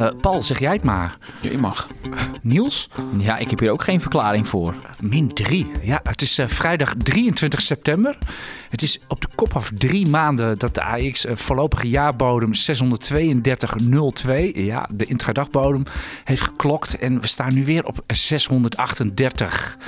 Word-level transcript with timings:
Uh, 0.00 0.08
Paul, 0.20 0.42
zeg 0.42 0.58
jij 0.58 0.72
het 0.72 0.84
maar. 0.84 1.16
Je 1.40 1.58
mag. 1.58 1.88
Niels? 2.42 2.88
Ja, 3.18 3.36
ik 3.36 3.50
heb 3.50 3.58
hier 3.58 3.70
ook 3.70 3.82
geen 3.82 4.00
verklaring 4.00 4.48
voor. 4.48 4.74
Min 5.00 5.32
3. 5.34 5.70
Ja, 5.82 6.00
het 6.02 6.22
is 6.22 6.38
uh, 6.38 6.48
vrijdag 6.48 6.94
23 7.02 7.60
september. 7.60 8.18
Het 8.68 8.82
is 8.82 9.00
op 9.08 9.20
de 9.20 9.28
kop 9.34 9.54
af 9.54 9.70
drie 9.74 10.08
maanden 10.08 10.58
dat 10.58 10.74
de 10.74 10.82
AX 10.82 11.26
uh, 11.26 11.32
voorlopige 11.36 11.88
jaarbodem 11.88 12.50
632,02, 12.54 12.60
ja, 14.54 14.88
de 14.92 15.06
intradagbodem, 15.06 15.82
heeft 16.24 16.42
geklokt. 16.42 16.98
En 16.98 17.20
we 17.20 17.26
staan 17.26 17.54
nu 17.54 17.64
weer 17.64 17.86
op 17.86 18.02
638. 18.06 19.78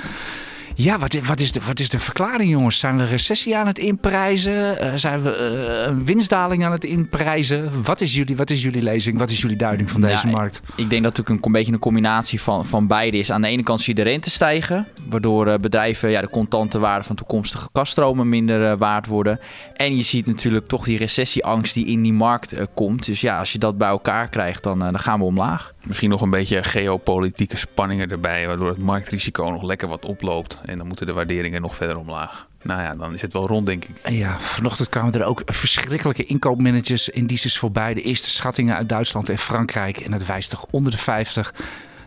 Ja, 0.79 0.99
wat, 0.99 1.13
wat, 1.13 1.39
is 1.39 1.51
de, 1.51 1.59
wat 1.65 1.79
is 1.79 1.89
de 1.89 1.99
verklaring, 1.99 2.49
jongens? 2.49 2.79
Zijn 2.79 2.97
we 2.97 3.03
recessie 3.03 3.57
aan 3.57 3.67
het 3.67 3.77
inprijzen? 3.79 4.85
Uh, 4.85 4.91
zijn 4.95 5.21
we 5.21 5.29
uh, 5.29 5.87
een 5.87 6.05
winstdaling 6.05 6.65
aan 6.65 6.71
het 6.71 6.83
inprijzen? 6.83 7.83
Wat 7.83 8.01
is, 8.01 8.15
jullie, 8.15 8.35
wat 8.35 8.49
is 8.49 8.63
jullie 8.63 8.81
lezing? 8.81 9.19
Wat 9.19 9.29
is 9.29 9.41
jullie 9.41 9.57
duiding 9.57 9.91
van 9.91 10.01
deze 10.01 10.27
ja, 10.27 10.33
markt? 10.33 10.61
Ik, 10.65 10.73
ik 10.75 10.89
denk 10.89 11.03
dat 11.03 11.17
het 11.17 11.25
ook 11.25 11.35
een, 11.35 11.43
een 11.45 11.51
beetje 11.51 11.73
een 11.73 11.79
combinatie 11.79 12.41
van, 12.41 12.65
van 12.65 12.87
beide 12.87 13.17
is. 13.17 13.31
Aan 13.31 13.41
de 13.41 13.47
ene 13.47 13.63
kant 13.63 13.81
zie 13.81 13.95
je 13.95 14.03
de 14.03 14.09
rente 14.09 14.29
stijgen, 14.29 14.87
waardoor 15.09 15.47
uh, 15.47 15.55
bedrijven 15.55 16.09
ja, 16.09 16.21
de 16.21 16.29
contante 16.29 16.79
waarde 16.79 17.03
van 17.03 17.15
toekomstige 17.15 17.69
kaststromen 17.71 18.29
minder 18.29 18.77
waard 18.77 19.07
worden. 19.07 19.39
En 19.75 19.95
je 19.95 20.03
ziet 20.03 20.25
natuurlijk 20.25 20.67
toch 20.67 20.83
die 20.83 20.97
recessieangst 20.97 21.73
die 21.73 21.87
in 21.87 22.01
die 22.01 22.13
markt 22.13 22.55
komt. 22.73 23.05
Dus 23.05 23.21
ja, 23.21 23.39
als 23.39 23.51
je 23.51 23.59
dat 23.59 23.77
bij 23.77 23.89
elkaar 23.89 24.29
krijgt, 24.29 24.63
dan, 24.63 24.79
dan 24.79 24.99
gaan 24.99 25.19
we 25.19 25.25
omlaag. 25.25 25.73
Misschien 25.83 26.09
nog 26.09 26.21
een 26.21 26.29
beetje 26.29 26.63
geopolitieke 26.63 27.57
spanningen 27.57 28.09
erbij, 28.09 28.47
waardoor 28.47 28.69
het 28.69 28.81
marktrisico 28.81 29.49
nog 29.49 29.63
lekker 29.63 29.87
wat 29.87 30.05
oploopt. 30.05 30.65
En 30.67 30.77
dan 30.77 30.87
moeten 30.87 31.05
de 31.05 31.13
waarderingen 31.13 31.61
nog 31.61 31.75
verder 31.75 31.97
omlaag. 31.97 32.47
Nou 32.61 32.81
ja, 32.81 32.95
dan 32.95 33.13
is 33.13 33.21
het 33.21 33.33
wel 33.33 33.47
rond, 33.47 33.65
denk 33.65 33.85
ik. 33.85 34.09
Ja, 34.09 34.39
vanochtend 34.39 34.89
kwamen 34.89 35.13
er 35.13 35.23
ook 35.23 35.41
verschrikkelijke 35.45 36.25
inkoopmanagers, 36.25 37.09
indices 37.09 37.57
voorbij. 37.57 37.93
De 37.93 38.01
eerste 38.01 38.29
schattingen 38.29 38.75
uit 38.75 38.89
Duitsland 38.89 39.29
en 39.29 39.37
Frankrijk. 39.37 39.97
En 39.97 40.11
het 40.11 40.25
wijst 40.25 40.49
toch 40.49 40.65
onder 40.69 40.91
de 40.91 40.97
50 40.97 41.53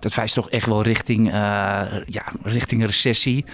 dat 0.01 0.15
wijst 0.15 0.35
toch 0.35 0.51
echt 0.51 0.67
wel 0.67 0.83
richting, 0.83 1.27
uh, 1.27 1.33
ja, 2.07 2.25
richting 2.43 2.85
recessie. 2.85 3.45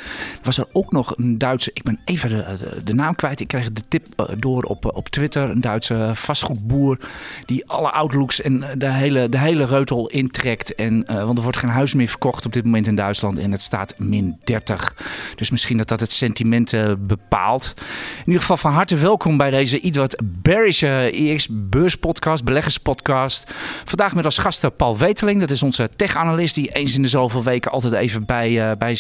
Was 0.43 0.59
er 0.59 0.67
ook 0.73 0.93
nog 0.93 1.17
een 1.17 1.39
Duitse, 1.39 1.71
ik 1.73 1.83
ben 1.83 1.99
even 2.05 2.29
de, 2.29 2.83
de, 2.85 2.95
naam 2.95 3.15
kwijt. 3.15 3.41
Ik 3.41 3.49
kreeg 3.49 3.73
de 3.73 3.83
tip 3.89 4.07
uh, 4.17 4.27
door 4.39 4.63
op, 4.63 4.97
op 4.97 5.09
Twitter. 5.09 5.51
Een 5.51 5.61
Duitse 5.61 6.11
vastgoedboer 6.15 6.99
die 7.45 7.67
alle 7.67 7.91
outlooks 7.91 8.41
en 8.41 8.65
de 8.79 8.93
hele, 8.93 9.29
de 9.29 9.39
hele 9.39 9.65
reutel 9.65 10.09
intrekt. 10.09 10.75
En, 10.75 11.05
want 11.07 11.37
er 11.37 11.43
wordt 11.43 11.59
geen 11.59 11.71
huis 11.71 11.95
meer 11.95 12.09
verkocht 12.09 12.47
op 12.47 12.53
dit 12.53 12.65
moment 12.65 12.87
in 12.87 12.95
Duitsland. 12.95 13.39
En 13.39 13.53
het 13.53 13.63
staat 13.63 13.95
min 13.99 14.41
30. 14.45 14.97
Dus 15.37 15.51
misschien 15.51 15.77
dat 15.77 15.89
dat 15.89 16.01
het 16.01 16.13
sentiment 16.13 16.75
bepaalt. 16.99 17.75
In 18.19 18.27
ieder 18.27 18.41
geval 18.41 18.57
van 18.57 18.73
harte 18.73 18.97
welkom 18.97 19.37
bij 19.37 19.51
deze 19.51 19.81
iets 19.81 19.99
wat 19.99 20.23
bearische 20.25 21.11
EX 21.13 21.49
beurspodcast, 21.51 22.45
beleggerspodcast. 22.45 23.53
Vandaag 23.85 24.15
met 24.15 24.25
als 24.25 24.39
gasten 24.39 24.77
Paul 24.77 24.99
Weteling. 24.99 25.41
Dat 25.41 25.51
is 25.51 25.63
onze 25.63 25.91
tech-analyst 25.97 26.36
die 26.53 26.69
eens 26.69 26.95
in 26.95 27.03
de 27.03 27.09
zoveel 27.09 27.43
weken 27.43 27.71
altijd 27.71 27.93
even 27.93 28.25
bij, 28.25 28.51
uh, 28.51 28.77
bij, 28.79 28.99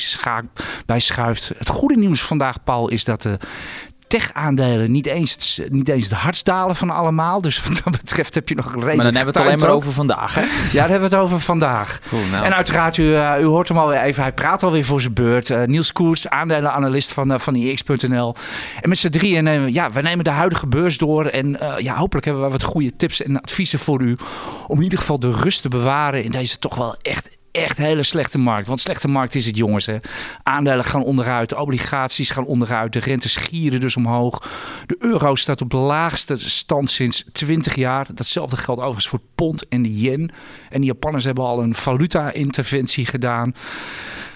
bij 0.86 1.00
schuift. 1.00 1.52
Het 1.58 1.68
goede 1.68 1.96
nieuws 1.96 2.22
vandaag, 2.22 2.64
Paul, 2.64 2.88
is 2.88 3.04
dat 3.04 3.22
de 3.22 3.38
tech-aandelen 4.06 4.90
niet 4.90 5.06
eens, 5.06 5.60
niet 5.68 5.88
eens 5.88 6.08
de 6.08 6.14
hardst 6.14 6.44
dalen 6.44 6.76
van 6.76 6.90
allemaal. 6.90 7.40
Dus 7.40 7.62
wat 7.64 7.80
dat 7.84 7.92
betreft 7.92 8.34
heb 8.34 8.48
je 8.48 8.54
nog 8.54 8.74
een 8.74 8.80
reden. 8.80 8.96
Maar 8.96 9.04
dan 9.04 9.14
hebben 9.14 9.32
we 9.32 9.38
het 9.38 9.48
alleen 9.48 9.58
maar 9.58 9.76
over 9.76 9.92
vandaag, 9.92 10.34
hè? 10.34 10.40
Ja, 10.40 10.82
dan 10.82 10.90
hebben 10.90 11.10
we 11.10 11.16
het 11.16 11.24
over 11.24 11.40
vandaag. 11.40 11.98
Cool, 12.08 12.22
nou. 12.30 12.44
En 12.44 12.54
uiteraard, 12.54 12.96
u, 12.96 13.02
uh, 13.02 13.34
u 13.40 13.44
hoort 13.44 13.68
hem 13.68 13.78
alweer 13.78 14.00
even. 14.00 14.22
Hij 14.22 14.32
praat 14.32 14.62
alweer 14.62 14.84
voor 14.84 15.00
zijn 15.00 15.12
beurt. 15.12 15.50
Uh, 15.50 15.62
Niels 15.62 15.92
Koerts, 15.92 16.28
aandelenanalist 16.28 17.12
van, 17.12 17.32
uh, 17.32 17.38
van 17.38 17.54
IX.nl. 17.54 18.34
En 18.80 18.88
met 18.88 18.98
z'n 18.98 19.08
drieën 19.08 19.44
nemen 19.44 19.72
ja, 19.72 19.90
we 19.90 20.00
nemen 20.00 20.24
de 20.24 20.30
huidige 20.30 20.66
beurs 20.66 20.98
door. 20.98 21.26
En 21.26 21.58
ja, 21.78 21.94
hopelijk 21.94 22.26
hebben 22.26 22.44
we 22.44 22.50
wat 22.50 22.62
goede 22.62 22.96
tips 22.96 23.22
en 23.22 23.40
adviezen 23.40 23.78
voor 23.78 24.00
u. 24.00 24.16
Om 24.66 24.76
in 24.76 24.82
ieder 24.82 24.98
geval 24.98 25.18
de 25.18 25.30
rust 25.30 25.62
te 25.62 25.68
bewaren 25.68 26.24
in 26.24 26.30
deze 26.30 26.58
toch 26.58 26.74
wel 26.74 26.96
echt 27.02 27.35
echt 27.56 27.76
hele 27.76 28.02
slechte 28.02 28.38
markt. 28.38 28.66
Want 28.66 28.80
slechte 28.80 29.08
markt 29.08 29.34
is 29.34 29.46
het, 29.46 29.56
jongens. 29.56 29.86
Hè. 29.86 29.96
Aandelen 30.42 30.84
gaan 30.84 31.02
onderuit, 31.02 31.48
de 31.48 31.58
obligaties 31.58 32.30
gaan 32.30 32.46
onderuit, 32.46 32.92
de 32.92 32.98
rentes 32.98 33.36
gieren 33.36 33.80
dus 33.80 33.96
omhoog. 33.96 34.50
De 34.86 34.96
euro 34.98 35.34
staat 35.34 35.60
op 35.60 35.70
de 35.70 35.76
laagste 35.76 36.36
stand 36.36 36.90
sinds 36.90 37.24
20 37.32 37.74
jaar. 37.74 38.06
Datzelfde 38.14 38.56
geldt 38.56 38.80
overigens 38.80 39.08
voor 39.08 39.18
het 39.18 39.34
pond 39.34 39.68
en 39.68 39.82
de 39.82 40.00
yen. 40.00 40.30
En 40.70 40.80
de 40.80 40.86
Japanners 40.86 41.24
hebben 41.24 41.44
al 41.44 41.62
een 41.62 41.74
valuta-interventie 41.74 43.06
gedaan. 43.06 43.54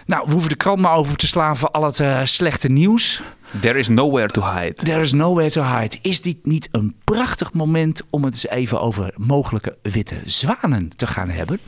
Nou, 0.07 0.23
we 0.27 0.33
hoeven 0.33 0.51
de 0.51 0.57
krant 0.57 0.81
maar 0.81 0.95
over 0.95 1.17
te 1.17 1.27
slaan 1.27 1.57
voor 1.57 1.71
al 1.71 1.85
het 1.85 1.99
uh, 1.99 2.21
slechte 2.25 2.69
nieuws. 2.69 3.23
There 3.61 3.79
is 3.79 3.89
nowhere 3.89 4.29
to 4.29 4.43
hide. 4.43 4.75
There 4.75 5.01
is 5.01 5.13
nowhere 5.13 5.51
to 5.51 5.63
hide. 5.63 5.97
Is 6.03 6.21
dit 6.21 6.47
niet 6.47 6.69
een 6.73 6.95
prachtig 7.05 7.53
moment 7.53 8.03
om 8.11 8.25
het 8.25 8.35
eens 8.35 8.47
even 8.49 8.81
over 8.81 9.13
mogelijke 9.17 9.77
witte 9.83 10.17
zwanen 10.25 10.91
te 10.97 11.07
gaan 11.07 11.29
hebben? 11.29 11.59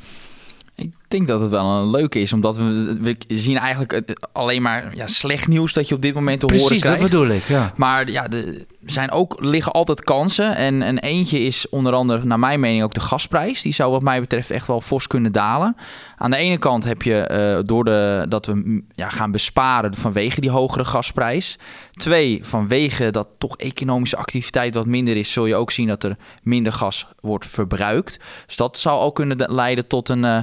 Ik 0.74 0.94
denk 1.12 1.28
dat 1.28 1.40
het 1.40 1.50
wel 1.50 1.66
een 1.66 1.90
leuke 1.90 2.20
is, 2.20 2.32
omdat 2.32 2.56
we, 2.56 2.96
we 3.00 3.16
zien 3.28 3.58
eigenlijk 3.58 4.14
alleen 4.32 4.62
maar 4.62 4.96
ja, 4.96 5.06
slecht 5.06 5.48
nieuws 5.48 5.72
dat 5.72 5.88
je 5.88 5.94
op 5.94 6.02
dit 6.02 6.14
moment 6.14 6.40
te 6.40 6.46
Precies, 6.46 6.68
horen 6.68 6.80
krijgt. 6.80 6.98
Precies, 6.98 7.18
dat 7.18 7.26
bedoel 7.26 7.36
ik, 7.36 7.48
ja. 7.48 7.72
Maar 7.76 8.10
ja, 8.10 8.30
er 8.30 8.92
zijn 8.92 9.10
ook, 9.10 9.36
liggen 9.40 9.72
altijd 9.72 10.04
kansen. 10.04 10.56
En, 10.56 10.82
en 10.82 10.98
eentje 10.98 11.38
is 11.38 11.68
onder 11.68 11.92
andere, 11.92 12.24
naar 12.24 12.38
mijn 12.38 12.60
mening, 12.60 12.82
ook 12.82 12.94
de 12.94 13.00
gasprijs. 13.00 13.62
Die 13.62 13.72
zou 13.72 13.90
wat 13.90 14.02
mij 14.02 14.20
betreft 14.20 14.50
echt 14.50 14.66
wel 14.66 14.80
fors 14.80 15.06
kunnen 15.06 15.32
dalen. 15.32 15.76
Aan 16.16 16.30
de 16.30 16.36
ene 16.36 16.58
kant 16.58 16.84
heb 16.84 17.02
je, 17.02 17.28
uh, 17.58 17.66
door 17.66 17.84
de, 17.84 18.26
dat 18.28 18.46
we 18.46 18.82
ja, 18.94 19.08
gaan 19.08 19.30
besparen 19.30 19.94
vanwege 19.94 20.40
die 20.40 20.50
hogere 20.50 20.84
gasprijs. 20.84 21.58
Twee, 21.92 22.38
vanwege 22.42 23.10
dat 23.10 23.28
toch 23.38 23.56
economische 23.56 24.16
activiteit 24.16 24.74
wat 24.74 24.86
minder 24.86 25.16
is, 25.16 25.32
zul 25.32 25.46
je 25.46 25.54
ook 25.54 25.70
zien 25.70 25.88
dat 25.88 26.04
er 26.04 26.16
minder 26.42 26.72
gas 26.72 27.06
wordt 27.20 27.46
verbruikt. 27.46 28.18
Dus 28.46 28.56
dat 28.56 28.78
zou 28.78 29.00
ook 29.00 29.14
kunnen 29.14 29.52
leiden 29.52 29.86
tot 29.86 30.08
een... 30.08 30.24
Uh, 30.24 30.38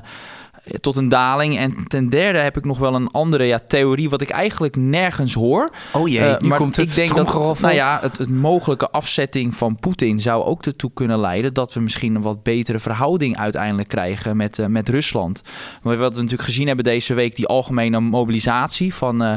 tot 0.79 0.97
een 0.97 1.09
daling. 1.09 1.57
En 1.57 1.87
ten 1.87 2.09
derde 2.09 2.39
heb 2.39 2.57
ik 2.57 2.65
nog 2.65 2.77
wel 2.77 2.95
een 2.95 3.11
andere 3.11 3.43
ja, 3.43 3.59
theorie, 3.67 4.09
wat 4.09 4.21
ik 4.21 4.29
eigenlijk 4.29 4.75
nergens 4.75 5.33
hoor. 5.33 5.71
Oh 5.93 6.07
jee, 6.07 6.29
uh, 6.29 6.37
maar 6.39 6.57
komt 6.57 6.77
ik 6.77 6.95
denk 6.95 7.15
dat 7.15 7.33
nou 7.59 7.73
ja, 7.73 7.99
het, 8.01 8.17
het, 8.17 8.29
mogelijke 8.29 8.89
afzetting 8.89 9.55
van 9.55 9.75
Poetin 9.75 10.19
zou 10.19 10.43
ook 10.43 10.65
ertoe 10.65 10.91
kunnen 10.93 11.19
leiden 11.19 11.53
dat 11.53 11.73
we 11.73 11.79
misschien 11.79 12.15
een 12.15 12.21
wat 12.21 12.43
betere 12.43 12.79
verhouding 12.79 13.37
uiteindelijk 13.37 13.87
krijgen 13.87 14.37
met, 14.37 14.57
uh, 14.57 14.65
met 14.65 14.89
Rusland. 14.89 15.41
Maar 15.83 15.97
wat 15.97 16.15
we 16.15 16.21
natuurlijk 16.21 16.49
gezien 16.49 16.67
hebben 16.67 16.85
deze 16.85 17.13
week, 17.13 17.35
die 17.35 17.47
algemene 17.47 17.99
mobilisatie 17.99 18.93
van, 18.93 19.23
uh, 19.23 19.33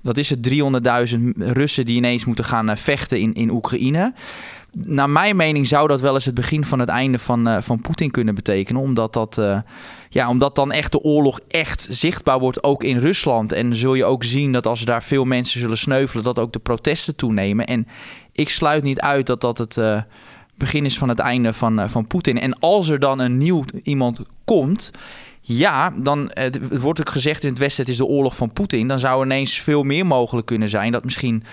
wat 0.00 0.16
is 0.16 0.30
het, 0.30 0.42
300.000 0.42 1.20
Russen 1.36 1.84
die 1.84 1.96
ineens 1.96 2.24
moeten 2.24 2.44
gaan 2.44 2.78
vechten 2.78 3.20
in, 3.20 3.34
in 3.34 3.50
Oekraïne 3.50 4.12
naar 4.74 5.10
mijn 5.10 5.36
mening 5.36 5.66
zou 5.66 5.88
dat 5.88 6.00
wel 6.00 6.14
eens 6.14 6.24
het 6.24 6.34
begin 6.34 6.64
van 6.64 6.78
het 6.78 6.88
einde 6.88 7.18
van, 7.18 7.48
uh, 7.48 7.56
van 7.60 7.80
Poetin 7.80 8.10
kunnen 8.10 8.34
betekenen. 8.34 8.82
Omdat, 8.82 9.12
dat, 9.12 9.38
uh, 9.38 9.58
ja, 10.14 10.28
omdat 10.28 10.54
dan 10.54 10.72
echt 10.72 10.92
de 10.92 11.02
oorlog 11.02 11.40
echt 11.48 11.86
zichtbaar 11.90 12.38
wordt, 12.38 12.64
ook 12.64 12.84
in 12.84 12.98
Rusland. 12.98 13.52
En 13.52 13.74
zul 13.74 13.94
je 13.94 14.04
ook 14.04 14.24
zien 14.24 14.52
dat 14.52 14.66
als 14.66 14.80
daar 14.80 15.02
veel 15.02 15.24
mensen 15.24 15.60
zullen 15.60 15.78
sneuvelen, 15.78 16.24
dat 16.24 16.38
ook 16.38 16.52
de 16.52 16.58
protesten 16.58 17.16
toenemen. 17.16 17.66
En 17.66 17.86
ik 18.32 18.48
sluit 18.48 18.82
niet 18.82 19.00
uit 19.00 19.26
dat 19.26 19.40
dat 19.40 19.58
het 19.58 19.76
uh, 19.76 20.02
begin 20.54 20.84
is 20.84 20.98
van 20.98 21.08
het 21.08 21.18
einde 21.18 21.52
van, 21.52 21.90
van 21.90 22.06
Poetin. 22.06 22.40
En 22.40 22.58
als 22.58 22.88
er 22.88 22.98
dan 22.98 23.18
een 23.18 23.38
nieuw 23.38 23.64
iemand 23.82 24.20
komt. 24.44 24.90
Ja, 25.40 25.90
dan 25.96 26.30
het 26.32 26.78
wordt 26.80 27.00
ook 27.00 27.10
gezegd 27.10 27.42
in 27.42 27.48
het 27.48 27.58
Westen: 27.58 27.82
het 27.82 27.92
is 27.92 27.98
de 27.98 28.06
oorlog 28.06 28.36
van 28.36 28.52
Poetin. 28.52 28.88
Dan 28.88 28.98
zou 28.98 29.24
ineens 29.24 29.58
veel 29.58 29.82
meer 29.82 30.06
mogelijk 30.06 30.46
kunnen 30.46 30.68
zijn 30.68 30.92
dat 30.92 31.04
misschien 31.04 31.44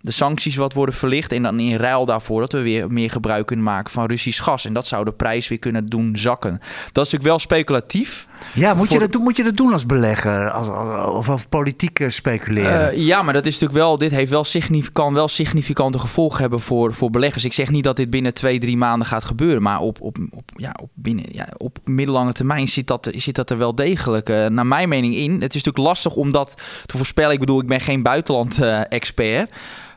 de 0.00 0.10
sancties 0.10 0.56
wat 0.56 0.72
worden 0.72 0.94
verlicht. 0.94 1.32
En 1.32 1.42
dan 1.42 1.60
in 1.60 1.76
ruil 1.76 2.04
daarvoor 2.04 2.40
dat 2.40 2.52
we 2.52 2.62
weer 2.62 2.92
meer 2.92 3.10
gebruik 3.10 3.46
kunnen 3.46 3.64
maken 3.64 3.92
van 3.92 4.06
Russisch 4.06 4.42
gas. 4.42 4.64
En 4.64 4.72
dat 4.72 4.86
zou 4.86 5.04
de 5.04 5.12
prijs 5.12 5.48
weer 5.48 5.58
kunnen 5.58 5.86
doen 5.86 6.16
zakken. 6.16 6.58
Dat 6.92 7.06
is 7.06 7.12
natuurlijk 7.12 7.22
wel 7.22 7.38
speculatief. 7.38 8.28
Ja, 8.54 8.74
moet, 8.74 8.90
je, 8.90 8.98
dat 8.98 9.12
doen, 9.12 9.22
moet 9.22 9.36
je 9.36 9.42
dat 9.42 9.56
doen 9.56 9.72
als 9.72 9.86
belegger? 9.86 10.50
Als, 10.50 10.68
als, 10.68 11.08
of 11.08 11.28
als 11.28 11.44
politiek 11.48 12.04
speculeren? 12.06 12.94
Uh, 12.94 13.06
ja, 13.06 13.22
maar 13.22 13.34
dat 13.34 13.46
is 13.46 13.52
natuurlijk 13.52 13.80
wel. 13.80 13.98
Dit 13.98 14.10
heeft 14.10 14.30
wel 14.30 14.44
kan 14.92 15.14
wel 15.14 15.28
significante 15.28 15.98
gevolgen 15.98 16.40
hebben 16.40 16.60
voor, 16.60 16.94
voor 16.94 17.10
beleggers. 17.10 17.44
Ik 17.44 17.52
zeg 17.52 17.70
niet 17.70 17.84
dat 17.84 17.96
dit 17.96 18.10
binnen 18.10 18.34
twee, 18.34 18.58
drie 18.58 18.76
maanden 18.76 19.06
gaat 19.06 19.24
gebeuren. 19.24 19.62
Maar 19.62 19.80
op, 19.80 20.00
op, 20.00 20.18
op, 20.30 20.50
ja, 20.56 20.74
op, 20.82 20.90
binnen, 20.94 21.24
ja, 21.28 21.48
op 21.56 21.78
middellange 21.84 22.32
termijn 22.32 22.68
zit 22.68 22.86
dat, 22.86 23.10
zit 23.14 23.34
dat 23.34 23.50
er 23.50 23.58
wel 23.58 23.74
degelijk, 23.74 24.28
uh, 24.28 24.46
naar 24.46 24.66
mijn 24.66 24.88
mening, 24.88 25.14
in. 25.14 25.32
Het 25.32 25.54
is 25.54 25.62
natuurlijk 25.62 25.86
lastig 25.86 26.14
om 26.14 26.32
dat 26.32 26.54
te 26.86 26.96
voorspellen. 26.96 27.32
Ik 27.32 27.40
bedoel, 27.40 27.60
ik 27.60 27.66
ben 27.66 27.80
geen 27.80 28.02
buitenland-expert. 28.02 29.50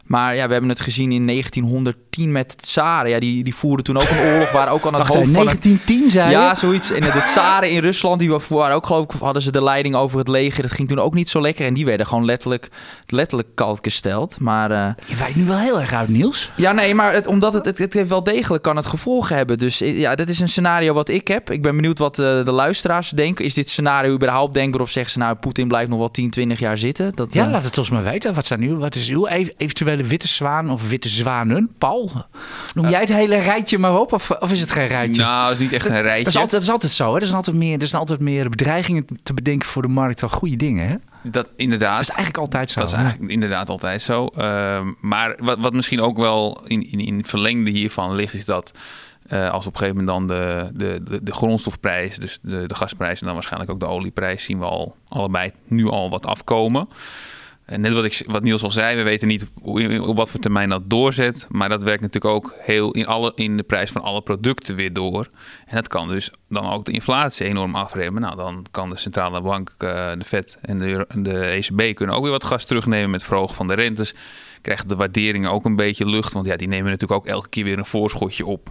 Maar 0.03 0.35
ja, 0.35 0.45
we 0.45 0.51
hebben 0.51 0.69
het 0.69 0.79
gezien 0.79 1.11
in 1.11 1.25
1910 2.17 2.31
met 2.31 2.57
Tsaren. 2.61 3.09
Ja, 3.09 3.19
die, 3.19 3.43
die 3.43 3.55
voeren 3.55 3.83
toen 3.83 3.97
ook 3.97 4.09
een 4.09 4.19
oorlog, 4.33 4.51
waar 4.51 4.69
ook 4.71 4.85
aan 4.85 4.93
het 4.93 5.01
Wacht, 5.01 5.13
hoofd 5.13 5.31
van... 5.31 5.39
een- 5.39 5.45
1910 5.45 6.11
zei 6.11 6.25
je? 6.29 6.31
Ja, 6.31 6.55
zoiets. 6.55 6.91
En 6.91 7.01
de 7.01 7.21
Tsaren 7.25 7.69
in 7.71 7.79
Rusland, 7.79 8.19
die 8.19 8.31
waren 8.49 8.75
ook 8.75 8.85
geloof 8.85 9.03
ik, 9.03 9.11
hadden 9.19 9.41
ze 9.41 9.51
de 9.51 9.63
leiding 9.63 9.95
over 9.95 10.17
het 10.17 10.27
leger. 10.27 10.61
Dat 10.61 10.71
ging 10.71 10.87
toen 10.87 10.99
ook 10.99 11.13
niet 11.13 11.29
zo 11.29 11.41
lekker. 11.41 11.65
En 11.65 11.73
die 11.73 11.85
werden 11.85 12.05
gewoon 12.07 12.25
letterlijk, 12.25 12.69
letterlijk 13.07 13.49
kalt 13.55 13.79
gesteld. 13.81 14.39
Maar 14.39 14.71
eh, 14.71 14.89
Je 15.05 15.15
wijkt 15.15 15.35
nu 15.35 15.45
wel 15.45 15.57
heel 15.57 15.79
erg 15.79 15.93
uit, 15.93 16.09
Niels. 16.09 16.51
ja, 16.55 16.71
nee, 16.71 16.95
maar 16.95 17.13
het, 17.13 17.27
omdat 17.27 17.53
het, 17.53 17.65
het, 17.65 17.77
het 17.77 17.93
heeft 17.93 18.09
wel 18.09 18.23
degelijk 18.23 18.63
kan 18.63 18.75
het 18.75 18.85
gevolgen 18.85 19.35
hebben. 19.35 19.57
Dus 19.57 19.81
eh, 19.81 19.99
ja, 19.99 20.15
dit 20.15 20.29
is 20.29 20.39
een 20.39 20.49
scenario 20.49 20.93
wat 20.93 21.09
ik 21.09 21.27
heb. 21.27 21.51
Ik 21.51 21.61
ben 21.61 21.75
benieuwd 21.75 21.97
wat 21.97 22.19
eh, 22.19 22.25
de 22.45 22.51
luisteraars 22.51 23.09
denken. 23.09 23.45
Is 23.45 23.53
dit 23.53 23.69
scenario 23.69 24.13
überhaupt 24.13 24.53
denkbaar? 24.53 24.81
Of 24.81 24.89
zeggen 24.89 25.11
ze 25.13 25.19
nou, 25.19 25.35
Poetin 25.35 25.67
blijft 25.67 25.89
nog 25.89 25.99
wel 25.99 26.11
10, 26.11 26.29
20 26.29 26.59
jaar 26.59 26.77
zitten? 26.77 27.11
Dat, 27.15 27.33
Ja, 27.33 27.47
laat 27.49 27.63
het 27.63 27.77
ons 27.77 27.89
maar 27.89 28.03
weten. 28.03 28.33
Wat, 28.33 28.45
zijn 28.45 28.61
uw, 28.61 28.77
wat 28.77 28.95
is 28.95 29.09
uw 29.09 29.27
ev- 29.27 29.49
eventuele 29.57 30.03
witte 30.03 30.27
zwaan 30.27 30.69
of 30.71 30.89
witte 30.89 31.09
zwanen? 31.09 31.71
Paul, 31.77 32.02
noem 32.75 32.89
jij 32.89 32.99
het 32.99 33.09
hele 33.09 33.37
rijtje 33.37 33.77
maar 33.77 33.99
op? 33.99 34.13
Of, 34.13 34.31
of 34.31 34.51
is 34.51 34.61
het 34.61 34.71
geen 34.71 34.87
rijtje? 34.87 35.21
Nou, 35.21 35.49
het 35.49 35.53
is 35.53 35.63
niet 35.63 35.73
echt 35.73 35.89
een 35.89 36.01
rijtje. 36.01 36.23
dat, 36.23 36.33
is 36.33 36.39
altijd, 36.39 36.51
dat 36.51 36.61
is 36.61 36.69
altijd 36.69 36.91
zo. 36.91 37.13
Hè? 37.13 37.19
Er, 37.19 37.25
zijn 37.25 37.35
altijd 37.35 37.57
meer, 37.57 37.81
er 37.81 37.87
zijn 37.87 38.01
altijd 38.01 38.19
meer 38.19 38.49
bedreigingen 38.49 39.05
te 39.23 39.33
bedenken 39.33 39.67
voor 39.67 39.81
de 39.81 39.87
markt 39.87 40.19
dan 40.19 40.29
goede 40.29 40.55
dingen. 40.55 40.87
Hè? 40.87 40.95
Dat 41.23 41.47
inderdaad. 41.55 41.97
Dat 41.97 42.07
is 42.07 42.15
eigenlijk 42.15 42.37
altijd 42.37 42.71
zo. 42.71 42.79
Dat 42.79 42.89
is 42.89 42.95
eigenlijk 42.95 43.31
inderdaad 43.31 43.69
altijd 43.69 44.01
zo. 44.01 44.25
Ehm, 44.25 44.91
maar 44.99 45.35
wat, 45.37 45.57
wat 45.59 45.73
misschien 45.73 46.01
ook 46.01 46.17
wel 46.17 46.61
in, 46.65 46.91
in, 46.91 46.99
in 46.99 47.17
het 47.17 47.29
verlengde 47.29 47.69
hiervan 47.69 48.15
ligt, 48.15 48.33
is 48.33 48.45
dat 48.45 48.71
eh, 49.27 49.49
als 49.49 49.67
op 49.67 49.73
een 49.73 49.79
gegeven 49.79 50.03
moment 50.03 50.27
dan 50.27 50.37
de, 50.37 50.69
de, 50.73 51.03
de, 51.03 51.23
de 51.23 51.33
grondstofprijs, 51.33 52.17
dus 52.17 52.39
de, 52.41 52.65
de 52.67 52.75
gasprijs 52.75 53.19
en 53.19 53.25
dan 53.25 53.35
waarschijnlijk 53.35 53.71
ook 53.71 53.79
de 53.79 53.85
olieprijs, 53.85 54.43
zien 54.43 54.59
we 54.59 54.65
al 54.65 54.95
allebei 55.07 55.51
nu 55.67 55.87
al 55.87 56.09
wat 56.09 56.25
afkomen. 56.25 56.87
En 57.65 57.81
net 57.81 57.93
wat, 57.93 58.03
ik, 58.03 58.23
wat 58.25 58.43
Niels 58.43 58.63
al 58.63 58.71
zei, 58.71 58.97
we 58.97 59.03
weten 59.03 59.27
niet 59.27 59.51
op 60.01 60.15
wat 60.15 60.29
voor 60.29 60.39
termijn 60.39 60.69
dat 60.69 60.89
doorzet. 60.89 61.47
Maar 61.49 61.69
dat 61.69 61.83
werkt 61.83 62.01
natuurlijk 62.01 62.33
ook 62.33 62.55
heel 62.59 62.91
in, 62.91 63.07
alle, 63.07 63.31
in 63.35 63.57
de 63.57 63.63
prijs 63.63 63.91
van 63.91 64.01
alle 64.01 64.21
producten 64.21 64.75
weer 64.75 64.93
door. 64.93 65.27
En 65.65 65.75
dat 65.75 65.87
kan 65.87 66.07
dus 66.07 66.31
dan 66.49 66.69
ook 66.69 66.85
de 66.85 66.91
inflatie 66.91 67.45
enorm 67.45 67.75
afremmen. 67.75 68.21
Nou, 68.21 68.35
dan 68.35 68.65
kan 68.71 68.89
de 68.89 68.97
centrale 68.97 69.41
bank, 69.41 69.75
eh, 69.77 70.11
de 70.17 70.23
Fed 70.25 70.57
en 70.61 70.79
de, 70.79 71.07
de 71.15 71.45
ECB 71.45 71.95
kunnen 71.95 72.15
ook 72.15 72.21
weer 72.21 72.31
wat 72.31 72.43
gas 72.43 72.65
terugnemen 72.65 73.09
met 73.09 73.23
verhogen 73.23 73.55
van 73.55 73.67
de 73.67 73.73
rentes. 73.73 74.15
Krijgen 74.61 74.87
de 74.87 74.95
waarderingen 74.95 75.51
ook 75.51 75.65
een 75.65 75.75
beetje 75.75 76.05
lucht. 76.05 76.33
Want 76.33 76.45
ja, 76.45 76.55
die 76.55 76.67
nemen 76.67 76.91
natuurlijk 76.91 77.19
ook 77.21 77.27
elke 77.27 77.49
keer 77.49 77.63
weer 77.63 77.77
een 77.77 77.85
voorschotje 77.85 78.45
op. 78.45 78.69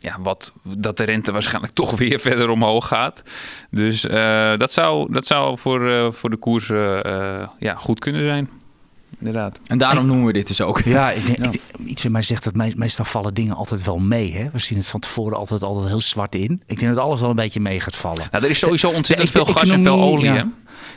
Ja, 0.00 0.16
wat, 0.20 0.52
dat 0.62 0.96
de 0.96 1.04
rente 1.04 1.32
waarschijnlijk 1.32 1.74
toch 1.82 1.90
weer 1.98 2.18
verder 2.18 2.48
omhoog 2.50 2.86
gaat. 2.88 3.22
Dus 3.70 4.06
eh, 4.06 4.52
dat 4.56 4.72
zou, 4.72 5.12
dat 5.12 5.26
zou 5.26 5.58
voor, 5.58 5.88
eh, 5.90 6.12
voor 6.12 6.30
de 6.30 6.36
koersen 6.36 7.04
eh, 7.04 7.48
ja, 7.58 7.74
goed 7.74 7.98
kunnen 8.00 8.22
zijn. 8.22 8.48
Inderdaad. 9.18 9.60
En 9.66 9.78
daarom 9.78 10.06
noemen 10.06 10.26
we 10.26 10.32
dit 10.32 10.46
dus 10.46 10.60
ook. 10.60 10.80
Ja, 10.80 11.10
ik 11.10 11.26
denk, 11.26 11.54
ik- 11.54 11.60
iets 11.86 12.04
in 12.04 12.12
mij 12.12 12.22
zegt 12.22 12.44
dat 12.44 12.54
me- 12.54 12.72
meestal 12.76 13.04
vallen 13.04 13.34
dingen 13.34 13.54
altijd 13.56 13.84
wel 13.84 13.98
mee. 13.98 14.32
Hè? 14.34 14.46
We 14.52 14.58
zien 14.58 14.78
het 14.78 14.88
van 14.88 15.00
tevoren 15.00 15.36
altijd, 15.38 15.62
altijd 15.62 15.88
heel 15.88 16.00
zwart 16.00 16.34
in. 16.34 16.62
Ik 16.66 16.78
denk 16.78 16.94
dat 16.94 17.04
alles 17.04 17.20
wel 17.20 17.30
een 17.30 17.36
beetje 17.36 17.60
mee 17.60 17.80
gaat 17.80 17.96
vallen. 17.96 18.26
Nou, 18.30 18.44
er 18.44 18.50
is 18.50 18.58
sowieso 18.58 18.88
ontzettend 18.90 19.32
De- 19.32 19.38
de 19.38 19.44
veel 19.44 19.54
gas 19.54 19.70
en 19.70 19.82
veel 19.82 20.00
olie. 20.00 20.24
ja. 20.24 20.34
Hè? 20.34 20.42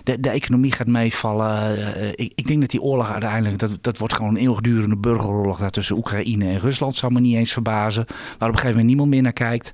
De, 0.03 0.19
de 0.19 0.29
economie 0.29 0.71
gaat 0.71 0.87
meevallen. 0.87 1.77
Eh, 1.95 2.07
ik, 2.09 2.31
ik 2.35 2.47
denk 2.47 2.61
dat 2.61 2.69
die 2.69 2.81
oorlog 2.81 3.11
uiteindelijk, 3.11 3.59
dat, 3.59 3.77
dat 3.81 3.97
wordt 3.97 4.13
gewoon 4.13 4.35
een 4.35 4.41
eeuwigdurende 4.41 4.97
burgeroorlog 4.97 5.59
daar 5.59 5.71
tussen 5.71 5.97
Oekraïne 5.97 6.45
en 6.45 6.59
Rusland. 6.59 6.95
Zou 6.95 7.13
me 7.13 7.19
niet 7.19 7.35
eens 7.35 7.53
verbazen. 7.53 8.05
Waar 8.07 8.17
op 8.17 8.41
een 8.41 8.47
gegeven 8.47 8.69
moment 8.69 8.87
niemand 8.87 9.09
meer 9.09 9.21
naar 9.21 9.33
kijkt. 9.33 9.71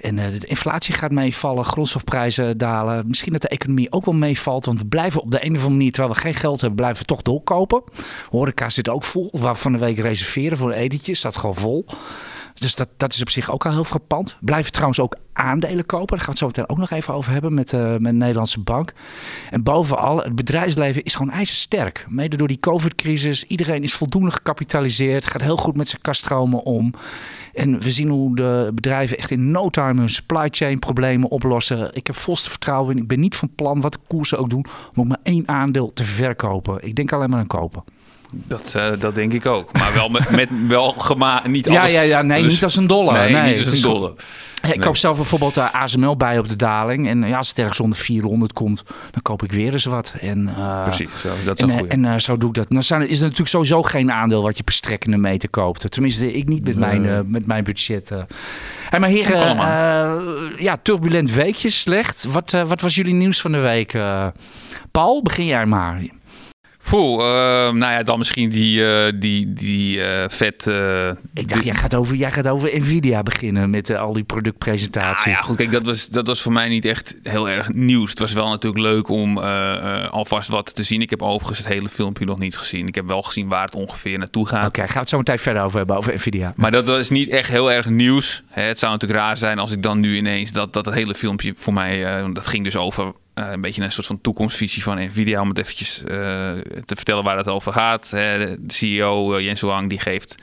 En 0.00 0.18
eh, 0.18 0.26
de 0.40 0.46
inflatie 0.46 0.94
gaat 0.94 1.10
meevallen, 1.10 1.64
grondstofprijzen 1.64 2.58
dalen. 2.58 3.04
Misschien 3.06 3.32
dat 3.32 3.42
de 3.42 3.48
economie 3.48 3.92
ook 3.92 4.04
wel 4.04 4.14
meevalt. 4.14 4.64
Want 4.64 4.78
we 4.78 4.86
blijven 4.86 5.22
op 5.22 5.30
de 5.30 5.44
een 5.44 5.50
of 5.50 5.56
andere 5.56 5.74
manier, 5.74 5.92
terwijl 5.92 6.14
we 6.14 6.20
geen 6.20 6.34
geld 6.34 6.60
hebben, 6.60 6.78
blijven 6.78 7.06
toch 7.06 7.22
doorkopen. 7.22 7.82
Horeca 8.30 8.70
zit 8.70 8.88
ook 8.88 9.04
vol. 9.04 9.28
Waar 9.32 9.56
van 9.56 9.72
de 9.72 9.78
week 9.78 9.98
reserveren 9.98 10.58
voor 10.58 10.70
een 10.70 10.78
etentje, 10.78 11.14
staat 11.14 11.36
gewoon 11.36 11.54
vol. 11.54 11.84
Dus 12.54 12.74
dat, 12.74 12.88
dat 12.96 13.12
is 13.12 13.20
op 13.20 13.30
zich 13.30 13.50
ook 13.50 13.66
al 13.66 13.72
heel 13.72 13.84
frappant. 13.84 14.36
Blijven 14.40 14.72
trouwens 14.72 15.00
ook 15.00 15.16
aandelen 15.32 15.86
kopen. 15.86 16.16
Daar 16.16 16.26
gaan 16.26 16.26
we 16.26 16.30
het 16.30 16.38
zo 16.38 16.46
meteen 16.46 16.68
ook 16.68 16.78
nog 16.78 16.90
even 16.90 17.14
over 17.14 17.32
hebben 17.32 17.54
met, 17.54 17.72
eh, 17.72 17.90
met 17.90 18.12
de 18.12 18.18
Nederlandse 18.18 18.60
bank. 18.60 18.92
En 19.50 19.62
bovenal, 19.62 20.18
het 20.18 20.34
bedrijfsleven 20.34 21.02
is 21.02 21.14
gewoon 21.14 21.32
ijzersterk. 21.32 22.06
Mede 22.08 22.36
door 22.36 22.48
die 22.48 22.60
COVID-crisis. 22.60 23.44
Iedereen 23.44 23.82
is 23.82 23.94
voldoende 23.94 24.30
gecapitaliseerd. 24.30 25.26
Gaat 25.26 25.42
heel 25.42 25.56
goed 25.56 25.76
met 25.76 25.88
zijn 25.88 26.02
kaststromen 26.02 26.62
om. 26.62 26.94
En 27.52 27.80
we 27.80 27.90
zien 27.90 28.08
hoe 28.08 28.36
de 28.36 28.70
bedrijven 28.74 29.18
echt 29.18 29.30
in 29.30 29.50
no 29.50 29.68
time 29.68 30.00
hun 30.00 30.10
supply 30.10 30.48
chain 30.50 30.78
problemen 30.78 31.30
oplossen. 31.30 31.90
Ik 31.92 32.06
heb 32.06 32.16
volste 32.16 32.50
vertrouwen 32.50 32.96
in. 32.96 33.02
Ik 33.02 33.08
ben 33.08 33.20
niet 33.20 33.36
van 33.36 33.54
plan, 33.54 33.80
wat 33.80 33.92
de 33.92 33.98
koersen 34.06 34.38
ook 34.38 34.50
doen, 34.50 34.64
om 34.94 35.00
ook 35.00 35.06
maar 35.06 35.20
één 35.22 35.48
aandeel 35.48 35.92
te 35.92 36.04
verkopen. 36.04 36.78
Ik 36.86 36.94
denk 36.94 37.12
alleen 37.12 37.30
maar 37.30 37.38
aan 37.38 37.46
kopen. 37.46 37.84
Dat, 38.32 38.72
eh, 38.76 38.90
dat 38.98 39.14
denk 39.14 39.32
ik 39.32 39.46
ook. 39.46 39.72
Maar 39.72 39.94
wel 39.94 40.08
met, 40.08 40.30
met 40.30 40.48
wel 40.68 40.92
gema 40.98 41.42
niet 41.46 41.66
Ja, 41.66 41.80
alles. 41.80 41.92
ja, 41.92 42.02
ja, 42.02 42.22
nee, 42.22 42.42
Dus- 42.42 42.52
niet 42.52 42.62
als 42.64 42.76
een 42.76 42.86
dollar. 42.86 43.14
Nee, 43.14 43.32
Nee, 43.32 43.56
niet 43.56 43.66
als 43.66 43.74
een 43.82 43.90
dollar. 43.90 44.12
Ik 44.72 44.80
koop 44.80 44.96
zelf 44.96 45.16
bijvoorbeeld 45.16 45.54
de 45.54 45.72
ASML 45.72 46.16
bij 46.16 46.38
op 46.38 46.48
de 46.48 46.56
daling. 46.56 47.08
En 47.08 47.22
ja, 47.26 47.36
als 47.36 47.48
het 47.48 47.58
ergens 47.58 47.80
onder 47.80 47.98
400 47.98 48.52
komt, 48.52 48.82
dan 49.10 49.22
koop 49.22 49.42
ik 49.42 49.52
weer 49.52 49.72
eens 49.72 49.84
wat. 49.84 50.12
En, 50.20 50.48
eh, 50.56 50.82
Precies, 50.82 51.08
zo, 51.20 51.28
dat 51.44 51.56
is 51.58 51.62
En, 51.62 51.68
een 51.68 51.74
eh, 51.74 51.78
goede. 51.80 51.92
en 51.94 52.04
eh, 52.04 52.18
zo 52.18 52.36
doe 52.36 52.48
ik 52.48 52.54
dat. 52.54 52.68
Nou 52.70 52.82
zijn, 52.82 53.02
is 53.08 53.16
er 53.16 53.22
natuurlijk 53.22 53.48
sowieso 53.48 53.82
geen 53.82 54.12
aandeel 54.12 54.42
wat 54.42 54.56
je 54.56 54.62
per 54.62 54.74
strekkende 54.74 55.16
meter 55.16 55.48
koopt. 55.50 55.90
Tenminste, 55.92 56.32
ik 56.32 56.48
niet 56.48 56.64
met, 56.64 56.76
mijn, 56.76 57.06
eh, 57.08 57.18
met 57.24 57.46
mijn 57.46 57.64
budget. 57.64 58.10
eh. 58.10 58.18
Hey, 58.88 59.00
maar 59.00 59.08
heren, 59.08 59.58
eh, 59.58 60.60
ja, 60.62 60.76
turbulent 60.82 61.30
weekje, 61.32 61.70
slecht. 61.70 62.24
Wat, 62.28 62.52
eh, 62.54 62.66
wat 62.66 62.80
was 62.80 62.94
jullie 62.94 63.14
nieuws 63.14 63.40
van 63.40 63.52
de 63.52 63.58
week? 63.58 63.94
eh? 63.94 64.26
Paul, 64.90 65.22
begin 65.22 65.46
jij 65.46 65.66
maar. 65.66 66.00
Poeh, 66.88 67.24
eh, 67.24 67.72
nou 67.72 67.92
ja, 67.92 68.02
dan 68.02 68.18
misschien 68.18 68.48
die, 68.50 68.86
eh, 68.86 69.12
die, 69.18 69.52
die 69.52 70.02
eh, 70.02 70.28
vet... 70.28 70.66
eh, 70.66 71.08
Ik 71.34 71.48
dacht, 71.48 71.64
jij 71.64 71.74
gaat 71.74 71.94
over, 71.94 72.14
jij 72.16 72.30
gaat 72.30 72.48
over 72.48 72.70
Nvidia 72.80 73.22
beginnen 73.22 73.70
met 73.70 73.90
al 73.96 74.12
die 74.12 74.22
Ah, 74.22 74.26
productpresentatie. 74.26 75.30
ja, 75.32 75.40
goed, 75.40 75.56
kijk, 75.56 75.70
dat 75.70 75.82
was, 75.86 76.08
dat 76.08 76.26
was 76.26 76.42
voor 76.42 76.52
mij 76.52 76.68
niet 76.68 76.84
echt 76.84 77.18
heel 77.22 77.48
erg 77.50 77.68
nieuws. 77.72 78.10
Het 78.10 78.18
was 78.18 78.32
wel 78.32 78.48
natuurlijk 78.48 78.82
leuk 78.82 79.08
om 79.08 79.38
alvast 80.10 80.48
wat 80.48 80.74
te 80.74 80.82
zien. 80.82 81.00
Ik 81.02 81.10
heb 81.10 81.22
overigens 81.22 81.58
het 81.58 81.66
hele 81.68 81.88
filmpje 81.88 82.24
nog 82.24 82.38
niet 82.38 82.56
gezien. 82.56 82.86
Ik 82.86 82.94
heb 82.94 83.06
wel 83.06 83.22
gezien 83.22 83.48
waar 83.48 83.64
het 83.64 83.74
ongeveer 83.74 84.18
naartoe 84.18 84.46
gaat. 84.48 84.66
Oké, 84.66 84.80
gaan 84.80 84.92
we 84.92 84.98
het 84.98 85.08
zo 85.08 85.16
meteen 85.16 85.38
verder 85.38 85.62
over 85.62 85.78
hebben, 85.78 85.96
over 85.96 86.14
Nvidia. 86.14 86.52
Maar 86.56 86.70
dat 86.70 86.86
was 86.86 87.10
niet 87.10 87.28
echt 87.28 87.48
heel 87.50 87.72
erg 87.72 87.86
nieuws. 87.88 88.42
Hè, 88.48 88.62
het 88.62 88.78
zou 88.78 88.92
natuurlijk 88.92 89.20
raar 89.20 89.36
zijn 89.36 89.58
als 89.58 89.72
ik 89.72 89.82
dan 89.82 90.00
nu 90.00 90.16
ineens 90.16 90.52
dat, 90.52 90.72
dat 90.72 90.84
het 90.84 90.94
hele 90.94 91.14
filmpje 91.14 91.52
voor 91.56 91.72
mij, 91.72 92.22
dat 92.32 92.46
ging 92.46 92.64
dus 92.64 92.76
over 92.76 93.12
eh, 93.34 93.50
een 93.50 93.60
beetje 93.60 93.82
een 93.82 93.92
soort 93.92 94.06
van 94.06 94.20
toekomstvisie 94.20 94.82
van 94.82 94.98
Nvidia. 95.04 95.40
Om 95.40 95.48
het 95.48 95.58
eventjes 95.58 95.98
eh, 96.02 96.06
te 96.84 96.96
vertellen 96.96 97.24
waar 97.24 97.36
het 97.36 97.48
over 97.48 97.72
gaat. 97.72 98.10
Hè, 98.10 98.38
de 98.66 98.72
CEO 98.72 99.34
eh, 99.34 99.44
Jens 99.44 99.60
Wang 99.60 99.88
die 99.88 100.00
geeft 100.00 100.34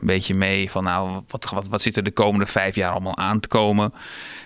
een 0.00 0.06
beetje 0.06 0.34
mee 0.34 0.70
van 0.70 0.84
nou, 0.84 1.20
wat, 1.28 1.50
wat, 1.54 1.68
wat 1.68 1.82
zit 1.82 1.96
er 1.96 2.02
de 2.02 2.10
komende 2.10 2.46
vijf 2.46 2.74
jaar 2.74 2.90
allemaal 2.90 3.16
aan 3.16 3.40
te 3.40 3.48
komen. 3.48 3.92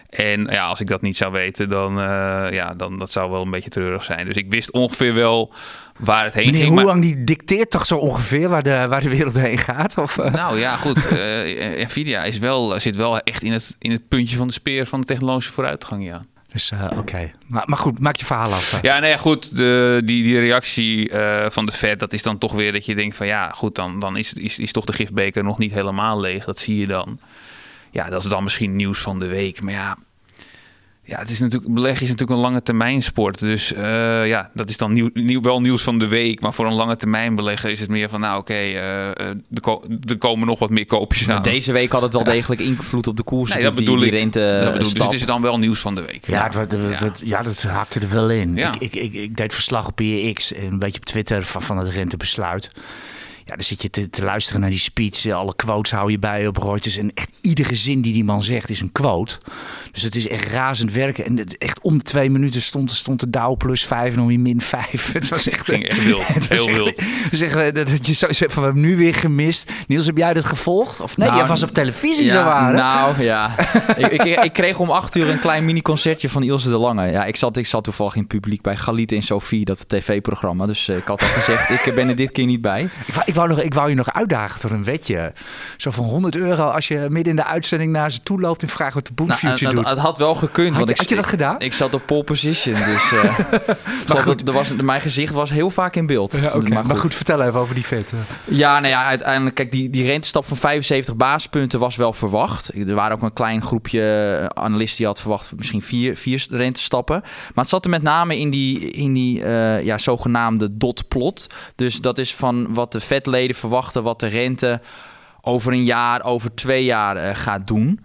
En 0.09 0.47
ja, 0.51 0.67
als 0.67 0.81
ik 0.81 0.87
dat 0.87 1.03
niet 1.03 1.17
zou 1.17 1.33
weten, 1.33 1.69
dan, 1.69 1.99
eh, 2.01 2.47
ja, 2.51 2.75
dan 2.77 2.99
dat 2.99 3.13
zou 3.13 3.31
wel 3.31 3.43
een 3.43 3.51
beetje 3.51 3.71
treurig 3.71 4.05
zijn. 4.05 4.25
Dus 4.27 4.37
ik 4.37 4.51
wist 4.51 4.71
ongeveer 4.73 5.15
wel 5.15 5.53
waar 5.99 6.25
het 6.25 6.35
heen 6.35 6.45
Meneer 6.47 6.61
ging. 6.63 6.75
maar- 6.75 6.85
Hoelang 6.85 7.03
die 7.03 7.25
dicteert 7.25 7.71
toch 7.71 7.87
zo 7.87 7.97
ongeveer 7.97 8.49
waar 8.49 8.63
de, 8.63 8.87
waar 8.89 9.01
de 9.03 9.09
wereld 9.09 9.37
heen 9.37 9.59
gaat? 9.59 9.99
Of, 9.99 10.17
nou 10.17 10.59
ja, 10.59 10.77
goed. 10.77 11.11
Nvidia 11.77 12.25
is 12.25 12.39
wel, 12.39 12.81
zit 12.81 12.97
wel 12.97 13.19
echt 13.19 13.43
in 13.43 13.53
het, 13.53 13.77
in 13.79 13.91
het 13.91 14.09
puntje 14.09 14.37
van 14.37 14.47
de 14.47 14.53
speer 14.53 14.87
van 14.87 15.01
de 15.01 15.07
technologische 15.07 15.53
vooruitgang, 15.53 16.05
ja. 16.05 16.21
Dus 16.55 16.71
eh, 16.71 16.91
oké. 16.97 17.31
Maar, 17.47 17.63
maar 17.67 17.79
goed, 17.79 17.99
maak 17.99 18.17
je 18.17 18.25
verhaal 18.25 18.53
af. 18.53 18.83
Ja, 18.83 18.99
nee, 18.99 19.19
goed. 19.19 19.57
De, 19.57 20.03
die, 20.05 20.23
die 20.23 20.39
reactie 20.39 21.11
eh, 21.11 21.51
van 21.51 21.67
de 21.67 21.73
Fed, 21.73 21.99
dat 21.99 22.13
is 22.13 22.23
dan 22.23 22.39
toch 22.39 22.53
weer 22.53 22.73
dat 22.73 22.87
je 22.87 22.95
denkt 22.95 23.17
van 23.17 23.27
ja, 23.27 23.51
goed, 23.51 23.75
dan, 23.75 24.01
dan 24.01 24.17
is, 24.17 24.33
is, 24.33 24.59
is 24.59 24.73
toch 24.73 24.85
de 24.85 24.93
gifbeker 24.93 25.45
nog 25.45 25.59
niet 25.59 25.73
helemaal 25.73 26.21
leeg. 26.21 26.45
Dat 26.45 26.59
zie 26.59 26.77
je 26.77 26.87
dan. 26.87 27.21
Ja, 27.91 28.09
dat 28.09 28.23
is 28.23 28.29
dan 28.29 28.43
misschien 28.43 28.77
nieuws 28.77 28.99
van 28.99 29.19
de 29.19 29.27
week. 29.27 29.63
Maar 29.63 29.73
ja, 29.73 29.97
ja 31.07 31.19
het 31.19 31.29
is 31.31 31.41
natuurlijk, 31.41 31.75
beleggen 31.75 32.03
is 32.03 32.09
natuurlijk 32.11 32.39
een 32.39 32.45
lange 32.45 32.63
termijn 32.63 33.03
sport. 33.03 33.39
Dus 33.39 33.73
eh, 33.73 33.83
ja, 34.27 34.51
dat 34.55 34.69
is 34.69 34.77
dan 34.77 34.93
nieuw, 34.93 35.11
nieuw, 35.13 35.41
wel 35.41 35.61
nieuws 35.61 35.83
van 35.83 35.99
de 35.99 36.07
week. 36.07 36.41
Maar 36.41 36.53
voor 36.53 36.67
een 36.67 36.75
lange 36.75 36.97
termijn 36.97 37.35
belegger 37.35 37.71
is 37.71 37.81
het 37.81 37.89
meer 37.89 38.09
van 38.09 38.21
nou 38.21 38.39
oké, 38.41 38.53
eh, 38.53 39.09
eh, 39.09 39.15
er, 39.27 39.61
ko- 39.61 39.85
er 40.09 40.19
komen 40.19 40.47
nog 40.47 40.59
wat 40.59 40.71
meer 40.71 40.87
koopjes 40.87 41.29
aan. 41.29 41.43
Deze 41.43 41.73
week 41.73 41.93
had 41.93 42.03
het 42.03 42.13
wel 42.13 42.25
degelijk 42.25 42.61
invloed 42.61 43.07
op 43.07 43.17
de 43.17 43.23
koers. 43.23 43.55
Nee, 43.55 43.63
dat 43.63 43.75
bedoel 43.75 43.97
die, 43.97 44.05
ik. 44.05 44.11
die 44.11 44.21
rente 44.21 44.39
Dat 44.65 44.73
bedoel, 44.73 44.93
dus 44.93 45.03
het 45.05 45.13
is 45.13 45.27
dan 45.27 45.43
wel 45.43 45.59
nieuws 45.59 45.79
van 45.81 45.95
de 45.95 46.03
week. 46.05 46.27
Ja, 46.27 46.49
dat, 46.49 46.71
dat, 46.71 46.81
Ja. 46.91 46.99
dat- 46.99 47.21
ja, 47.25 47.43
dat 47.43 47.63
haakte 47.63 48.01
er 48.01 48.09
wel 48.11 48.31
in. 48.31 48.57
Ja. 48.57 48.73
Ik, 48.75 48.81
ik, 48.81 48.95
ik, 48.95 49.13
ik 49.15 49.37
deed 49.37 49.55
verslag 49.55 49.87
op 49.89 50.01
IEX 50.01 50.53
en 50.53 50.67
een 50.67 50.79
beetje 50.79 50.99
op 50.99 51.05
Twitter 51.05 51.43
van, 51.45 51.63
van 51.63 51.79
het 51.79 51.89
rentebesluit. 51.89 52.71
Ja, 53.47 53.55
dan 53.55 53.65
zit 53.65 53.83
je 53.83 53.91
te, 53.91 54.11
te 54.11 54.23
luisteren 54.25 54.61
naar 54.61 54.71
die 54.71 54.79
speech. 54.79 55.27
Alle 55.27 55.55
quotes 55.57 55.93
hou 55.93 56.11
je 56.11 56.19
bij 56.19 56.47
op 56.47 56.57
Reuters. 56.57 56.97
En 56.97 57.11
echt 57.15 57.31
iedere 57.41 57.75
zin 57.75 58.01
die 58.01 58.13
die 58.13 58.25
man 58.25 58.43
zegt 58.43 58.71
is 58.71 58.81
een 58.81 58.93
quote. 58.93 59.39
Dus 59.95 60.03
het 60.03 60.17
is 60.17 60.29
echt 60.29 60.51
razend 60.51 60.93
werken. 60.93 61.25
En 61.25 61.37
het- 61.39 61.59
echt 61.59 61.81
om 61.81 61.99
de 61.99 62.05
twee 62.05 62.31
minuten 62.31 62.63
stond, 62.63 62.91
stond 62.91 63.21
de 63.21 63.31
Dow 63.31 63.57
plus 63.57 63.85
5 63.87 64.11
en 64.11 64.17
dan 64.17 64.27
weer 64.27 64.41
min 64.41 64.61
5. 64.61 65.13
Het 65.13 65.29
was 65.29 65.49
echt, 65.49 65.65
ging 65.65 65.85
echt 65.89 66.05
wild. 66.05 66.27
het 66.35 66.49
was 66.49 66.59
Heel 66.65 66.69
echt- 66.69 66.77
wild. 66.85 67.03
Zeg, 67.33 67.53
dat, 67.73 67.75
dat 67.87 68.07
je 68.07 68.13
zo 68.15 68.33
zegt 68.33 68.53
van 68.53 68.63
we 68.63 68.69
hebben 68.69 68.89
nu 68.89 68.97
weer 68.97 69.15
gemist. 69.15 69.71
Niels, 69.87 70.07
heb 70.07 70.17
jij 70.17 70.35
dat 70.35 70.45
gevolgd? 70.45 71.01
Of 71.01 71.17
nee, 71.17 71.29
Nou, 71.29 71.41
jij 71.41 71.49
was 71.49 71.63
op 71.63 71.71
televisie 71.75 72.29
zo 72.31 72.37
Ja, 72.39 72.67
hè? 72.67 72.73
nou 72.73 73.23
ja. 73.23 73.51
ik, 73.97 74.13
ik, 74.13 74.25
ik 74.45 74.53
kreeg 74.53 74.79
om 74.79 74.91
acht 74.91 75.15
uur 75.17 75.29
een 75.29 75.39
klein 75.39 75.65
mini-concertje 75.65 76.29
van 76.29 76.43
Ilse 76.43 76.69
de 76.69 76.77
Lange. 76.77 77.07
Ja, 77.11 77.25
ik 77.25 77.37
zat, 77.37 77.57
ik 77.57 77.67
zat 77.67 77.85
toevallig 77.85 78.17
in 78.17 78.27
publiek 78.27 78.63
bij 78.63 78.77
Galit 78.77 79.13
en 79.13 79.23
Sophie, 79.23 79.65
dat 79.65 79.89
tv-programma. 79.89 80.67
Dus 80.67 80.89
eh, 80.89 80.97
ik 80.97 81.07
had 81.07 81.23
al 81.23 81.29
gezegd, 81.29 81.87
ik 81.87 81.95
ben 81.95 82.09
er 82.09 82.17
dit 82.17 82.31
keer 82.31 82.47
niet 82.47 82.61
bij. 82.61 82.89
Ik, 83.07 83.15
wou, 83.15 83.27
ik, 83.27 83.35
wou 83.35 83.49
nog, 83.49 83.61
ik 83.61 83.75
wou 83.75 83.89
je 83.89 83.95
nog 83.95 84.13
uitdagen 84.13 84.61
door 84.61 84.71
een 84.71 84.85
wetje. 84.85 85.33
Zo 85.77 85.91
van 85.91 86.05
100 86.05 86.37
euro 86.37 86.65
als 86.65 86.89
je 86.89 86.99
midden 87.11 87.31
in 87.31 87.37
de 87.37 87.45
uitzending 87.45 87.93
naar 87.93 88.11
ze 88.13 88.23
toe 88.23 88.41
loopt 88.41 88.63
en 88.63 88.69
vraagt 88.69 88.95
wat 88.95 89.07
de 89.07 89.13
Boom 89.13 89.27
Nou, 89.27 89.39
Future 89.39 89.84
het, 89.85 89.95
doet. 89.95 89.97
het 89.97 90.07
had 90.07 90.19
wel 90.19 90.35
gekund. 90.35 90.69
Had 90.69 90.77
want 90.77 90.87
je- 90.89 90.93
ik, 90.95 91.01
had 91.01 91.09
je 91.09 91.15
dat 91.17 91.27
gedaan? 91.27 91.61
Ik, 91.61 91.73
zat 91.73 91.95
op 91.95 92.03
pole 92.07 92.25
position, 92.25 92.75
dus 92.93 93.13
eh, 93.13 93.35
geloof 94.07 94.25
dat, 94.25 94.49
er 94.49 94.53
was, 94.55 94.73
mijn 94.73 95.01
gezicht 95.01 95.33
was 95.35 95.51
heel 95.51 95.71
vaak 95.71 95.97
in 95.97 96.07
beeld. 96.07 96.37
Ja, 96.41 96.47
oké. 96.47 96.59
Maar 96.59 96.69
Maar, 96.69 96.85
goed. 96.85 96.99
goed. 97.01 97.15
vertel 97.15 97.43
even 97.43 97.61
over 97.61 97.75
die 97.75 97.87
vet. 97.87 98.13
Ja, 98.45 98.81
nou 98.81 98.93
ja, 98.93 99.05
uiteindelijk, 99.05 99.55
kijk, 99.55 99.71
die, 99.73 99.91
die 99.91 100.07
rentestap 100.07 100.45
van 100.47 100.57
75 100.57 101.17
basispunten 101.17 101.79
was 101.79 101.97
wel 101.97 102.13
verwacht. 102.13 102.71
Er 102.89 102.95
waren 102.95 103.17
ook 103.17 103.23
een 103.23 103.33
klein 103.33 103.63
groepje 103.63 104.01
eh, 104.51 104.63
analisten 104.63 104.97
die 104.97 105.07
had 105.07 105.21
verwacht 105.21 105.53
misschien 105.57 105.83
vier, 105.83 106.17
vier 106.17 106.47
rentestappen. 106.51 107.21
Maar 107.23 107.53
het 107.65 107.69
zat 107.69 107.85
er 107.85 107.91
met 107.91 108.03
name 108.03 108.39
in 108.39 108.51
die, 108.51 108.91
in 108.91 109.13
die 109.13 109.45
eh, 109.45 109.83
ja, 109.83 109.99
zogenaamde 109.99 110.77
dot-plot. 110.77 111.47
Dus 111.75 112.01
dat 112.01 112.19
is 112.19 112.35
van 112.35 112.75
wat 112.75 112.93
de 112.93 113.01
vetleden 113.01 113.57
verwachten, 113.57 114.03
wat 114.03 114.21
de 114.21 114.27
rente 114.27 114.81
over 115.41 115.73
een 115.73 115.85
jaar, 115.85 116.23
over 116.25 116.55
twee 116.55 116.85
jaar 116.85 117.37
gaat 117.37 117.67
doen. 117.67 118.01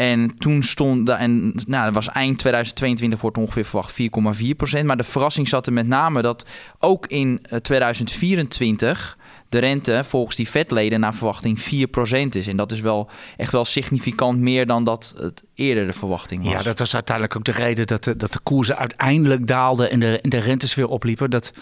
En 0.00 0.36
toen 0.38 0.62
stond, 0.62 1.08
en 1.08 1.52
nou, 1.66 1.84
dat 1.84 1.94
was 1.94 2.08
eind 2.08 2.38
2022 2.38 3.20
wordt 3.20 3.38
ongeveer 3.38 3.64
verwacht 3.64 4.00
4,4% 4.80 4.84
Maar 4.84 4.96
de 4.96 5.02
verrassing 5.02 5.48
zat 5.48 5.66
er 5.66 5.72
met 5.72 5.86
name 5.86 6.22
dat 6.22 6.46
ook 6.78 7.06
in 7.06 7.38
eh, 7.42 7.58
2024 7.58 9.18
de 9.48 9.58
rente 9.58 10.04
volgens 10.04 10.36
die 10.36 10.48
vetleden 10.48 11.00
naar 11.00 11.14
verwachting 11.14 11.58
4% 11.58 11.62
is. 12.28 12.46
En 12.46 12.56
dat 12.56 12.72
is 12.72 12.80
wel 12.80 13.10
echt 13.36 13.52
wel 13.52 13.64
significant 13.64 14.38
meer 14.38 14.66
dan 14.66 14.84
dat 14.84 15.14
het 15.18 15.42
eerder 15.60 15.86
de 15.86 15.92
verwachting 15.92 16.44
was. 16.44 16.52
Ja, 16.52 16.62
dat 16.62 16.78
was 16.78 16.94
uiteindelijk 16.94 17.36
ook 17.36 17.44
de 17.44 17.52
reden 17.52 17.86
dat 17.86 18.04
de, 18.04 18.16
dat 18.16 18.32
de 18.32 18.38
koersen 18.42 18.76
uiteindelijk 18.76 19.46
daalden 19.46 19.90
en 19.90 20.00
de, 20.00 20.20
en 20.20 20.30
de 20.30 20.38
rentes 20.38 20.74
weer 20.74 20.86
opliepen. 20.86 21.30
Dat, 21.30 21.52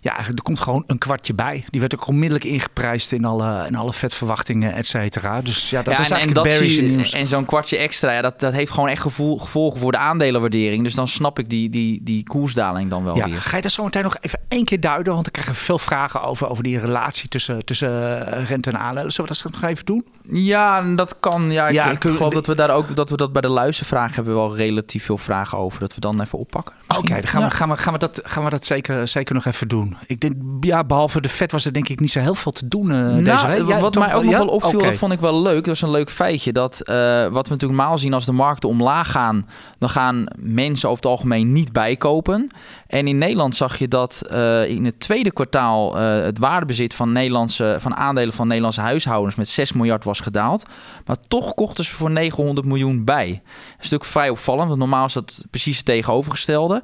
ja, 0.00 0.18
er 0.18 0.42
komt 0.42 0.60
gewoon 0.60 0.84
een 0.86 0.98
kwartje 0.98 1.34
bij. 1.34 1.64
Die 1.70 1.80
werd 1.80 1.94
ook 1.94 2.06
onmiddellijk 2.06 2.44
ingeprijsd 2.44 3.12
in 3.12 3.24
alle, 3.24 3.66
in 3.66 3.74
alle 3.74 3.92
vetverwachtingen, 3.92 4.74
et 4.74 4.86
cetera. 4.86 5.40
Dus 5.40 5.70
ja, 5.70 5.82
dat 5.82 5.94
ja, 5.96 6.00
is 6.00 6.10
en, 6.10 6.16
en, 6.16 6.22
eigenlijk 6.22 6.48
dat 6.60 6.68
zie 6.68 6.82
nieuws. 6.82 7.12
en 7.12 7.26
zo'n 7.26 7.44
kwartje 7.44 7.76
extra, 7.76 8.12
ja, 8.12 8.22
dat, 8.22 8.40
dat 8.40 8.52
heeft 8.52 8.70
gewoon 8.70 8.88
echt 8.88 9.02
gevoel, 9.02 9.38
gevolgen 9.38 9.78
voor 9.78 9.92
de 9.92 9.98
aandelenwaardering. 9.98 10.84
Dus 10.84 10.94
dan 10.94 11.08
snap 11.08 11.38
ik 11.38 11.48
die, 11.48 11.70
die, 11.70 12.00
die 12.02 12.24
koersdaling 12.24 12.90
dan 12.90 13.04
wel 13.04 13.16
Ja, 13.16 13.24
weer. 13.24 13.40
ga 13.40 13.56
je 13.56 13.62
dat 13.62 13.72
zo 13.72 13.84
meteen 13.84 14.02
nog 14.02 14.16
even 14.20 14.40
één 14.48 14.64
keer 14.64 14.80
duiden? 14.80 15.14
Want 15.14 15.26
ik 15.26 15.32
krijg 15.32 15.48
er 15.48 15.54
veel 15.54 15.78
vragen 15.78 16.22
over, 16.22 16.48
over 16.48 16.62
die 16.62 16.78
relatie 16.78 17.28
tussen, 17.28 17.64
tussen 17.64 18.26
eh, 18.26 18.48
rente 18.48 18.70
en 18.70 18.78
aandelen. 18.78 19.12
Zullen 19.12 19.32
we 19.32 19.38
dat 19.42 19.52
nog 19.52 19.70
even 19.70 19.84
doen? 19.84 20.04
Ja, 20.28 20.82
dat 20.82 21.16
kan. 21.20 21.52
Ja, 21.52 21.68
ik, 21.68 21.74
Ja, 21.74 21.90
ik 21.90 22.02
geloof 22.02 22.34
dat 22.34 22.46
we 22.46 22.54
daar 22.54 22.70
ook 22.70 22.96
dat 22.96 23.10
we 23.10 23.16
dat 23.16 23.32
bij 23.32 23.42
de 23.48 23.50
luistervragen 23.50 24.14
hebben 24.14 24.34
we 24.34 24.40
wel 24.40 24.56
relatief 24.56 25.04
veel 25.04 25.18
vragen 25.18 25.58
over. 25.58 25.80
Dat 25.80 25.94
we 25.94 26.00
dan 26.00 26.20
even 26.20 26.38
oppakken. 26.38 26.74
Oké, 26.98 27.14
dan 27.14 27.22
gaan, 27.26 27.40
Ja. 27.40 27.48
we, 27.48 27.54
gaan, 27.54 27.68
we, 27.68 27.76
gaan, 27.76 27.92
we 27.92 27.98
dat, 27.98 28.20
gaan 28.22 28.44
we 28.44 28.50
dat 28.50 28.66
zeker, 28.66 29.08
zeker 29.08 29.34
nog 29.34 29.44
even 29.44 29.68
doen. 29.68 29.96
Ik 30.06 30.20
denk, 30.20 30.34
ja, 30.60 30.84
behalve 30.84 31.20
de 31.20 31.28
vet 31.28 31.52
was 31.52 31.64
er 31.64 31.72
denk 31.72 31.88
ik 31.88 32.00
niet 32.00 32.10
zo 32.10 32.20
heel 32.20 32.34
veel 32.34 32.52
te 32.52 32.68
doen 32.68 32.90
eh, 32.90 33.08
deze 33.08 33.20
Nou, 33.20 33.46
week. 33.48 33.66
Jij 33.66 33.80
wat 33.80 33.92
toch 33.92 34.04
mij 34.06 34.14
ook 34.14 34.20
wel? 34.22 34.30
nog 34.30 34.40
Ja? 34.40 34.46
wel 34.46 34.54
opviel, 34.54 34.80
dat 34.80 34.94
vond 34.94 35.12
ik 35.12 35.20
wel 35.20 35.42
leuk. 35.42 35.56
Dat 35.56 35.66
was 35.66 35.82
een 35.82 35.90
leuk 35.90 36.10
feitje. 36.10 36.52
Dat 36.52 36.80
eh, 36.80 36.94
wat 37.22 37.46
we 37.46 37.52
natuurlijk 37.52 37.62
normaal 37.80 37.98
zien 37.98 38.14
als 38.14 38.24
de 38.26 38.32
markten 38.32 38.68
omlaag 38.68 39.10
gaan, 39.10 39.48
dan 39.78 39.88
gaan 39.88 40.24
mensen 40.38 40.88
over 40.88 41.02
het 41.02 41.10
algemeen 41.12 41.52
niet 41.52 41.72
bijkopen. 41.72 42.50
En 42.94 43.06
in 43.06 43.18
Nederland 43.18 43.56
zag 43.56 43.78
je 43.78 43.88
dat 43.88 44.22
eh, 44.30 44.68
in 44.68 44.84
het 44.84 45.00
tweede 45.00 45.32
kwartaal 45.32 45.98
eh, 45.98 46.22
het 46.24 46.38
waardebezit 46.38 46.94
van, 46.94 47.12
Nederlandse, 47.12 47.76
van 47.78 47.94
aandelen 47.94 48.34
van 48.34 48.46
Nederlandse 48.46 48.80
huishoudens 48.80 49.34
met 49.34 49.48
6 49.48 49.72
miljard 49.72 50.04
was 50.04 50.20
gedaald. 50.20 50.66
Maar 51.06 51.16
toch 51.28 51.54
kochten 51.54 51.84
ze 51.84 51.94
voor 51.94 52.10
900 52.10 52.66
miljoen 52.66 53.04
bij. 53.04 53.28
Dat 53.28 53.36
is 53.68 53.76
natuurlijk 53.76 54.10
vrij 54.10 54.28
opvallend, 54.28 54.68
want 54.68 54.80
normaal 54.80 55.04
is 55.04 55.12
dat 55.12 55.44
precies 55.50 55.76
het 55.76 55.84
tegenovergestelde. 55.84 56.82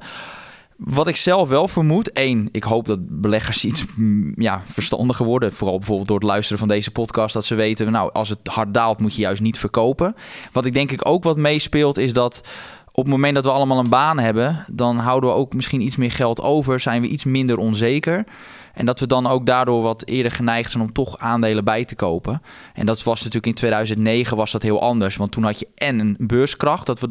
Wat 0.77 1.07
ik 1.07 1.15
zelf 1.15 1.49
wel 1.49 1.67
vermoed, 1.67 2.11
één, 2.11 2.49
ik 2.51 2.63
hoop 2.63 2.85
dat 2.85 2.99
beleggers 3.21 3.65
iets 3.65 3.85
mm, 3.95 4.33
ja, 4.35 4.61
verstandiger 4.65 5.25
worden. 5.25 5.53
Vooral 5.53 5.77
bijvoorbeeld 5.77 6.07
door 6.07 6.19
het 6.19 6.27
luisteren 6.27 6.59
van 6.59 6.67
deze 6.67 6.91
podcast, 6.91 7.33
dat 7.33 7.45
ze 7.45 7.55
weten, 7.55 7.91
nou, 7.91 8.11
als 8.13 8.29
het 8.29 8.39
hard 8.43 8.73
daalt, 8.73 8.99
moet 8.99 9.15
je 9.15 9.21
juist 9.21 9.41
niet 9.41 9.59
verkopen. 9.59 10.15
Wat 10.51 10.65
ik 10.65 10.73
denk 10.73 10.91
ik 10.91 11.07
ook 11.07 11.23
wat 11.23 11.37
meespeelt, 11.37 11.97
is 11.97 12.13
dat 12.13 12.43
op 12.91 13.03
het 13.03 13.13
moment 13.13 13.35
dat 13.35 13.43
we 13.43 13.51
allemaal 13.51 13.79
een 13.79 13.89
baan 13.89 14.19
hebben, 14.19 14.65
dan 14.71 14.97
houden 14.97 15.29
we 15.29 15.35
ook 15.35 15.53
misschien 15.53 15.81
iets 15.81 15.95
meer 15.95 16.11
geld 16.11 16.41
over, 16.41 16.79
zijn 16.79 17.01
we 17.01 17.07
iets 17.07 17.23
minder 17.23 17.57
onzeker. 17.57 18.25
En 18.73 18.85
dat 18.85 18.99
we 18.99 19.07
dan 19.07 19.27
ook 19.27 19.45
daardoor 19.45 19.81
wat 19.81 20.05
eerder 20.05 20.31
geneigd 20.31 20.71
zijn 20.71 20.83
om 20.83 20.93
toch 20.93 21.17
aandelen 21.17 21.63
bij 21.63 21.85
te 21.85 21.95
kopen. 21.95 22.41
En 22.73 22.85
dat 22.85 23.03
was 23.03 23.17
natuurlijk 23.17 23.45
in 23.45 23.53
2009 23.53 24.37
was 24.37 24.51
dat 24.51 24.61
heel 24.61 24.81
anders. 24.81 25.15
Want 25.15 25.31
toen 25.31 25.43
had 25.43 25.59
je 25.59 25.67
en 25.75 25.99
een 25.99 26.15
beurskracht, 26.19 26.85
dat 26.85 26.99
we 26.99 27.09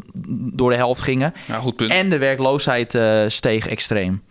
door 0.52 0.70
de 0.70 0.76
helft 0.76 1.00
gingen. 1.00 1.32
Ja, 1.46 1.60
goed 1.60 1.76
punt. 1.76 1.90
En 1.90 2.10
de 2.10 2.18
werkloosheid 2.18 2.94
eh, 2.94 3.22
steeg 3.26 3.66
extreem. 3.66 4.22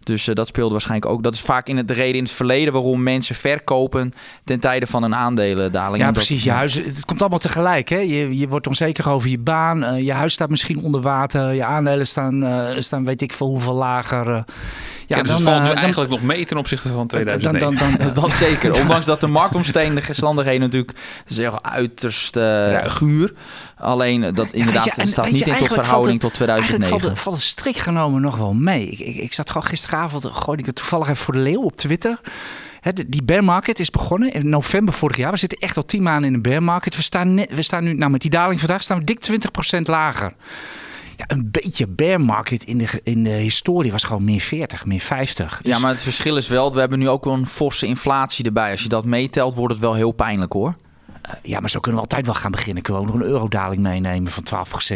Dus 0.00 0.28
eh, 0.28 0.34
dat 0.34 0.46
speelde 0.46 0.70
waarschijnlijk 0.70 1.12
ook. 1.12 1.22
Dat 1.22 1.34
is 1.34 1.40
vaak 1.40 1.68
in 1.68 1.76
het, 1.76 1.88
de 1.88 1.94
reden 1.94 2.14
in 2.16 2.22
het 2.22 2.32
verleden 2.32 2.72
waarom 2.72 3.02
mensen 3.02 3.34
verkopen 3.34 4.12
ten 4.44 4.60
tijde 4.60 4.86
van 4.86 5.02
een 5.02 5.14
aandelendaling. 5.14 6.02
Ja, 6.02 6.10
precies. 6.10 6.44
Je 6.44 6.50
huis, 6.50 6.74
het 6.74 7.04
komt 7.04 7.20
allemaal 7.20 7.38
tegelijk. 7.38 7.88
Hè? 7.88 7.98
Je, 7.98 8.38
je 8.38 8.48
wordt 8.48 8.66
onzeker 8.66 9.10
over 9.10 9.28
je 9.28 9.38
baan. 9.38 9.84
eh, 9.84 10.04
je 10.04 10.12
huis 10.12 10.32
staat 10.32 10.50
misschien 10.50 10.82
onder 10.82 11.00
water. 11.00 11.54
Je 11.54 11.64
aandelen 11.64 12.06
staan, 12.06 12.42
eh, 12.42 12.80
staan 12.80 13.04
weet 13.04 13.22
ik 13.22 13.32
veel 13.32 13.46
hoeveel 13.46 13.74
lager. 13.74 14.44
Eh. 15.10 15.16
Ja, 15.16 15.22
dus 15.22 15.32
het 15.32 15.42
valt 15.42 15.56
eh, 15.56 15.62
nu 15.62 15.68
dan- 15.68 15.76
eigenlijk 15.76 16.10
nog 16.10 16.22
mee 16.22 16.44
ten 16.44 16.56
opzichte 16.56 16.88
van 16.88 16.96
dan, 16.96 17.06
2009. 17.06 17.78
dan, 17.78 17.88
dan, 17.98 18.06
dan, 18.14 18.14
Dat 18.22 18.32
zeker. 18.46 18.80
Ondanks 18.80 19.06
dat 19.06 19.20
de 19.20 19.26
marktomstandigheden 19.26 20.60
natuurlijk 20.60 20.98
zeggen, 21.26 21.64
uiterst 21.64 22.36
eh, 22.36 22.42
Ja. 22.70 22.88
guur. 22.88 23.32
Alleen 23.76 24.24
eh, 24.24 24.34
dat 24.34 24.52
inderdaad 24.52 24.84
weet 24.84 24.94
je, 24.94 25.00
en 25.00 25.06
het 25.06 25.10
staat 25.12 25.30
niet 25.30 25.44
je, 25.44 25.50
in 25.50 25.56
tot 25.56 25.72
verhouding 25.72 26.20
tot 26.20 26.40
Eigenlijk 26.40 26.64
2009. 26.64 27.00
valt, 27.00 27.18
valt 27.18 27.34
het 27.36 27.44
strikt 27.44 27.80
genomen 27.80 28.20
nog 28.20 28.36
wel 28.36 28.52
mee. 28.54 28.86
Ik, 28.86 28.98
ik, 28.98 29.16
ik 29.16 29.32
zat 29.32 29.48
gewoon 29.50 29.64
gisteravond, 29.66 30.24
gooide 30.30 30.62
ik 30.62 30.66
het 30.68 30.76
toevallig 30.76 31.06
even 31.08 31.24
voor 31.24 31.34
de 31.34 31.40
leeuw 31.40 31.62
op 31.62 31.76
Twitter. 31.76 32.20
Hè, 32.80 32.92
de- 32.92 33.08
die 33.08 33.22
bear 33.22 33.44
market 33.44 33.78
is 33.78 33.90
begonnen 33.90 34.32
in 34.32 34.48
november 34.48 34.94
vorig 34.94 35.16
jaar. 35.16 35.30
We 35.30 35.36
zitten 35.38 35.58
echt 35.58 35.76
al 35.76 35.84
tien 35.84 36.02
maanden 36.02 36.28
in 36.28 36.34
een 36.34 36.42
bear 36.42 36.62
market. 36.62 36.96
We 36.96 37.02
staan, 37.02 37.34
net, 37.34 37.54
we 37.54 37.62
staan 37.62 37.84
nu, 37.84 37.94
nou 37.94 38.10
met 38.10 38.20
die 38.20 38.30
daling 38.30 38.58
vandaag, 38.60 38.82
staan 38.82 38.98
we 38.98 39.04
dik 39.04 39.18
20% 39.76 39.80
lager. 39.82 40.32
Ja, 41.28 41.36
een 41.36 41.48
beetje 41.50 41.86
bear 41.86 42.20
market 42.20 42.64
in 42.64 42.78
de, 42.78 42.86
ge- 42.86 43.00
in 43.04 43.24
de 43.24 43.30
historie 43.30 43.92
was 43.92 44.02
gewoon 44.04 44.24
meer 44.24 44.40
40, 44.40 44.84
meer 44.86 45.00
50. 45.00 45.60
Ja, 45.62 45.72
Dus- 45.72 45.80
maar 45.82 45.90
het 45.90 46.02
verschil 46.02 46.36
is 46.36 46.48
wel, 46.48 46.72
we 46.74 46.80
hebben 46.80 46.98
nu 46.98 47.08
ook 47.08 47.24
wel 47.24 47.34
een 47.34 47.46
forse 47.46 47.86
inflatie 47.86 48.44
erbij. 48.44 48.70
Als 48.70 48.82
je 48.82 48.88
dat 48.88 49.04
meetelt, 49.04 49.54
wordt 49.54 49.72
het 49.72 49.82
wel 49.82 49.94
heel 49.94 50.12
pijnlijk 50.12 50.52
hoor. 50.52 50.74
ja, 51.42 51.60
maar 51.60 51.70
zo 51.70 51.80
kunnen 51.80 52.00
we 52.00 52.06
altijd 52.06 52.26
wel 52.26 52.34
gaan 52.34 52.50
beginnen. 52.50 52.82
Kunnen 52.82 53.02
we 53.02 53.08
ook 53.08 53.14
nog 53.14 53.22
een 53.22 53.28
eurodaling 53.30 53.82
meenemen 53.82 54.32
van 54.32 54.42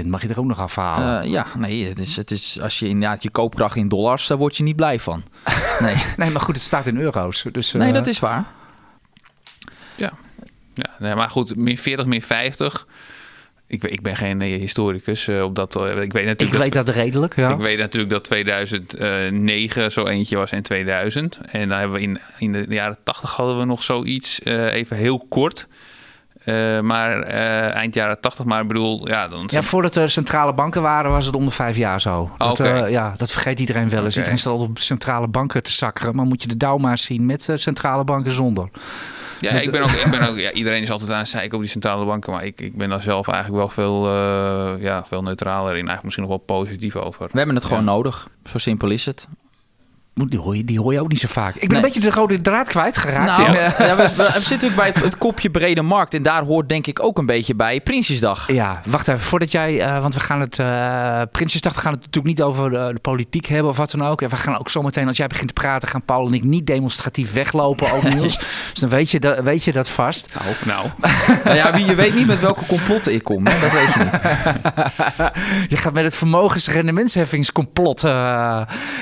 12%. 0.02 0.06
Mag 0.06 0.22
je 0.22 0.28
er 0.28 0.38
ook 0.38 0.44
nog 0.44 0.60
afhalen? 0.60 1.22
Eh, 1.22 1.30
ja, 1.30 1.46
nee, 1.58 1.88
het 1.88 1.98
is, 1.98 2.16
het 2.16 2.30
is, 2.30 2.60
als 2.60 2.78
je 2.78 2.88
inderdaad 2.88 3.22
je 3.22 3.30
koopkracht 3.30 3.76
in 3.76 3.88
dollars, 3.88 4.26
daar 4.26 4.38
word 4.38 4.56
je 4.56 4.62
niet 4.62 4.76
blij 4.76 5.00
van. 5.00 5.22
Nee, 5.80 5.96
nee, 6.16 6.30
maar 6.30 6.40
goed, 6.40 6.54
het 6.54 6.64
staat 6.64 6.86
in 6.86 6.96
euro's. 6.96 7.44
Dus, 7.52 7.72
nee 7.72 7.88
eh, 7.88 7.94
dat 7.94 8.06
is 8.06 8.18
waar. 8.18 8.44
Ja, 10.74 10.88
nee, 10.98 11.14
maar 11.14 11.30
goed, 11.30 11.56
meer 11.56 11.76
40, 11.78 12.06
meer 12.06 12.22
50. 12.22 12.86
Ik, 13.74 13.80
ben- 13.80 13.92
ik 13.92 14.02
ben 14.02 14.16
geen 14.16 14.40
eh, 14.40 14.58
historicus 14.58 15.28
eh, 15.28 15.42
op 15.42 15.54
dat. 15.54 15.76
eh, 15.76 15.82
ik 16.02 16.12
weet 16.12 16.24
natuurlijk 16.26 16.58
Ik 16.58 16.64
weet 16.64 16.72
dat 16.84 16.88
redelijk, 16.94 17.36
ja. 17.36 17.50
Ik 17.50 17.58
weet 17.58 17.78
natuurlijk 17.78 18.12
dat 18.12 18.24
2009 18.24 19.90
zo 19.92 20.06
eentje 20.06 20.36
was 20.36 20.50
en 20.50 20.62
2000. 20.62 21.38
En 21.50 21.68
dan 21.68 21.78
hebben 21.78 21.96
we 21.96 22.02
in, 22.02 22.18
in 22.38 22.52
de 22.52 22.64
jaren 22.68 22.96
80 23.04 23.36
hadden 23.36 23.58
we 23.58 23.64
nog 23.64 23.82
zoiets, 23.82 24.40
even 24.44 24.96
heel 24.96 25.26
kort. 25.28 25.66
Maar 26.82 27.20
eind 27.70 27.94
jaren 27.94 28.20
80, 28.20 28.44
maar 28.44 28.60
ik 28.62 28.68
bedoel, 28.68 29.08
ja, 29.08 29.28
dan 29.28 29.44
Ja, 29.46 29.62
voordat 29.62 29.96
er 29.96 30.10
centrale 30.10 30.54
banken 30.54 30.82
waren, 30.82 31.10
was 31.10 31.26
het 31.26 31.34
om 31.34 31.44
de 31.44 31.50
vijf 31.50 31.76
jaar 31.76 32.00
zo. 32.00 32.30
Dat, 32.38 32.58
ja, 32.88 33.14
dat 33.16 33.30
vergeet 33.32 33.60
iedereen 33.60 33.88
wel 33.88 34.04
eens. 34.04 34.08
Oké. 34.08 34.16
Iedereen 34.18 34.38
staat 34.38 34.58
op 34.58 34.78
centrale 34.78 35.28
banken 35.28 35.62
te 35.62 35.72
zakkeren. 35.72 36.16
Maar 36.16 36.26
moet 36.26 36.42
je 36.42 36.48
de 36.48 36.56
Dow 36.56 36.80
maar 36.80 36.98
zien 36.98 37.26
met 37.26 37.48
centrale 37.54 38.04
banken 38.04 38.32
zonder. 38.32 38.68
Ja, 39.44 39.60
ik 39.60 39.70
ben 39.70 39.82
ook, 39.82 39.90
ik 39.90 40.10
ben 40.10 40.28
ook 40.28 40.38
ja, 40.46 40.52
iedereen 40.52 40.82
is 40.82 40.90
altijd 40.90 41.10
aan 41.10 41.18
het 41.18 41.28
zeiken 41.28 41.54
op 41.54 41.60
die 41.60 41.70
centrale 41.70 42.04
banken, 42.04 42.32
maar 42.32 42.44
ik, 42.44 42.60
ik 42.60 42.76
ben 42.76 42.88
daar 42.88 43.02
zelf 43.02 43.28
eigenlijk 43.28 43.58
wel 43.58 43.68
veel, 43.68 44.06
eh, 44.06 44.82
ja, 44.82 45.04
veel 45.04 45.22
neutraler 45.22 45.70
in. 45.70 45.74
Eigenlijk 45.74 46.02
misschien 46.02 46.26
nog 46.28 46.32
wel 46.46 46.58
positief 46.58 46.96
over. 46.96 47.28
We 47.32 47.38
hebben 47.38 47.54
het 47.56 47.64
gewoon 47.64 47.84
nodig. 47.84 48.28
Zo 48.44 48.58
simpel 48.58 48.90
is 48.90 49.06
het. 49.06 49.28
Die, 50.14 50.38
hoor 50.38 50.56
je, 50.56 50.64
die 50.64 50.80
hoor 50.80 50.92
je 50.92 51.00
ook 51.00 51.08
niet 51.08 51.20
zo 51.20 51.28
vaak. 51.30 51.54
Ik 51.54 51.60
ben 51.60 51.68
Nee. 51.68 51.76
een 51.76 51.84
beetje 51.92 52.10
de 52.10 52.16
rode 52.16 52.40
draad 52.40 52.68
kwijtgeraakt. 52.68 53.38
Nou, 53.38 53.48
in, 53.48 53.54
ja, 53.86 53.96
we, 53.96 54.02
we 54.02 54.08
zitten 54.08 54.42
natuurlijk 54.50 54.74
bij 54.76 54.86
het, 54.86 55.02
het 55.02 55.18
kopje 55.18 55.50
brede 55.50 55.82
markt. 55.82 56.14
En 56.14 56.22
daar 56.22 56.42
hoort 56.42 56.68
denk 56.68 56.86
ik 56.86 57.02
ook 57.02 57.18
een 57.18 57.26
beetje 57.26 57.54
bij 57.54 57.80
Prinsjesdag. 57.80 58.52
Ja, 58.52 58.80
wacht 58.86 59.08
even. 59.08 59.20
Voordat 59.20 59.50
jij, 59.50 59.80
eh, 59.80 60.00
want 60.02 60.14
we 60.14 60.20
gaan 60.20 60.40
het, 60.40 60.58
eh 60.58 61.20
Prinsjesdag, 61.32 61.74
we 61.74 61.80
gaan 61.80 61.92
het 61.92 62.00
natuurlijk 62.00 62.26
niet 62.26 62.42
over 62.42 62.70
de, 62.70 62.90
de 62.94 63.00
politiek 63.00 63.46
hebben 63.46 63.70
of 63.70 63.76
wat 63.76 63.90
dan 63.90 64.06
ook. 64.06 64.22
En 64.22 64.28
we 64.28 64.36
gaan 64.36 64.58
ook 64.58 64.68
zometeen, 64.70 65.06
als 65.06 65.16
jij 65.16 65.26
begint 65.26 65.48
te 65.48 65.60
praten, 65.60 65.88
gaan 65.88 66.02
Paul 66.02 66.26
en 66.26 66.34
ik 66.34 66.44
niet 66.44 66.66
demonstratief 66.66 67.32
weglopen, 67.32 67.92
ook 67.92 68.02
Niels. 68.02 68.38
dus 68.72 68.80
dan 68.80 68.88
weet 68.88 69.10
je, 69.10 69.20
dat, 69.20 69.38
weet 69.38 69.64
je 69.64 69.72
dat 69.72 69.88
vast. 69.88 70.34
Nou, 70.34 70.54
nou. 70.64 70.86
Nou 71.44 71.56
ja, 71.56 71.72
wie, 71.72 71.84
je 71.86 71.94
weet 71.94 72.14
niet 72.14 72.26
met 72.26 72.40
welke 72.40 72.66
complotten 72.66 73.12
ik 73.14 73.24
kom. 73.24 73.46
Hè? 73.46 73.60
Dat 73.60 73.72
weet 73.72 73.92
je 73.92 73.98
niet. 74.04 74.12
Je 75.72 75.76
gaat 75.76 75.92
met 75.92 76.04
het 76.04 76.16
vermogensrendementsheffingscomplot 76.16 78.04
eh, 78.04 78.10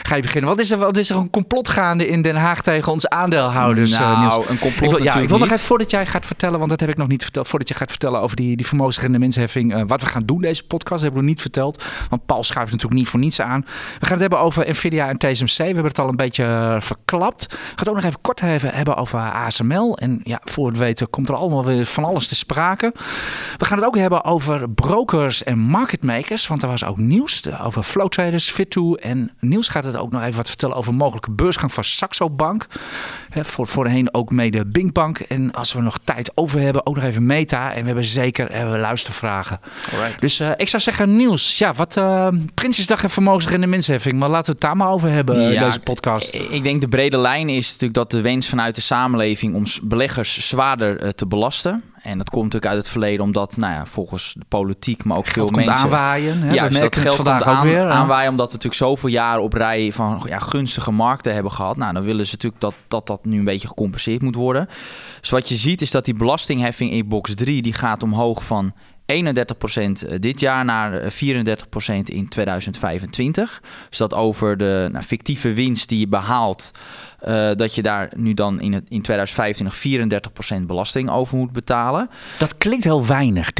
ga 0.03 0.17
je 0.17 0.23
beginnen. 0.23 0.51
Wat 0.51 0.59
is, 0.59 0.71
er, 0.71 0.79
wat 0.79 0.97
is 1.03 1.11
er 1.11 1.17
een 1.17 1.31
complot 1.31 1.69
gaande 1.69 2.09
in 2.09 2.23
Den 2.23 2.37
Haag 2.37 2.63
tegen 2.63 2.93
onze 2.93 3.11
aandeelhouders, 3.11 3.93
eh, 3.93 4.21
nou, 4.21 4.45
een 4.49 4.59
complot 4.59 4.93
Ik 4.93 4.97
wil, 4.97 5.03
ja, 5.03 5.17
ik 5.17 5.29
wil 5.29 5.39
nog 5.39 5.51
even, 5.51 5.59
voordat 5.59 5.91
jij 5.91 6.07
gaat 6.07 6.27
vertellen, 6.27 6.59
want 6.59 6.71
dat 6.71 6.81
heb 6.81 6.89
ik 6.89 6.97
nog 6.97 7.09
niet 7.09 7.23
verteld, 7.23 7.49
voordat 7.49 7.69
je 7.69 7.75
gaat 7.75 7.91
vertellen 7.91 8.21
over 8.21 8.37
die, 8.37 8.57
die 8.57 8.67
vermogensrendementsheffing, 8.67 9.75
eh, 9.75 9.83
wat 9.87 10.01
we 10.01 10.07
gaan 10.07 10.25
doen 10.25 10.41
deze 10.41 10.67
podcast, 10.67 11.03
hebben 11.03 11.21
we 11.21 11.27
nog 11.27 11.35
niet 11.35 11.43
verteld, 11.43 11.85
want 12.09 12.27
Paul 12.27 12.43
schuift 12.43 12.71
natuurlijk 12.73 13.01
niet 13.01 13.09
voor 13.09 13.21
niets 13.21 13.41
aan. 13.41 13.61
We 13.99 14.07
gaan 14.07 14.11
het 14.11 14.21
hebben 14.21 14.39
over 14.39 14.69
Nvidia 14.69 15.09
en 15.09 15.19
TSMC, 15.19 15.57
we 15.57 15.65
hebben 15.65 15.85
het 15.85 15.99
al 15.99 16.09
een 16.09 16.17
beetje 16.17 16.45
eh, 16.45 16.81
verklapt. 16.81 17.47
We 17.49 17.57
gaan 17.57 17.75
het 17.77 17.89
ook 17.89 17.95
nog 17.95 18.05
even 18.05 18.21
kort 18.21 18.43
even 18.43 18.75
hebben 18.75 18.97
over 18.97 19.19
ASML 19.19 19.99
en 19.99 20.21
ja, 20.25 20.41
voor 20.45 20.67
het 20.67 20.79
weten 20.79 21.11
komt 21.11 21.29
er 21.29 21.35
allemaal 21.35 21.65
weer 21.65 21.87
van 21.87 22.05
alles 22.05 22.29
te 22.29 22.35
sprake. 22.35 22.93
We 23.57 23.65
gaan 23.65 23.79
het 23.79 23.87
ook 23.87 23.97
hebben 23.97 24.25
over 24.25 24.71
brokers 24.71 25.45
en 25.45 25.59
marketmakers, 25.59 26.47
want 26.47 26.63
er 26.63 26.69
was 26.69 26.85
ook 26.85 26.97
nieuws 26.97 27.43
over 27.61 27.83
flow 27.83 28.09
traders, 28.09 28.53
Fit2 28.53 29.01
en 29.01 29.31
Niels 29.41 29.69
gaat 29.69 29.85
het 29.85 29.97
ook 29.97 30.13
nog 30.13 30.23
even 30.23 30.37
wat 30.37 30.49
vertellen 30.49 30.77
over 30.77 30.92
mogelijke 30.95 31.31
beursgang 31.31 31.73
van 31.73 31.85
Saxo 31.85 32.31
Bank. 32.31 32.67
Hè, 33.31 33.45
voor, 33.45 33.67
voorheen 33.67 34.15
ook 34.15 34.31
mede 34.31 34.65
Binkbank. 34.65 35.19
En 35.19 35.53
als 35.53 35.73
we 35.73 35.81
nog 35.81 35.99
tijd 36.05 36.33
over 36.35 36.61
hebben, 36.61 36.87
ook 36.87 36.95
nog 36.95 37.05
even 37.05 37.27
Meta. 37.27 37.73
En 37.73 37.81
we 37.81 37.87
hebben 37.87 38.05
zeker 38.05 38.53
hebben 38.53 38.73
we 38.75 38.81
luistervragen. 38.81 39.61
Alright. 39.93 40.21
Dus 40.21 40.41
eh, 40.41 40.51
ik 40.57 40.69
zou 40.69 40.83
zeggen, 40.83 41.17
Niels, 41.17 41.59
ja, 41.59 41.73
wat 41.73 41.97
uh, 41.97 42.29
Prinsjesdag 42.55 43.03
en 43.03 43.11
vermogensrendementsheffing. 43.11 44.19
Maar 44.19 44.29
laten 44.29 44.47
we 44.47 44.53
het 44.53 44.61
daar 44.61 44.77
maar 44.77 44.91
over 44.91 45.11
hebben, 45.11 45.47
eh, 45.47 45.53
Ja, 45.53 45.65
deze 45.65 45.81
podcast. 45.81 46.35
Ik 46.35 46.63
ik 46.63 46.69
denk 46.69 46.81
de 46.81 46.89
brede 46.89 47.19
lijn 47.19 47.49
is 47.49 47.67
natuurlijk 47.67 47.95
dat 47.95 48.11
de 48.11 48.21
wens 48.21 48.49
vanuit 48.49 48.75
de 48.75 48.81
samenleving 48.81 49.55
om 49.55 49.65
beleggers 49.83 50.49
zwaarder 50.49 51.01
eh, 51.01 51.09
te 51.09 51.27
belasten. 51.27 51.83
En 52.03 52.19
dat 52.19 52.31
komt 52.31 52.45
natuurlijk 52.45 52.73
uit 52.73 52.83
het 52.83 52.93
verleden 52.93 53.25
omdat, 53.25 53.57
nou 53.57 53.75
ja, 53.75 53.87
volgens 53.87 54.35
de 54.39 54.45
politiek, 54.49 55.05
maar 55.05 55.17
ook 55.17 55.27
veel 55.27 55.49
mensen... 55.49 55.75
aanwaaien. 55.75 56.43
Hè? 56.43 56.53
Ja, 56.53 56.53
dus 56.53 56.61
dat 56.61 56.81
merken 56.81 57.01
het 57.01 57.09
geld 57.09 57.17
vandaag 57.17 57.59
ook 57.59 57.63
weer. 57.63 57.89
aanwaaien 57.89 58.31
omdat 58.31 58.47
we 58.47 58.53
natuurlijk 58.53 58.83
zoveel 58.83 59.09
jaren 59.09 59.43
op 59.43 59.53
rij 59.53 59.93
van 59.93 60.23
ja, 60.27 60.39
gunstige 60.39 60.91
markten 60.91 61.35
hebben 61.35 61.53
gehad. 61.53 61.77
Nou, 61.77 61.93
dan 61.93 62.03
willen 62.03 62.27
ze 62.27 62.33
natuurlijk 62.33 62.61
dat, 62.61 62.75
dat 62.89 63.07
dat 63.07 63.25
nu 63.25 63.39
een 63.39 63.45
beetje 63.45 63.69
gecompenseerd 63.69 64.23
moet 64.23 64.35
worden. 64.35 64.69
Dus 65.21 65.31
wat 65.31 65.49
je 65.49 65.57
ziet 65.57 65.81
is 65.81 65.91
dat 65.91 66.05
die 66.05 66.15
belastingheffing 66.15 66.91
in 66.91 67.09
box 67.09 67.35
3 67.35 67.63
die 67.63 67.73
gaat 67.73 68.03
omhoog 68.03 68.45
van 68.45 68.73
31% 69.07 70.19
dit 70.19 70.41
jaar 70.41 70.65
naar 70.65 70.93
eh, 70.93 71.11
34% 71.11 71.15
in 72.05 72.29
2025. 72.29 73.63
Dus 73.89 73.99
dat 73.99 74.15
over 74.15 74.57
de 74.57 74.89
nou, 74.93 75.05
fictieve 75.05 75.53
winst 75.53 75.89
die 75.89 75.99
je 75.99 76.09
behaalt, 76.09 76.73
eh, 77.23 77.51
dat 77.55 77.75
je 77.75 77.83
daar 77.83 78.11
nu 78.17 78.35
dan 78.35 78.61
in, 78.61 78.73
het, 78.73 78.85
in 78.89 79.03
2025 79.03 80.61
34% 80.61 80.63
belasting 80.63 81.11
over 81.11 81.37
moet 81.37 81.53
betalen. 81.53 82.11
Dat 82.39 82.59
klinkt 82.59 82.85
heel 82.85 83.07
weinig, 83.07 83.51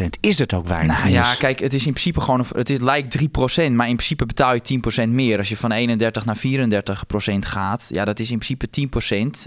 3%. 0.00 0.04
Is 0.20 0.38
het 0.38 0.54
ook 0.54 0.66
weinig? 0.66 0.98
Nou 0.98 1.10
ja, 1.10 1.34
kijk, 1.34 1.58
het 1.58 1.74
is 1.74 1.86
in 1.86 1.92
principe 1.92 2.20
gewoon, 2.20 2.44
het 2.56 2.70
is, 2.70 2.78
lijkt 2.78 3.18
3%, 3.18 3.24
maar 3.72 3.88
in 3.88 3.96
principe 3.96 4.26
betaal 4.26 4.54
je 4.54 4.80
10% 5.06 5.08
meer. 5.08 5.38
Als 5.38 5.48
je 5.48 5.56
van 5.56 5.72
31 5.72 6.24
naar 6.24 6.36
34% 6.36 6.40
gaat, 7.38 7.88
ja, 7.92 8.04
dat 8.04 8.18
is 8.18 8.30
in 8.30 8.38
principe 8.38 8.66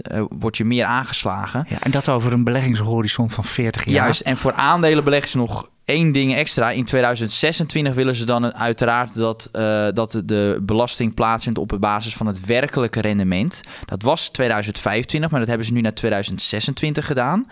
eh 0.02 0.22
word 0.38 0.56
je 0.56 0.64
meer 0.64 0.84
aangeslagen. 0.84 1.66
Ja, 1.68 1.80
en 1.80 1.90
dat 1.90 2.08
over 2.08 2.32
een 2.32 2.44
beleggingshorizon 2.44 3.30
van 3.30 3.44
40 3.44 3.84
jaar. 3.84 3.94
Juist, 3.94 4.20
en 4.20 4.36
voor 4.36 4.52
aandelenbeleggers 4.52 5.34
nog 5.34 5.70
één 5.84 6.12
ding 6.12 6.34
extra. 6.34 6.70
In 6.70 6.84
2026 6.84 7.94
willen 7.94 8.14
ze 8.14 8.24
dan 8.24 8.54
uiteraard 8.54 9.14
dat, 9.14 9.48
eh, 9.52 9.86
dat 9.94 10.12
de- 10.12 10.24
de 10.24 10.58
belasting 10.62 11.14
plaatsvindt 11.14 11.58
op 11.58 11.76
basis 11.80 12.14
van 12.14 12.26
het 12.26 12.46
werkelijke 12.46 13.00
rendement. 13.00 13.60
Dat 13.84 14.02
was 14.02 14.28
2025, 14.28 15.30
maar 15.30 15.40
dat 15.40 15.48
hebben 15.48 15.66
ze 15.66 15.72
nu 15.72 15.80
naar 15.80 15.94
2026 15.94 17.06
gedaan. 17.06 17.46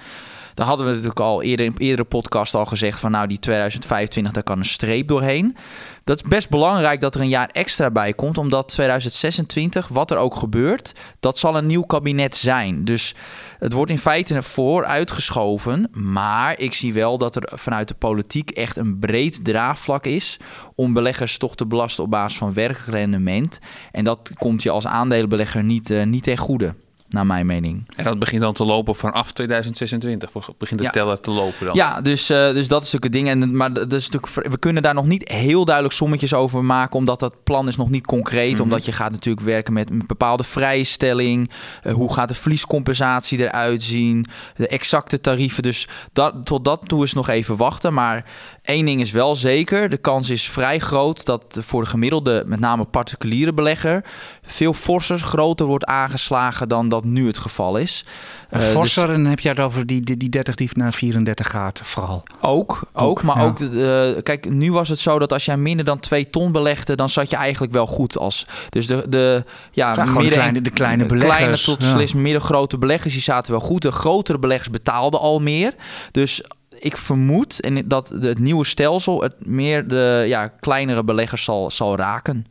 Daar 0.61 0.69
hadden 0.69 0.87
we 0.87 0.93
natuurlijk 0.93 1.21
al 1.21 1.43
eerder 1.43 1.67
in 1.67 1.75
eerdere 1.77 2.09
podcast 2.09 2.55
al 2.55 2.67
gezegd 2.67 3.01
van 3.01 3.11
nou 3.11 3.27
die 3.27 3.39
2025 3.39 4.33
daar 4.33 4.43
kan 4.43 4.59
een 4.59 4.65
streep 4.65 5.09
doorheen. 5.09 5.57
Dat 6.05 6.17
is 6.25 6.29
best 6.29 6.51
belangrijk 6.51 7.01
dat 7.01 7.15
er 7.15 7.21
een 7.21 7.29
jaar 7.29 7.49
extra 7.53 7.91
bij 7.91 8.13
komt, 8.13 8.39
omdat 8.39 8.69
2026, 8.69 9.89
wat 9.89 10.11
er 10.11 10.17
ook 10.17 10.35
gebeurt, 10.35 10.93
dat 11.21 11.39
zal 11.39 11.57
een 11.57 11.67
nieuw 11.67 11.83
kabinet 11.83 12.37
zijn. 12.37 12.85
Dus 12.85 13.15
het 13.59 13.73
wordt 13.73 13.91
in 13.91 13.99
feite 13.99 14.43
vooruitgeschoven, 14.43 15.89
maar 15.93 16.59
ik 16.59 16.75
zie 16.75 16.93
wel 16.93 17.19
dat 17.19 17.37
er 17.37 17.53
vanuit 17.55 17.89
de 17.89 17.95
politiek 17.95 18.51
echt 18.51 18.77
een 18.77 18.99
breed 18.99 19.45
draagvlak 19.45 20.07
is 20.07 20.37
om 20.75 20.93
beleggers 20.93 21.39
toch 21.39 21.57
te 21.57 21.67
belasten 21.67 22.05
op 22.05 22.11
basis 22.11 22.39
van 22.39 22.53
werkelijk 22.53 22.91
rendement. 22.91 23.59
En 23.93 24.05
dat 24.05 24.31
komt 24.39 24.63
je 24.63 24.71
als 24.71 24.87
aandelenbelegger 24.87 25.63
niet, 25.65 25.91
eh, 25.91 26.05
niet 26.05 26.23
ten 26.23 26.37
goede, 26.37 26.75
naar 27.11 27.27
mijn 27.27 27.47
mening. 27.47 27.89
En 27.97 28.05
dat 28.05 28.19
begint 28.19 28.41
dan 28.41 28.53
te 28.55 28.65
lopen 28.65 28.95
vanaf 28.95 29.33
2026. 29.33 30.31
Begint 30.59 30.81
de 30.81 30.87
Ja. 30.87 30.93
teller 30.93 31.21
te 31.21 31.31
lopen 31.31 31.67
dan. 31.67 31.75
Ja, 31.75 32.01
dus, 32.01 32.31
eh, 32.31 32.37
dus 32.53 32.69
dat 32.69 32.85
is 32.85 32.93
natuurlijk 32.93 33.05
het 33.05 33.13
ding. 33.13 33.29
En, 33.29 33.57
maar 33.57 33.73
dat 33.73 33.93
is 33.93 34.09
natuurlijk, 34.11 34.51
we 34.53 34.59
kunnen 34.59 34.83
daar 34.83 34.95
nog 34.95 35.07
niet 35.07 35.29
heel 35.29 35.65
duidelijk 35.65 35.95
sommetjes 35.95 36.35
over 36.35 36.65
maken, 36.65 36.97
omdat 36.97 37.21
dat 37.21 37.35
plan 37.45 37.69
is 37.69 37.77
nog 37.77 37.91
niet 37.91 38.07
concreet. 38.07 38.53
Mhm. 38.53 38.63
Omdat 38.63 38.85
je 38.85 38.93
gaat 38.93 39.11
natuurlijk 39.11 39.47
werken 39.47 39.73
met 39.73 39.91
een 39.91 40.03
bepaalde 40.07 40.43
vrijstelling. 40.43 41.51
Eh, 41.83 41.93
hoe 41.93 42.13
gaat 42.13 42.29
de 42.29 42.35
verliescompensatie 42.35 43.39
eruit 43.39 43.83
zien? 43.83 44.27
De 44.57 44.69
exacte 44.69 45.21
tarieven. 45.21 45.63
Dus 45.63 45.89
dat, 46.13 46.35
tot 46.47 46.65
dat 46.65 46.89
toe 46.89 47.05
is 47.05 47.13
nog 47.13 47.29
even 47.29 47.57
wachten. 47.57 47.93
Maar 47.95 48.25
één 48.63 48.85
ding 48.85 49.01
is 49.01 49.11
wel 49.11 49.35
zeker. 49.35 49.89
De 49.89 49.97
kans 49.97 50.31
is 50.31 50.49
vrij 50.49 50.79
groot 50.79 51.25
dat 51.25 51.59
voor 51.61 51.83
de 51.83 51.89
gemiddelde, 51.89 52.43
met 52.47 52.61
name 52.61 52.85
particuliere 52.85 53.53
belegger, 53.55 54.05
veel 54.43 54.73
forser, 54.73 55.19
groter 55.19 55.67
wordt 55.67 55.85
aangeslagen 55.85 56.69
dan 56.69 56.89
dat 56.89 57.05
nu 57.05 57.27
het 57.27 57.39
geval 57.39 57.77
is. 57.77 58.05
Een 58.51 58.61
Eh, 58.61 58.65
dus- 58.67 58.75
forser, 58.75 59.11
en 59.11 59.23
dan 59.23 59.31
heb 59.31 59.41
je 59.41 59.49
het 59.49 59.61
over 59.61 59.87
die, 59.87 60.01
die, 60.01 60.17
die 60.17 60.29
30 60.29 60.55
die 60.55 60.69
naar 60.73 60.93
34 60.93 61.51
gaat, 61.51 61.81
vooral. 61.85 62.23
Ook, 62.41 62.81
ook, 62.93 63.09
Ook, 63.09 63.23
maar 63.23 63.37
ja. 63.37 63.45
ook, 63.45 63.59
de- 63.59 64.21
kijk, 64.23 64.49
nu 64.51 64.73
was 64.73 64.89
het 64.89 64.99
zo 64.99 65.19
dat 65.19 65.33
als 65.33 65.45
jij 65.45 65.57
minder 65.57 65.85
dan 65.85 65.99
2 66.01 66.31
ton 66.31 66.53
belegde, 66.53 66.95
dan 66.97 67.09
zat 67.09 67.31
je 67.31 67.37
eigenlijk 67.37 67.73
wel 67.73 67.87
goed 67.87 68.19
als. 68.19 68.47
Dus 68.69 68.87
de, 68.87 69.05
de 69.09 69.45
ja, 69.73 69.95
de 69.95 70.03
kleine- 70.13 70.61
de 70.63 70.71
kleine 70.71 70.71
kleine 70.71 71.07
beleggers, 71.07 71.65
tot 71.65 71.83
ja. 71.83 71.89
slechts 71.89 72.15
middengrote 72.15 72.79
beleggers, 72.79 73.13
die 73.15 73.23
zaten 73.23 73.53
wel 73.53 73.61
goed. 73.61 73.83
De 73.83 73.93
grotere 73.93 74.39
beleggers 74.39 74.71
betaalden 74.71 75.21
al 75.21 75.39
meer. 75.41 75.75
Dus 76.11 76.43
ik 76.85 76.97
vermoed 76.97 77.61
en 77.61 77.89
dat 77.89 78.09
het 78.21 78.39
nieuwe 78.39 78.65
stelsel 78.65 79.23
het 79.23 79.35
meer 79.39 79.89
de 79.89 80.25
ja, 80.27 80.49
kleinere 80.49 81.05
beleggers 81.05 81.45
zal, 81.45 81.71
zal 81.71 81.97
raken. 81.97 82.47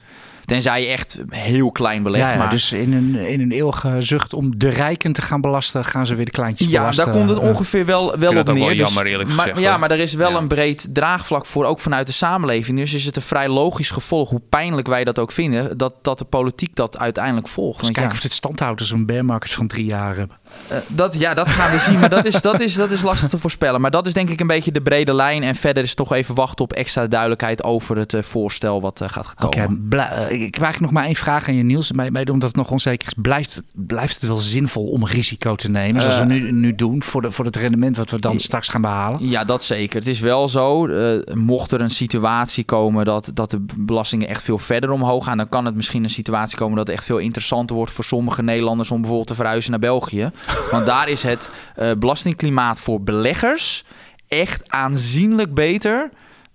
Tenzij 0.45 0.81
je 0.81 0.87
echt 0.87 1.17
heel 1.29 1.71
klein 1.71 2.03
belegt. 2.03 2.25
Ja, 2.25 2.31
ja, 2.31 2.37
maar 2.37 2.49
dus 2.49 2.71
in 2.71 2.93
een, 2.93 3.15
in 3.15 3.41
een 3.41 3.51
eeuwige 3.51 3.95
zucht 4.01 4.33
om 4.33 4.57
de 4.57 4.69
rijken 4.69 5.13
te 5.13 5.21
gaan 5.21 5.41
belasten, 5.41 5.85
gaan 5.85 6.05
ze 6.05 6.15
weer 6.15 6.25
de 6.25 6.31
kleintjes 6.31 6.67
Ja, 6.69 6.79
belasten. 6.79 7.05
daar 7.05 7.13
komt 7.13 7.29
het 7.29 7.39
Ja. 7.41 7.47
ongeveer 7.47 7.85
wel, 7.85 8.17
wel 8.17 8.37
op 8.37 8.45
neer. 8.45 8.55
wel 8.59 8.67
Dus- 8.67 8.77
jammer, 8.77 9.05
eerlijk 9.05 9.29
maar, 9.29 9.39
gezegd, 9.39 9.59
ja, 9.59 9.77
maar 9.77 9.91
er 9.91 9.99
is 9.99 10.13
wel 10.13 10.31
Ja. 10.31 10.37
een 10.37 10.47
breed 10.47 10.89
draagvlak 10.93 11.45
voor, 11.45 11.65
ook 11.65 11.79
vanuit 11.79 12.07
de 12.07 12.13
samenleving. 12.13 12.77
Dus 12.77 12.93
is 12.93 13.05
het 13.05 13.15
een 13.15 13.21
vrij 13.21 13.47
logisch 13.49 13.89
gevolg, 13.91 14.29
hoe 14.29 14.41
pijnlijk 14.49 14.87
wij 14.87 15.03
dat 15.03 15.19
ook 15.19 15.31
vinden, 15.31 15.77
dat, 15.77 15.93
dat 16.01 16.17
de 16.17 16.25
politiek 16.25 16.75
dat 16.75 16.97
uiteindelijk 16.97 17.47
volgt. 17.47 17.79
Dus 17.79 17.87
Want 17.89 17.99
ja, 18.05 18.11
of 18.13 18.19
dit 18.21 18.33
stand 18.33 18.59
houdt 18.59 18.79
als 18.79 18.91
een 18.91 19.05
bear 19.05 19.25
market 19.25 19.53
van 19.53 19.67
drie 19.67 19.85
jaar 19.85 20.15
hebben. 20.17 20.37
Eh, 20.69 20.77
dat, 20.87 21.19
ja, 21.19 21.33
dat 21.33 21.49
gaan 21.49 21.71
we 21.71 21.77
zien, 21.77 21.99
maar 21.99 22.09
dat 22.09 22.25
is, 22.25 22.41
dat, 22.41 22.59
is, 22.59 22.73
dat 22.73 22.91
is 22.91 23.01
lastig 23.01 23.29
te 23.29 23.37
voorspellen. 23.37 23.81
Maar 23.81 23.91
dat 23.91 24.05
is 24.05 24.13
denk 24.13 24.29
ik 24.29 24.39
een 24.39 24.47
beetje 24.47 24.71
de 24.71 24.81
brede 24.81 25.13
lijn. 25.13 25.43
En 25.43 25.55
verder 25.55 25.83
is 25.83 25.93
toch 25.93 26.13
even 26.13 26.35
wachten 26.35 26.63
op 26.63 26.73
extra 26.73 27.07
duidelijkheid 27.07 27.63
over 27.63 27.97
het 27.97 28.13
eh, 28.13 28.21
voorstel 28.21 28.81
wat 28.81 29.01
eh, 29.01 29.09
gaat 29.09 29.33
komen. 29.35 29.81
ik 30.29 30.53
heb 30.53 30.63
eigenlijk 30.63 30.79
nog 30.79 30.91
maar 30.91 31.05
één 31.05 31.15
vraag 31.15 31.47
aan 31.47 31.55
je 31.55 31.63
Niels. 31.63 31.91
Bij, 31.91 32.11
bij, 32.11 32.27
omdat 32.27 32.47
het 32.47 32.57
nog 32.57 32.71
onzeker 32.71 33.07
is, 33.07 33.13
blijft 33.17 33.55
het, 33.55 33.63
blijft 33.73 34.13
het 34.13 34.29
wel 34.29 34.37
zinvol 34.37 34.85
om 34.85 35.05
risico 35.05 35.55
te 35.55 35.69
nemen? 35.69 36.01
Zoals 36.01 36.19
we 36.19 36.25
nu, 36.25 36.51
nu 36.51 36.75
doen 36.75 37.03
voor, 37.03 37.21
de, 37.21 37.31
voor 37.31 37.45
het 37.45 37.55
rendement 37.55 37.97
wat 37.97 38.09
we 38.09 38.19
dan 38.19 38.39
straks 38.39 38.69
gaan 38.69 38.81
behalen? 38.81 39.29
Ja, 39.29 39.43
dat 39.43 39.63
zeker. 39.63 39.99
Het 39.99 40.07
is 40.07 40.19
wel 40.19 40.47
zo, 40.47 40.87
mocht 41.33 41.71
er 41.71 41.81
een 41.81 41.89
situatie 41.89 42.63
komen 42.63 43.05
dat, 43.05 43.31
dat 43.33 43.51
de 43.51 43.65
belastingen 43.77 44.27
echt 44.27 44.43
veel 44.43 44.57
verder 44.57 44.91
omhoog 44.91 45.25
gaan, 45.25 45.37
dan 45.37 45.49
kan 45.49 45.65
het 45.65 45.75
misschien 45.75 46.03
een 46.03 46.09
situatie 46.09 46.57
komen 46.57 46.77
dat 46.77 46.87
het 46.87 46.95
echt 46.95 47.05
veel 47.05 47.17
interessanter 47.17 47.75
wordt 47.75 47.91
voor 47.91 48.03
sommige 48.03 48.43
Nederlanders 48.43 48.91
om 48.91 48.97
bijvoorbeeld 48.97 49.27
te 49.27 49.35
verhuizen 49.35 49.71
naar 49.71 49.79
België. 49.79 50.31
Want 50.71 50.85
daar 50.85 51.09
is 51.09 51.23
het 51.23 51.49
eh, 51.75 51.91
belastingklimaat 51.91 52.79
voor 52.79 53.01
beleggers 53.01 53.83
echt 54.27 54.71
aanzienlijk 54.71 55.53
beter 55.53 56.09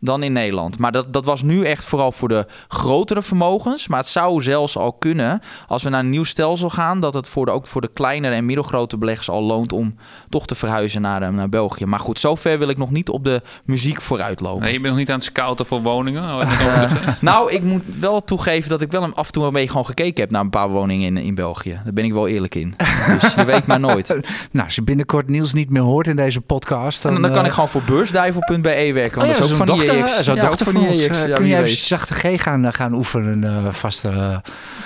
dan 0.04 0.22
in 0.22 0.32
Nederland. 0.32 0.78
Maar 0.78 0.92
dat, 0.92 1.12
dat 1.12 1.24
was 1.24 1.42
nu 1.42 1.64
echt 1.64 1.84
vooral 1.84 2.12
voor 2.12 2.28
de 2.28 2.46
grotere 2.68 3.22
vermogens. 3.22 3.88
Maar 3.88 3.98
het 3.98 4.08
zou 4.08 4.42
zelfs 4.42 4.76
al 4.76 4.92
kunnen, 4.92 5.40
als 5.68 5.82
we 5.82 5.90
naar 5.90 6.00
een 6.00 6.08
nieuw 6.08 6.24
stelsel 6.24 6.70
gaan, 6.70 7.00
dat 7.00 7.14
het 7.14 7.28
voor 7.28 7.44
de, 7.46 7.50
ook 7.50 7.66
voor 7.66 7.80
de 7.80 7.90
kleinere 7.92 8.34
en 8.34 8.46
middelgrote 8.46 8.96
beleggers 8.96 9.30
al 9.30 9.42
loont 9.42 9.72
om 9.72 9.96
toch 10.28 10.46
te 10.46 10.54
verhuizen 10.54 11.00
naar, 11.00 11.22
eh, 11.22 11.28
naar 11.28 11.48
België. 11.48 11.86
Maar 11.86 12.00
goed, 12.00 12.18
zover 12.18 12.58
wil 12.58 12.68
ik 12.68 12.78
nog 12.78 12.90
niet 12.90 13.08
op 13.08 13.24
de 13.24 13.42
muziek 13.64 14.00
vooruit 14.00 14.40
lopen. 14.40 14.62
Nee, 14.62 14.72
je 14.72 14.78
bent 14.80 14.90
nog 14.90 14.98
niet 14.98 15.10
aan 15.10 15.14
het 15.14 15.24
scouten 15.24 15.66
voor 15.66 15.82
woningen? 15.82 16.22
Ik 16.44 16.60
Eh, 16.60 16.92
nou, 17.20 17.52
ik 17.52 17.62
moet 17.62 17.82
wel 18.00 18.24
toegeven 18.24 18.70
dat 18.70 18.80
ik 18.80 18.90
wel 18.90 19.14
af 19.14 19.26
en 19.26 19.32
toe 19.32 19.44
een 19.44 19.52
beetje 19.52 19.68
gewoon 19.68 19.86
gekeken 19.86 20.22
heb 20.22 20.30
naar 20.30 20.40
een 20.40 20.50
paar 20.50 20.68
woningen 20.68 21.16
in, 21.16 21.24
in 21.24 21.34
België. 21.34 21.80
Daar 21.84 21.92
ben 21.92 22.04
ik 22.04 22.12
wel 22.12 22.28
eerlijk 22.28 22.54
in. 22.54 22.74
Dus 23.20 23.34
je 23.34 23.44
weet 23.44 23.66
maar 23.66 23.80
nooit. 23.80 24.16
Nou, 24.50 24.66
als 24.66 24.74
je 24.74 24.82
binnenkort 24.82 25.28
Niels 25.28 25.52
niet 25.52 25.70
meer 25.70 25.82
hoort 25.82 26.06
in 26.06 26.16
deze 26.16 26.40
podcast... 26.40 27.02
Dan, 27.02 27.14
En 27.14 27.22
dan 27.22 27.30
kan 27.30 27.40
eh, 27.40 27.46
ik 27.46 27.52
gewoon 27.52 27.68
voor 27.68 27.82
beursduivel.be 27.86 28.92
werken. 28.92 29.20
Oh 29.20 29.26
Want 29.26 29.28
ja, 29.28 29.42
dat 29.42 29.44
is 29.44 29.50
ook 29.50 29.56
van 29.56 29.66
dochter, 29.66 29.93
Ja, 30.34 30.42
van. 30.72 30.82
Eh, 30.86 31.28
Ja, 31.28 31.34
kun 31.34 31.46
je 31.46 31.56
even 31.56 31.68
zachte 31.78 32.14
G 32.14 32.42
gaan, 32.42 32.64
eh, 32.64 32.72
gaan 32.72 32.94
oefenen 32.94 33.44
eh, 33.66 33.72
vast... 33.72 34.04
eh, 34.04 34.12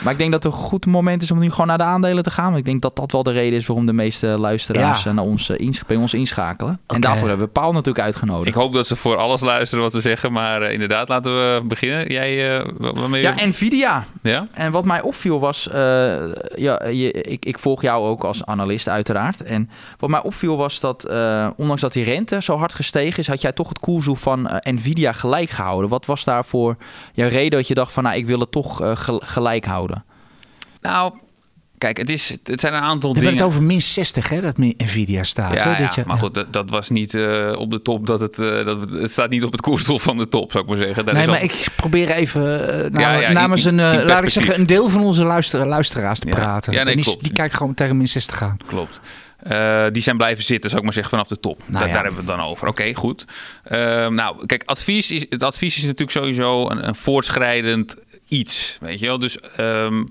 Maar 0.03 0.12
ik 0.12 0.18
denk 0.18 0.33
dat 0.33 0.42
het 0.42 0.53
een 0.53 0.59
goed 0.59 0.87
moment 0.87 1.23
is 1.23 1.31
om 1.31 1.38
nu 1.38 1.51
gewoon 1.51 1.66
naar 1.66 1.79
de 1.79 1.85
aandelen 1.85 2.23
te 2.23 2.31
gaan. 2.31 2.44
Want 2.44 2.57
ik 2.59 2.64
denk 2.64 2.83
dat 2.83 2.97
dat 2.97 3.12
wel 3.12 3.23
de 3.23 3.31
reden 3.33 3.59
is 3.59 3.66
waarom 3.66 3.87
de 3.87 3.92
meeste 3.92 4.27
luisteraars 4.27 5.03
Ja. 5.03 5.09
eh, 5.11 5.16
naar 5.16 5.25
ons, 5.25 5.51
ins- 5.51 5.85
bij 5.87 5.97
ons 5.97 6.14
inschakelen. 6.14 6.81
En 6.87 7.01
daarvoor 7.01 7.29
hebben 7.29 7.47
we 7.47 7.53
Paul 7.53 7.73
natuurlijk 7.73 8.05
uitgenodigd. 8.05 8.47
Ik 8.49 8.55
hoop 8.55 8.73
dat 8.73 8.87
ze 8.87 8.97
voor 8.97 9.16
alles 9.16 9.40
luisteren 9.40 9.85
wat 9.85 9.92
we 9.92 10.01
zeggen. 10.01 10.33
Maar 10.33 10.62
inderdaad, 10.73 11.09
laten 11.09 11.33
we 11.33 11.61
beginnen. 11.64 12.12
Jij, 12.12 12.59
eh, 12.59 12.64
wa- 12.77 12.92
waarmee... 12.92 13.23
Ja, 13.23 13.35
Nvidia. 13.47 14.05
Ja? 14.23 14.44
En 14.53 14.73
wat 14.73 14.85
mij 14.85 15.01
opviel 15.01 15.40
was, 15.40 15.68
eh, 15.68 16.14
ja, 16.57 16.87
je, 16.87 17.12
ik, 17.12 17.44
ik 17.44 17.59
volg 17.59 17.83
jou 17.83 18.07
ook 18.07 18.25
als 18.25 18.44
analist 18.44 18.88
uiteraard. 18.88 19.42
En 19.42 19.71
wat 19.99 20.11
mij 20.11 20.23
opviel 20.23 20.57
was 20.57 20.81
dat, 20.81 21.05
eh, 21.05 21.49
ondanks 21.57 21.81
dat 21.83 21.92
die 21.92 22.05
rente 22.05 22.42
zo 22.42 22.57
hard 22.59 22.75
gestegen 22.75 23.18
is, 23.18 23.27
had 23.29 23.40
jij 23.40 23.53
toch 23.53 23.68
het 23.68 23.79
koersdoel 23.79 24.14
van 24.14 24.49
eh, 24.49 24.57
Nvidia 24.88 25.12
gelijk 25.12 25.51
gehouden. 25.51 25.90
Wat 25.90 26.07
was 26.07 26.24
daarvoor 26.24 26.77
jouw 27.12 27.29
reden 27.29 27.51
dat 27.59 27.68
je 27.68 27.74
dacht 27.74 27.92
van, 27.92 28.03
nou, 28.03 28.16
ik 28.16 28.27
wil 28.27 28.40
het 28.40 28.51
toch 28.51 28.83
eh, 28.83 28.90
gel- 28.96 29.22
gelijk 29.24 29.64
houden? 29.64 30.05
Nou, 30.81 31.12
kijk, 31.79 31.96
het, 31.96 32.11
is, 32.11 32.37
het 32.44 32.61
zijn 32.61 32.74
een 32.74 32.81
aantal 32.81 33.12
We 33.12 33.18
hebben 33.18 33.22
dingen. 33.22 33.37
het 33.48 33.55
over 33.57 33.62
min 33.62 33.83
60, 33.83 34.29
hè, 34.29 34.40
dat 34.40 34.59
Nvidia 34.59 35.24
staat. 35.24 35.53
Ja, 35.55 35.62
hè, 35.62 35.83
ja, 35.83 35.90
jaar. 35.94 36.07
maar 36.07 36.18
goed, 36.18 36.35
dat, 36.35 36.53
dat 36.53 36.70
was 36.70 36.90
niet 36.90 37.14
eh, 37.14 37.53
op 37.59 37.70
de 37.70 37.83
top. 37.83 38.07
Dat 38.07 38.20
het, 38.20 38.38
eh, 38.38 38.64
dat, 38.64 38.79
het 38.90 39.11
staat 39.11 39.31
niet 39.31 39.44
op 39.44 39.53
het 39.53 39.61
koersdoel 39.61 39.98
van 39.98 40.16
de 40.16 40.29
top, 40.29 40.51
zou 40.53 40.64
ik 40.64 40.70
maar 40.70 40.79
zeggen. 40.79 41.05
Daar 41.05 41.14
Nee, 41.14 41.22
is 41.22 41.29
al- 41.29 41.35
maar 41.35 41.42
ik 41.44 41.66
probeer 41.77 42.11
even 42.11 42.42
nam- 42.92 43.01
Ja, 43.01 43.12
ja, 43.14 43.33
namens 43.33 43.64
in- 43.64 43.79
een, 43.79 44.01
in 44.01 44.07
laat 44.07 44.22
ik 44.22 44.29
zeggen, 44.31 44.59
een 44.59 44.66
deel 44.66 44.88
van 44.88 45.03
onze 45.03 45.24
luister, 45.24 45.66
luisteraars 45.66 46.18
te 46.20 46.27
Ja. 46.29 46.35
praten. 46.35 46.72
Ja, 46.72 46.79
nee, 46.83 46.90
En 46.90 46.96
die, 47.01 47.05
klopt. 47.05 47.24
die 47.24 47.33
kijken 47.33 47.57
gewoon 47.57 47.74
tegen 47.74 47.96
min 47.96 48.09
60 48.09 48.42
aan. 48.42 48.57
Klopt. 48.66 49.01
Eh, 49.38 49.87
die 49.92 50.03
zijn 50.03 50.16
blijven 50.16 50.44
zitten, 50.44 50.68
zou 50.70 50.79
ik 50.81 50.85
maar 50.87 50.94
zeggen, 50.94 51.12
vanaf 51.12 51.29
de 51.29 51.40
top. 51.40 51.59
Nou 51.66 51.72
Da- 51.72 51.87
ja. 51.87 51.92
Daar 51.92 52.05
hebben 52.05 52.24
we 52.24 52.31
het 52.31 52.38
dan 52.38 52.48
over. 52.48 52.68
Oké, 52.68 52.94
goed. 52.94 53.24
Ehm, 53.64 54.14
nou, 54.14 54.46
kijk, 54.46 54.62
advies 54.66 55.11
is, 55.11 55.27
het 55.29 55.42
advies 55.42 55.77
is 55.77 55.83
natuurlijk 55.83 56.11
sowieso 56.11 56.70
een, 56.70 56.88
een 56.88 56.94
voortschrijdend 56.94 57.96
iets. 58.29 58.79
Weet 58.81 59.01
je 59.01 59.07
wel? 59.07 59.18
Dus 59.18 59.40
ehm, 59.40 60.05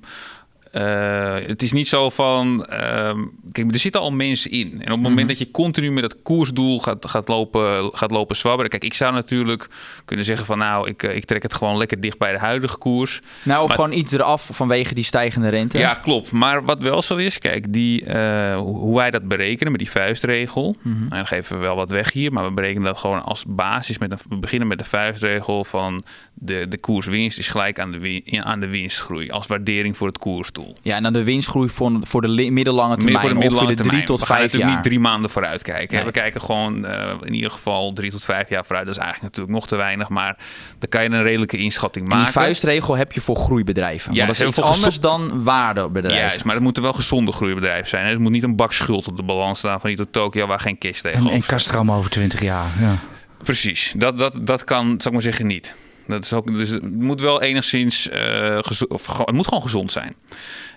eh, 0.81 1.47
het 1.47 1.61
is 1.61 1.71
niet 1.71 1.87
zo 1.87 2.09
van. 2.09 2.65
ehm, 2.65 3.19
kijk, 3.51 3.71
er 3.71 3.79
zitten 3.79 4.01
al 4.01 4.11
mensen 4.11 4.51
in. 4.51 4.71
En 4.71 4.85
op 4.85 4.99
het 4.99 5.01
moment 5.09 5.27
dat 5.27 5.37
je 5.37 5.51
continu 5.51 5.91
met 5.91 6.03
dat 6.03 6.15
koersdoel 6.23 6.79
gaat, 6.79 7.05
gaat, 7.09 7.27
lopen, 7.27 7.89
gaat 7.93 8.11
lopen 8.11 8.35
zwabberen. 8.35 8.69
Kijk, 8.71 8.83
ik 8.83 8.93
zou 8.93 9.13
natuurlijk 9.13 9.67
kunnen 10.05 10.25
zeggen 10.25 10.45
van 10.45 10.57
nou, 10.57 10.87
ik, 10.89 11.03
eh, 11.03 11.15
ik 11.15 11.25
trek 11.25 11.43
het 11.43 11.53
gewoon 11.53 11.77
lekker 11.77 11.99
dicht 12.01 12.17
bij 12.17 12.31
de 12.31 12.37
huidige 12.39 12.77
koers. 12.77 13.19
Nou, 13.43 13.61
of 13.61 13.67
Maar- 13.67 13.75
gewoon 13.75 13.91
iets 13.93 14.11
eraf 14.11 14.49
vanwege 14.51 14.93
die 14.93 15.03
stijgende 15.03 15.49
rente. 15.49 15.77
Ja, 15.77 15.93
klopt. 15.93 16.31
Maar 16.31 16.63
wat 16.65 16.79
wel 16.79 17.01
zo 17.01 17.15
is, 17.15 17.39
kijk, 17.39 17.73
die, 17.73 18.05
eh, 18.05 18.57
hoe 18.57 18.95
wij 18.95 19.11
dat 19.11 19.27
berekenen 19.27 19.71
met 19.71 19.81
die 19.81 19.91
vuistregel. 19.91 20.75
En 20.83 21.07
dan 21.09 21.27
geven 21.27 21.55
we 21.55 21.61
wel 21.61 21.75
wat 21.75 21.91
weg 21.91 22.11
hier, 22.11 22.33
maar 22.33 22.45
we 22.45 22.51
berekenen 22.51 22.83
dat 22.83 22.97
gewoon 22.97 23.23
als 23.23 23.43
basis. 23.47 23.97
Met 23.97 24.11
een, 24.11 24.17
we 24.29 24.35
beginnen 24.37 24.67
met 24.67 24.77
de 24.77 24.83
vuistregel 24.83 25.63
van 25.65 26.03
de, 26.39 26.65
de 26.69 26.77
koerswinst 26.77 27.37
is 27.37 27.47
gelijk 27.47 27.79
aan 27.79 27.91
de, 27.91 27.97
win- 27.99 28.43
aan 28.43 28.59
de 28.59 28.67
winstgroei. 28.67 29.29
Als 29.29 29.47
waardering 29.47 29.97
voor 29.97 30.07
het 30.07 30.17
koersdoel. 30.17 30.75
Ja, 30.81 30.95
en 30.95 31.03
dan 31.03 31.13
de 31.13 31.23
winstgroei 31.23 31.69
voor, 31.69 31.91
voor 32.01 32.21
de 32.21 32.51
middellange 32.51 32.95
termijn. 32.97 33.19
voor 33.19 33.29
de 33.29 33.35
middellange 33.35 33.67
de 33.67 33.75
drie 33.75 33.85
termijn. 33.85 34.05
tot 34.05 34.19
we 34.19 34.25
gaan 34.25 34.35
vijf 34.37 34.45
natuurlijk 34.51 34.71
jaar. 34.71 34.81
niet 34.81 34.89
drie 34.91 34.99
maanden 35.03 35.29
vooruit 35.29 35.61
kijken. 35.61 35.95
Nee. 35.95 36.05
We 36.05 36.11
kijken 36.11 36.41
gewoon 36.41 36.85
eh, 36.85 37.13
in 37.21 37.33
ieder 37.33 37.49
geval 37.49 37.93
drie 37.93 38.11
tot 38.11 38.25
vijf 38.25 38.49
jaar 38.49 38.65
vooruit. 38.65 38.85
Dat 38.85 38.95
is 38.95 39.01
eigenlijk 39.01 39.33
natuurlijk 39.35 39.59
nog 39.59 39.67
te 39.69 39.75
weinig, 39.75 40.09
maar 40.09 40.37
dan 40.79 40.89
kan 40.89 41.03
je 41.03 41.09
een 41.09 41.23
redelijke 41.23 41.57
inschatting 41.57 42.05
En 42.05 42.11
maken. 42.11 42.31
die 42.31 42.41
vuistregel 42.41 42.95
heb 42.97 43.11
je 43.11 43.21
voor 43.21 43.35
groeibedrijven. 43.35 44.13
Ja, 44.13 44.25
Want 44.25 44.37
dat 44.37 44.47
is 44.47 44.57
iets 44.57 44.67
anders 44.67 44.99
dan 44.99 45.43
waardebedrijven. 45.43 46.21
Juist, 46.27 46.43
maar 46.45 46.55
het 46.55 46.63
moeten 46.63 46.83
wel 46.83 46.93
gezonde 46.93 47.31
groeibedrijven 47.31 47.87
zijn. 47.87 48.03
hè. 48.05 48.09
Het 48.09 48.19
moet 48.19 48.31
niet 48.31 48.43
een 48.43 48.55
bak 48.55 48.73
schuld 48.73 49.07
op 49.07 49.17
de 49.17 49.23
balans 49.23 49.59
staan 49.59 49.79
van 49.79 49.89
niet 49.89 49.97
tot 49.99 50.13
Tokio 50.13 50.47
waar 50.47 50.59
geen 50.59 50.77
cash 50.77 51.01
En, 51.01 51.11
tegenover 51.11 51.31
en. 51.33 51.43
Castram 51.45 51.91
over 51.91 52.09
20 52.11 52.41
jaar. 52.41 52.65
Ja. 52.79 52.95
Precies, 53.43 53.93
dat, 53.97 54.17
dat, 54.17 54.33
dat 54.41 54.63
kan, 54.63 54.85
zou 54.85 54.97
ik 55.03 55.11
maar 55.11 55.21
zeggen, 55.21 55.47
niet. 55.47 55.75
Dat 56.07 56.23
is 56.23 56.33
ook, 56.33 56.53
dus 56.53 56.69
het 56.69 56.91
moet 56.91 57.21
wel 57.21 57.41
enigszins, 57.41 58.09
eh, 58.09 58.59
of, 58.87 59.17
het 59.17 59.31
moet 59.31 59.47
gewoon 59.47 59.63
gezond 59.63 59.91
zijn. 59.91 60.15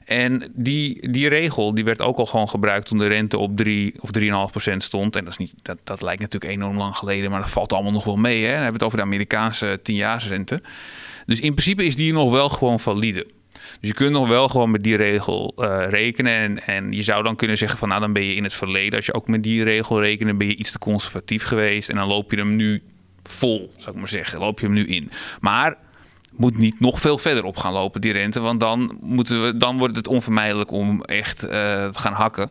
En 0.05 0.53
die, 0.55 1.11
die 1.11 1.29
regel 1.29 1.75
die 1.75 1.85
werd 1.85 2.03
ook 2.03 2.16
al 2.16 2.27
gewoon 2.27 2.49
gebruikt 2.49 2.87
toen 2.87 2.99
de 2.99 3.07
rente 3.07 3.38
op 3.38 3.57
3 3.57 3.95
of 4.01 4.11
3,5 4.19 4.51
procent 4.51 4.83
stond. 4.83 5.16
En 5.16 5.25
dat, 5.25 5.33
is 5.33 5.38
niet, 5.38 5.55
dat, 5.62 5.79
dat 5.85 6.03
lijkt 6.03 6.21
natuurlijk 6.21 6.53
enorm 6.53 6.77
lang 6.77 6.97
geleden, 6.97 7.31
maar 7.31 7.40
dat 7.40 7.51
valt 7.51 7.73
allemaal 7.73 7.93
nog 7.93 8.05
wel 8.05 8.16
mee. 8.16 8.37
Hè? 8.37 8.53
Dan 8.53 8.62
hebben 8.62 8.66
we 8.66 8.73
het 8.73 8.83
over 8.83 8.99
de 8.99 9.05
Amerikaanse 9.05 9.79
10-jaarsrente. 9.79 10.64
Dus 11.27 11.40
in 11.40 11.55
principe 11.55 11.85
is 11.85 11.97
die 11.97 12.12
nog 12.12 12.31
wel 12.31 12.49
gewoon 12.49 12.81
valide. 12.81 13.27
Dus 13.53 13.88
je 13.88 13.95
kunt 13.95 14.12
nog 14.12 14.29
wel 14.29 14.49
gewoon 14.49 14.71
met 14.71 14.83
die 14.83 14.97
regel 14.97 15.55
eh, 15.57 15.83
rekenen. 15.88 16.33
En, 16.33 16.66
en 16.66 16.93
je 16.93 17.03
zou 17.03 17.23
dan 17.23 17.37
kunnen 17.37 17.59
zeggen 17.59 17.79
van 17.79 17.88
nou 17.88 18.01
dan 18.01 18.12
ben 18.12 18.25
je 18.25 18.35
in 18.35 18.45
het 18.45 18.55
verleden. 18.55 18.97
Als 18.97 19.07
je 19.07 19.14
ook 19.14 19.29
met 19.29 19.43
die 19.43 19.64
regel 19.64 20.01
rekent, 20.01 20.38
ben 20.38 20.47
je 20.47 20.57
iets 20.57 20.71
te 20.71 20.79
conservatief 20.79 21.45
geweest. 21.45 21.88
En 21.88 21.97
dan 21.97 22.09
loop 22.09 22.31
je 22.31 22.37
hem 22.37 22.57
nu 22.57 22.83
vol, 23.31 23.73
zou 23.77 23.95
ik 23.95 24.01
maar 24.01 24.09
zeggen. 24.09 24.38
Loop 24.38 24.61
je 24.61 24.66
hem 24.66 24.75
nu 24.75 24.87
in. 24.87 25.11
Maar 25.40 25.77
moet 26.37 26.59
niet 26.59 26.81
nog 26.81 27.01
veel 27.01 27.19
verder 27.19 27.45
op 27.45 27.57
gaan 27.57 27.73
lopen, 27.73 28.01
die 28.01 28.12
rente. 28.12 28.40
Want 28.40 28.61
dan, 28.61 28.99
moeten 29.01 29.45
we, 29.45 29.57
dan 29.57 29.79
wordt 29.79 29.97
het 29.97 30.09
onvermijdelijk 30.09 30.71
om 30.71 31.03
echt 31.03 31.43
eh, 31.43 31.51
te 31.88 31.99
gaan 31.99 32.12
hakken. 32.12 32.51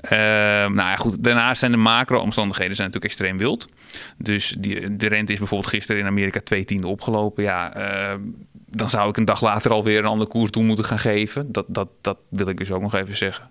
Ehm, 0.00 0.74
nou 0.74 0.88
ja, 0.88 0.96
goed. 0.96 1.24
Daarnaast 1.24 1.58
zijn 1.60 1.72
de 1.72 1.78
macro-omstandigheden 1.78 2.76
zijn 2.76 2.88
natuurlijk 2.88 3.14
extreem 3.14 3.38
wild. 3.38 3.72
Dus 4.16 4.56
die, 4.58 4.96
de 4.96 5.06
rente 5.06 5.32
is 5.32 5.38
bijvoorbeeld 5.38 5.70
gisteren 5.70 6.00
in 6.00 6.08
Amerika 6.08 6.40
twee 6.44 6.64
tiende 6.64 6.86
opgelopen. 6.86 7.42
Ja, 7.42 7.74
ehm, 7.74 8.20
dan 8.52 8.90
zou 8.90 9.08
ik 9.08 9.16
een 9.16 9.24
dag 9.24 9.42
later 9.42 9.70
alweer 9.70 9.98
een 9.98 10.04
ander 10.04 10.26
koersdoel 10.26 10.64
moeten 10.64 10.84
gaan 10.84 10.98
geven. 10.98 11.52
Dat, 11.52 11.64
dat, 11.68 11.88
dat 12.00 12.18
wil 12.28 12.48
ik 12.48 12.58
dus 12.58 12.70
ook 12.70 12.82
nog 12.82 12.94
even 12.94 13.16
zeggen. 13.16 13.50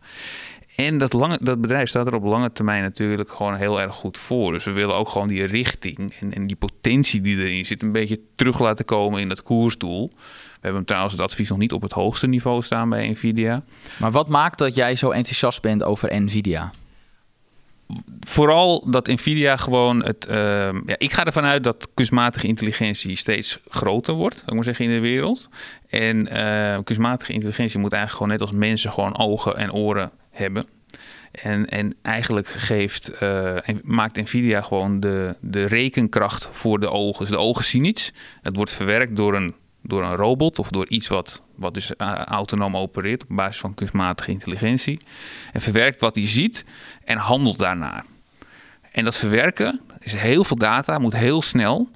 En 0.77 0.97
dat, 0.97 1.13
lange, 1.13 1.39
dat 1.41 1.61
bedrijf 1.61 1.89
staat 1.89 2.07
er 2.07 2.15
op 2.15 2.23
lange 2.23 2.51
termijn 2.51 2.81
natuurlijk 2.81 3.31
gewoon 3.31 3.55
heel 3.55 3.81
erg 3.81 3.95
goed 3.95 4.17
voor. 4.17 4.51
Dus 4.51 4.63
we 4.63 4.71
willen 4.71 4.95
ook 4.95 5.09
gewoon 5.09 5.27
die 5.27 5.45
richting 5.45 6.13
en, 6.19 6.33
en 6.33 6.47
die 6.47 6.55
potentie 6.55 7.21
die 7.21 7.37
erin 7.37 7.65
zit... 7.65 7.81
een 7.81 7.91
beetje 7.91 8.19
terug 8.35 8.59
laten 8.59 8.85
komen 8.85 9.21
in 9.21 9.29
dat 9.29 9.41
koersdoel. 9.41 10.09
We 10.53 10.59
hebben 10.61 10.85
trouwens 10.85 11.13
het 11.13 11.21
advies 11.21 11.49
nog 11.49 11.57
niet 11.57 11.71
op 11.71 11.81
het 11.81 11.91
hoogste 11.91 12.27
niveau 12.27 12.61
staan 12.61 12.89
bij 12.89 13.09
Nvidia. 13.09 13.59
Maar 13.99 14.11
wat 14.11 14.29
maakt 14.29 14.57
dat 14.57 14.75
jij 14.75 14.95
zo 14.95 15.11
enthousiast 15.11 15.61
bent 15.61 15.83
over 15.83 16.21
Nvidia? 16.21 16.69
Vooral 18.19 18.89
dat 18.89 19.07
Nvidia 19.07 19.55
gewoon 19.55 20.03
het. 20.03 20.25
ehm, 20.25 20.79
ja, 20.85 20.95
ik 20.97 21.13
ga 21.13 21.25
ervan 21.25 21.45
uit 21.45 21.63
dat 21.63 21.87
kunstmatige 21.93 22.47
intelligentie 22.47 23.15
steeds 23.15 23.59
groter 23.69 24.13
wordt, 24.13 24.35
zou 24.35 24.47
ik 24.47 24.53
maar 24.53 24.63
zeggen, 24.63 24.85
in 24.85 24.91
de 24.91 24.99
wereld. 24.99 25.49
En 25.89 26.27
eh, 26.27 26.77
kunstmatige 26.83 27.33
intelligentie 27.33 27.79
moet 27.79 27.93
eigenlijk 27.93 28.23
gewoon 28.23 28.39
net 28.39 28.47
als 28.47 28.67
mensen 28.67 28.91
gewoon 28.91 29.17
ogen 29.17 29.57
en 29.57 29.73
oren 29.73 30.11
hebben. 30.37 30.65
En, 31.31 31.65
en 31.65 31.95
eigenlijk 32.01 32.47
geeft, 32.47 33.09
en 33.63 33.79
maakt 33.83 34.15
Nvidia 34.15 34.61
gewoon 34.61 34.99
de, 34.99 35.35
de 35.41 35.65
rekenkracht 35.65 36.47
voor 36.51 36.79
de 36.79 36.89
ogen. 36.89 37.19
Dus 37.19 37.29
de 37.29 37.39
ogen 37.39 37.63
zien 37.63 37.85
iets. 37.85 38.11
Het 38.41 38.55
wordt 38.55 38.71
verwerkt 38.71 39.15
door 39.15 39.35
een, 39.35 39.55
door 39.81 40.03
een 40.03 40.15
robot 40.15 40.59
of 40.59 40.69
door 40.69 40.87
iets 40.87 41.07
wat, 41.07 41.43
wat 41.55 41.73
dus 41.73 41.95
eh, 41.95 42.13
autonoom 42.13 42.77
opereert 42.77 43.23
op 43.23 43.35
basis 43.35 43.59
van 43.59 43.73
kunstmatige 43.73 44.31
intelligentie. 44.31 44.99
En 45.53 45.61
verwerkt 45.61 46.01
wat 46.01 46.15
hij 46.15 46.27
ziet 46.27 46.65
en 47.03 47.17
handelt 47.17 47.57
daarnaar. 47.57 48.05
En 48.91 49.03
dat 49.03 49.15
verwerken 49.15 49.81
is 49.99 50.13
heel 50.13 50.43
veel 50.43 50.57
data, 50.57 50.99
moet 50.99 51.15
heel 51.15 51.41
snel. 51.41 51.89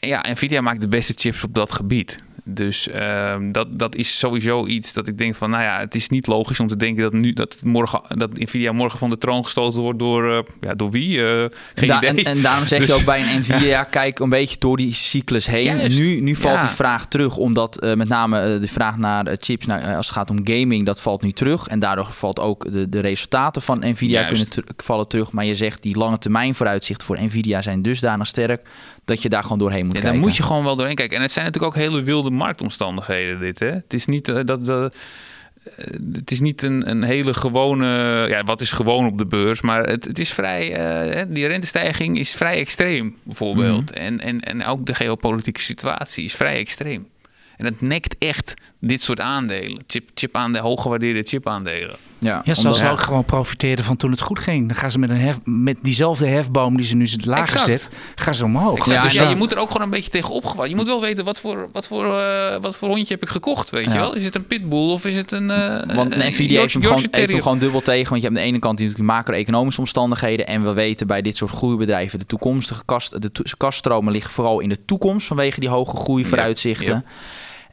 En 0.00 0.08
ja, 0.08 0.24
Nvidia 0.28 0.60
maakt 0.60 0.80
de 0.80 0.88
beste 0.88 1.12
chips 1.16 1.44
op 1.44 1.54
dat 1.54 1.72
gebied. 1.72 2.24
Dus 2.48 2.88
ehm, 2.88 3.52
dat, 3.52 3.78
dat 3.78 3.94
is 3.94 4.18
sowieso 4.18 4.66
iets 4.66 4.92
dat 4.92 5.08
ik 5.08 5.18
denk 5.18 5.34
van, 5.34 5.50
nou 5.50 5.62
ja, 5.62 5.78
het 5.78 5.94
is 5.94 6.08
niet 6.08 6.26
logisch 6.26 6.60
om 6.60 6.68
te 6.68 6.76
denken 6.76 7.02
dat, 7.02 7.12
nu, 7.12 7.32
dat, 7.32 7.56
morgen, 7.64 8.18
dat 8.18 8.38
Nvidia 8.38 8.72
morgen 8.72 8.98
van 8.98 9.10
de 9.10 9.18
troon 9.18 9.44
gestoten 9.44 9.80
wordt 9.80 9.98
door, 9.98 10.32
eh, 10.32 10.38
ja, 10.60 10.74
door 10.74 10.90
wie? 10.90 11.24
Eh, 11.26 11.44
geen 11.74 11.88
Da- 11.88 11.96
idee. 11.96 12.08
en, 12.10 12.24
en 12.24 12.42
daarom 12.42 12.66
zeg 12.66 12.78
Dus- 12.80 12.88
je 12.88 12.94
ook 12.94 13.04
bij 13.04 13.20
een 13.32 13.38
Nvidia, 13.38 13.84
kijk 13.84 14.18
een 14.18 14.28
beetje 14.28 14.56
door 14.58 14.76
die 14.76 14.94
cyclus 14.94 15.46
heen. 15.46 15.64
Juist. 15.64 15.98
Nu, 15.98 16.20
nu 16.20 16.34
valt 16.36 16.54
Ja. 16.54 16.60
die 16.60 16.76
vraag 16.76 17.06
terug, 17.06 17.36
omdat 17.36 17.80
eh, 17.80 17.94
met 17.94 18.08
name 18.08 18.58
de 18.58 18.68
vraag 18.68 18.96
naar 18.96 19.26
chips, 19.38 19.66
naar, 19.66 19.96
als 19.96 20.06
het 20.06 20.14
gaat 20.16 20.30
om 20.30 20.40
gaming, 20.44 20.86
dat 20.86 21.00
valt 21.00 21.22
nu 21.22 21.32
terug. 21.32 21.66
En 21.66 21.78
daardoor 21.78 22.08
valt 22.12 22.40
ook 22.40 22.72
de, 22.72 22.88
de 22.88 23.00
resultaten 23.00 23.62
van 23.62 23.78
Nvidia 23.78 24.20
Juist. 24.20 24.48
kunnen 24.50 24.74
vallen 24.76 25.08
terug. 25.08 25.32
Maar 25.32 25.44
je 25.44 25.54
zegt 25.54 25.82
die 25.82 25.96
lange 25.96 26.18
termijn 26.18 26.54
vooruitzichten 26.54 27.06
voor 27.06 27.22
Nvidia 27.22 27.62
zijn 27.62 27.82
dusdanig 27.82 28.26
sterk, 28.26 28.68
dat 29.06 29.22
je 29.22 29.28
daar 29.28 29.42
gewoon 29.42 29.58
doorheen 29.58 29.86
moet 29.86 29.94
Ja, 29.94 30.00
kijken. 30.00 30.18
daar 30.18 30.28
moet 30.28 30.36
je 30.36 30.42
gewoon 30.42 30.64
wel 30.64 30.76
doorheen 30.76 30.94
kijken. 30.94 31.16
En 31.16 31.22
het 31.22 31.32
zijn 31.32 31.44
natuurlijk 31.44 31.74
ook 31.74 31.80
hele 31.82 32.02
wilde 32.02 32.30
marktomstandigheden 32.30 33.40
dit. 33.40 33.58
Hè? 33.58 33.66
Het 33.70 33.92
is 33.92 34.06
niet 34.06 34.28
eh, 34.28 34.40
dat... 34.44 34.66
dat 34.66 34.94
het 36.12 36.30
is 36.30 36.40
niet 36.40 36.62
een, 36.62 36.90
een 36.90 37.02
hele 37.02 37.34
gewone. 37.34 37.86
Ja, 38.28 38.42
wat 38.42 38.60
is 38.60 38.70
gewoon 38.70 39.06
op 39.06 39.18
de 39.18 39.26
beurs? 39.26 39.60
Maar 39.60 39.86
het, 39.86 40.04
het 40.04 40.18
is 40.18 40.32
vrij. 40.32 40.72
eh, 40.72 41.24
die 41.28 41.46
rentestijging 41.46 42.18
is 42.18 42.30
vrij 42.34 42.58
extreem, 42.58 43.16
bijvoorbeeld. 43.22 43.90
En, 43.90 44.20
en, 44.20 44.40
en 44.40 44.64
ook 44.64 44.86
de 44.86 44.94
geopolitieke 44.94 45.60
situatie 45.60 46.24
is 46.24 46.34
vrij 46.34 46.56
extreem. 46.58 47.06
En 47.56 47.64
dat 47.64 47.80
nekt 47.80 48.16
echt 48.18 48.54
dit 48.80 49.02
soort 49.02 49.20
aandelen. 49.20 49.82
Chip, 49.86 50.10
chip 50.14 50.36
aandelen, 50.36 50.66
hooggewaardeerde 50.66 51.22
chipaandelen. 51.22 51.96
Ja, 52.26 52.40
Ja, 52.44 52.54
zoals 52.54 52.78
ze 52.78 52.90
ook 52.90 53.00
gewoon 53.00 53.24
profiteerden 53.24 53.84
van 53.84 53.96
toen 53.96 54.10
het 54.10 54.20
goed 54.20 54.38
ging. 54.40 54.66
Dan 54.66 54.76
gaan 54.76 54.90
ze 54.90 54.98
met, 54.98 55.10
een 55.10 55.20
hef, 55.20 55.38
met 55.44 55.76
diezelfde 55.82 56.26
hefboom 56.26 56.76
die 56.76 56.86
ze 56.86 56.96
nu 56.96 57.08
lager 57.24 57.58
zet, 57.58 57.90
gaan 58.14 58.34
ze 58.34 58.44
omhoog. 58.44 58.78
Exact. 58.78 58.96
Ja, 58.96 59.02
dus 59.02 59.12
ja, 59.12 59.28
je 59.28 59.36
moet 59.36 59.52
er 59.52 59.58
ook 59.58 59.66
gewoon 59.70 59.82
een 59.82 59.90
beetje 59.90 60.10
tegen 60.10 60.30
opgewassen. 60.30 60.68
Je 60.70 60.76
moet 60.76 60.86
wel 60.86 61.00
weten 61.00 61.24
wat 61.24 61.40
voor, 61.40 61.68
wat 61.72 61.86
voor, 61.86 62.18
eh, 62.18 62.56
wat 62.60 62.76
voor 62.76 62.88
hondje 62.88 63.14
heb 63.14 63.22
ik 63.22 63.28
gekocht, 63.28 63.70
weet 63.70 63.84
je 63.92 63.98
wel? 63.98 64.14
Is 64.14 64.24
het 64.24 64.34
een 64.34 64.46
pitbull 64.46 64.90
of 64.90 65.04
is 65.04 65.16
het 65.16 65.32
een... 65.32 65.50
eh 65.50 65.94
Want 65.96 66.14
een 66.14 66.30
Nvidia 66.30 66.60
heeft 66.60 66.72
hem, 66.72 66.82
gewoon, 66.82 66.98
heeft 66.98 67.14
hem 67.14 67.24
Terrier? 67.24 67.42
gewoon 67.42 67.58
dubbel 67.58 67.82
tegen. 67.82 68.08
Want 68.08 68.20
je 68.22 68.26
hebt 68.28 68.38
aan 68.38 68.44
de 68.44 68.48
ene 68.50 68.58
kant 68.58 68.78
natuurlijk 68.78 69.04
macro-economische 69.06 69.80
omstandigheden. 69.80 70.46
En 70.46 70.64
we 70.64 70.72
weten 70.72 71.06
bij 71.06 71.22
dit 71.22 71.36
soort 71.36 71.50
groeibedrijven... 71.50 72.18
de 72.18 72.26
toekomstige 72.26 72.82
kast, 72.84 73.22
de 73.22 73.32
to- 73.32 73.42
kaststromen 73.56 74.12
liggen 74.12 74.32
vooral 74.32 74.60
in 74.60 74.68
de 74.68 74.84
toekomst... 74.84 75.26
vanwege 75.26 75.60
die 75.60 75.68
hoge 75.68 75.96
groeivooruitzichten. 75.96 76.94
Ja, 76.94 77.02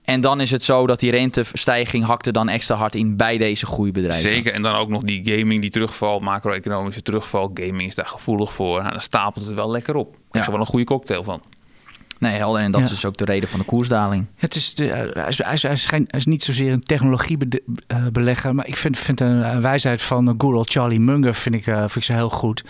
En 0.04 0.22
dan 0.22 0.42
is 0.42 0.52
het 0.52 0.64
zo 0.64 0.88
dat 0.88 1.00
die 1.00 1.12
rentestijging 1.12 2.04
hakte 2.06 2.32
dan 2.32 2.50
extra 2.50 2.76
hard 2.76 2.96
in 2.96 3.18
bij 3.18 3.38
deze 3.38 3.66
groeibedrijven. 3.66 4.30
Zeker, 4.30 4.54
en 4.54 4.62
dan 4.62 4.76
ook 4.76 4.90
nog 4.90 5.02
die 5.02 5.22
gaming 5.38 5.62
die 5.62 5.70
terugvalt, 5.70 6.22
macro-economische 6.22 7.02
terugval. 7.02 7.52
Gaming 7.54 7.88
is 7.90 7.96
daar 7.96 8.08
gevoelig 8.08 8.54
voor. 8.54 8.80
Nou, 8.80 8.92
dan 8.92 9.00
stapelt 9.02 9.46
het 9.46 9.54
wel 9.56 9.72
lekker 9.72 9.96
op. 9.96 10.12
Daar 10.14 10.22
Ja. 10.32 10.40
is 10.40 10.46
er 10.46 10.52
wel 10.52 10.62
een 10.62 10.68
goede 10.68 10.86
cocktail 10.86 11.24
van. 11.24 11.42
Nee, 12.20 12.38
helder. 12.38 12.62
En 12.62 12.72
dat 12.72 12.80
Ja. 12.82 12.86
is 12.86 12.92
dus 12.94 13.06
ook 13.06 13.18
de 13.18 13.26
reden 13.26 13.50
van 13.50 13.60
de 13.60 13.66
koersdaling. 13.66 14.26
Het 14.38 14.56
is, 14.56 14.76
de, 14.76 14.86
hij, 14.86 15.28
is, 15.28 15.38
hij, 15.44 15.54
is, 15.54 15.62
hij, 15.64 15.72
is 15.72 15.86
geen- 15.86 16.06
hij 16.08 16.20
is 16.20 16.26
niet 16.26 16.44
zozeer 16.44 16.72
een 16.72 16.84
technologiebelegger, 16.84 18.56
maar 18.56 18.68
ik 18.68 18.76
vind, 18.78 18.98
vind 18.98 19.20
een, 19.20 19.28
een 19.56 19.62
wijsheid 19.62 20.02
van 20.02 20.28
uh, 20.30 20.34
old 20.38 20.72
Charlie 20.72 21.00
Munger 21.00 21.34
vind 21.34 21.56
ik, 21.56 21.66
uh, 21.68 21.78
vind 21.78 21.96
ik 21.96 22.04
zo 22.04 22.14
heel 22.14 22.30
goed. 22.30 22.64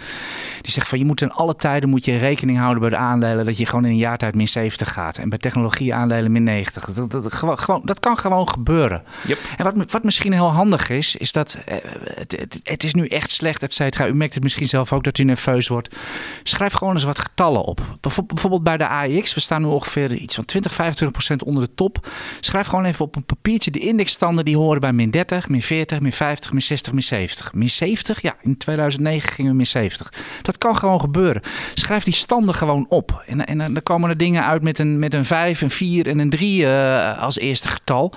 Die 0.62 0.72
zegt 0.72 0.88
van 0.88 1.00
je 1.00 1.06
moet 1.06 1.22
in 1.22 1.32
alle 1.32 1.56
tijden 1.56 1.90
moet 1.90 2.06
je 2.06 2.18
rekening 2.18 2.58
houden 2.58 2.80
bij 2.82 2.90
de 2.90 2.96
aandelen 2.98 3.46
dat 3.46 3.58
je 3.58 3.66
gewoon 3.66 3.86
in 3.86 3.92
een 3.92 3.98
jaar 3.98 4.18
tijd 4.18 4.36
min 4.36 4.48
70 4.48 4.94
gaat. 4.94 5.18
En 5.18 5.30
bij 5.30 5.38
technologie 5.38 5.94
aandelen 5.94 6.32
min 6.32 6.44
90. 6.44 6.86
Dat, 6.94 7.12
dat, 7.12 7.24
dat, 7.24 7.34
gewoon, 7.34 7.82
dat 7.86 8.00
kan 8.00 8.18
gewoon 8.18 8.50
gebeuren. 8.50 9.04
Yep. 9.28 9.38
En 9.58 9.64
wat, 9.64 9.92
wat 9.92 10.04
misschien 10.04 10.34
heel 10.34 10.52
handig 10.52 10.90
is, 10.90 11.16
is 11.16 11.32
dat 11.32 11.58
eh, 11.66 11.78
het, 12.16 12.32
het, 12.40 12.60
het 12.64 12.84
is 12.84 12.94
nu 12.94 13.06
echt 13.08 13.32
slecht, 13.32 13.64
et 13.64 13.74
cetera. 13.74 14.08
U 14.08 14.14
merkt 14.14 14.34
het 14.34 14.44
misschien 14.44 14.68
zelf 14.68 14.94
ook 14.94 15.04
dat 15.04 15.18
u 15.18 15.24
nerveus 15.24 15.68
wordt. 15.68 15.96
Schrijf 16.44 16.74
gewoon 16.74 16.94
eens 16.94 17.04
wat 17.04 17.20
getallen 17.20 17.64
op. 17.64 17.82
Bijvoor- 18.02 18.26
Bijvoorbeeld 18.26 18.64
bij 18.64 18.78
de 18.78 18.88
we 19.34 19.40
staan 19.44 19.62
nu 19.62 19.68
ongeveer 19.68 20.14
iets 20.14 20.36
van 20.36 20.46
20, 20.46 20.74
25 20.74 21.18
procent 21.18 21.44
onder 21.44 21.64
de 21.64 21.76
top. 21.76 22.10
Schrijf 22.40 22.68
gewoon 22.68 22.86
even 22.86 23.06
op 23.06 23.16
een 23.16 23.26
papiertje 23.26 23.72
de 23.72 23.80
indexstanden 23.80 24.46
die 24.46 24.58
horen 24.58 24.82
bij 24.82 24.94
min 24.94 25.12
30, 25.12 25.50
min 25.50 25.62
40, 25.62 26.00
min 26.00 26.12
50, 26.12 26.52
min 26.52 26.62
60, 26.62 26.94
min 26.94 27.04
70. 27.04 27.54
Min 27.54 27.70
70? 27.70 28.22
Ja, 28.22 28.36
in 28.42 28.58
2009 28.58 29.30
gingen 29.30 29.52
we 29.52 29.58
min 29.58 29.68
70. 29.68 30.14
Dat 30.42 30.58
kan 30.58 30.76
gewoon 30.76 31.00
gebeuren. 31.00 31.42
Schrijf 31.74 32.04
die 32.04 32.14
standen 32.14 32.56
gewoon 32.56 32.86
op. 32.90 33.24
En, 33.28 33.46
en 33.46 33.58
dan 33.58 33.84
komen 33.84 34.10
er 34.10 34.18
dingen 34.18 34.46
uit 34.46 34.62
met 34.62 34.80
een, 34.80 35.00
met 35.00 35.14
een 35.14 35.26
5, 35.26 35.62
een 35.62 35.70
4 35.70 36.08
en 36.08 36.20
een 36.20 36.30
3 36.30 36.66
eh, 36.66 37.22
als 37.22 37.38
eerste 37.38 37.68
getal. 37.68 38.14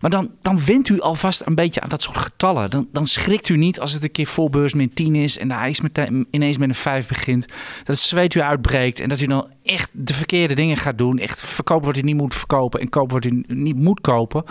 Maar 0.00 0.10
dan, 0.10 0.30
dan 0.42 0.64
wint 0.64 0.88
u 0.88 1.00
alvast 1.00 1.42
een 1.44 1.54
beetje 1.54 1.80
aan 1.80 1.88
dat 1.88 2.02
soort 2.02 2.18
getallen. 2.18 2.70
Dan, 2.70 2.88
dan 2.92 3.06
schrikt 3.06 3.48
u 3.48 3.56
niet 3.56 3.80
als 3.80 3.92
het 3.92 4.02
een 4.02 4.10
keer 4.10 4.26
voorbeurs 4.26 4.74
min 4.74 4.94
10 4.94 5.14
is 5.14 5.38
en 5.38 5.48
de 5.48 5.54
ijs 5.54 5.80
meteen, 5.80 6.26
ineens 6.30 6.58
met 6.58 6.68
een 6.68 6.74
5 6.74 7.08
begint. 7.08 7.46
Dat 7.78 7.86
het 7.86 7.98
zweet 7.98 8.34
u 8.34 8.40
uitbreekt 8.40 9.00
en 9.00 9.08
dat 9.08 9.20
u 9.20 9.26
dan 9.26 9.46
echt 9.62 9.90
de 9.92 10.14
verkeerde 10.14 10.49
dingen 10.54 10.76
gaat 10.76 10.98
doen. 10.98 11.18
Echt 11.18 11.42
verkopen 11.42 11.86
wat 11.86 11.96
u 11.96 12.00
niet 12.00 12.16
moet 12.16 12.34
verkopen 12.34 12.80
en 12.80 12.88
kopen 12.88 13.14
wat 13.14 13.24
u 13.24 13.44
niet 13.46 13.76
moet 13.76 14.00
kopen. 14.00 14.44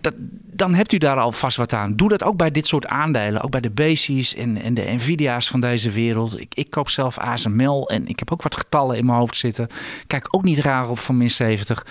Dat, 0.00 0.14
dan 0.52 0.74
hebt 0.74 0.92
u 0.92 0.98
daar 0.98 1.18
alvast 1.18 1.56
wat 1.56 1.72
aan. 1.72 1.96
Doe 1.96 2.08
dat 2.08 2.24
ook 2.24 2.36
bij 2.36 2.50
dit 2.50 2.66
soort 2.66 2.86
aandelen. 2.86 3.42
Ook 3.42 3.50
bij 3.50 3.60
de 3.60 3.70
Basics 3.70 4.34
en, 4.34 4.74
de 4.74 4.92
Nvidia's 4.94 5.48
van 5.48 5.60
deze 5.60 5.90
wereld. 5.90 6.40
Ik, 6.40 6.54
ik 6.54 6.70
koop 6.70 6.88
zelf 6.88 7.18
ASML 7.18 7.88
en 7.88 8.06
ik 8.06 8.18
heb 8.18 8.32
ook 8.32 8.42
wat 8.42 8.56
getallen 8.56 8.96
in 8.96 9.06
mijn 9.06 9.18
hoofd 9.18 9.36
zitten. 9.36 9.68
Kijk 10.06 10.28
ook 10.30 10.44
niet 10.44 10.58
raar 10.58 10.88
op 10.88 10.98
van 10.98 11.16
min 11.16 11.30
70 11.30 11.84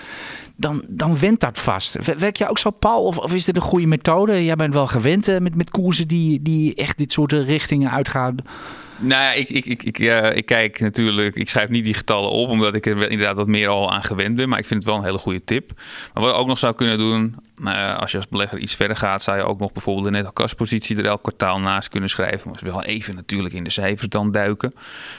dan, 0.60 0.82
dan 0.88 1.18
went 1.18 1.40
dat 1.40 1.58
vast. 1.58 2.14
Werk 2.18 2.36
jij 2.36 2.48
ook 2.48 2.58
zo, 2.58 2.70
Paul? 2.70 3.04
Of, 3.04 3.18
of 3.18 3.34
is 3.34 3.44
dit 3.44 3.56
een 3.56 3.62
goede 3.62 3.86
methode? 3.86 4.44
Jij 4.44 4.56
bent 4.56 4.74
wel 4.74 4.86
gewend 4.86 5.28
eh, 5.28 5.38
met, 5.38 5.54
met 5.54 5.70
koersen 5.70 6.08
die, 6.08 6.42
die 6.42 6.74
echt 6.74 6.98
dit 6.98 7.12
soort 7.12 7.32
eh, 7.32 7.46
richtingen 7.46 7.90
uitgaan. 7.90 8.36
Nou 9.02 9.22
ja, 9.22 9.32
ik, 9.32 9.48
ik, 9.48 9.66
ik, 9.66 9.82
ik, 9.82 9.98
eh, 9.98 10.36
ik 10.36 10.46
kijk 10.46 10.80
natuurlijk, 10.80 11.36
ik 11.36 11.48
schrijf 11.48 11.68
niet 11.68 11.84
die 11.84 11.94
getallen 11.94 12.30
op, 12.30 12.48
omdat 12.48 12.74
ik 12.74 12.86
er 12.86 13.10
inderdaad 13.10 13.36
wat 13.36 13.46
meer 13.46 13.68
al 13.68 13.92
aan 13.92 14.02
gewend 14.02 14.36
ben. 14.36 14.48
Maar 14.48 14.58
ik 14.58 14.66
vind 14.66 14.82
het 14.82 14.92
wel 14.92 14.98
een 15.00 15.06
hele 15.06 15.18
goede 15.18 15.44
tip. 15.44 15.72
Maar 16.14 16.22
wat 16.22 16.32
je 16.32 16.38
ook 16.38 16.46
nog 16.46 16.58
zou 16.58 16.74
kunnen 16.74 16.98
doen, 16.98 17.36
nou 17.60 17.96
als 17.96 18.10
je 18.10 18.16
als 18.16 18.28
belegger 18.28 18.58
iets 18.58 18.74
verder 18.74 18.96
gaat, 18.96 19.22
zou 19.22 19.36
je 19.36 19.42
ook 19.42 19.58
nog 19.58 19.72
bijvoorbeeld 19.72 20.04
de 20.04 20.10
netto 20.10 20.30
kaspositie 20.30 20.96
er 20.96 21.04
elk 21.04 21.22
kwartaal 21.22 21.60
naast 21.60 21.88
kunnen 21.88 22.10
schrijven. 22.10 22.50
Maar 22.50 22.60
wel 22.62 22.82
even 22.82 23.14
natuurlijk 23.14 23.54
in 23.54 23.64
de 23.64 23.70
cijfers 23.70 24.08
dan 24.08 24.32
duiken. 24.32 24.72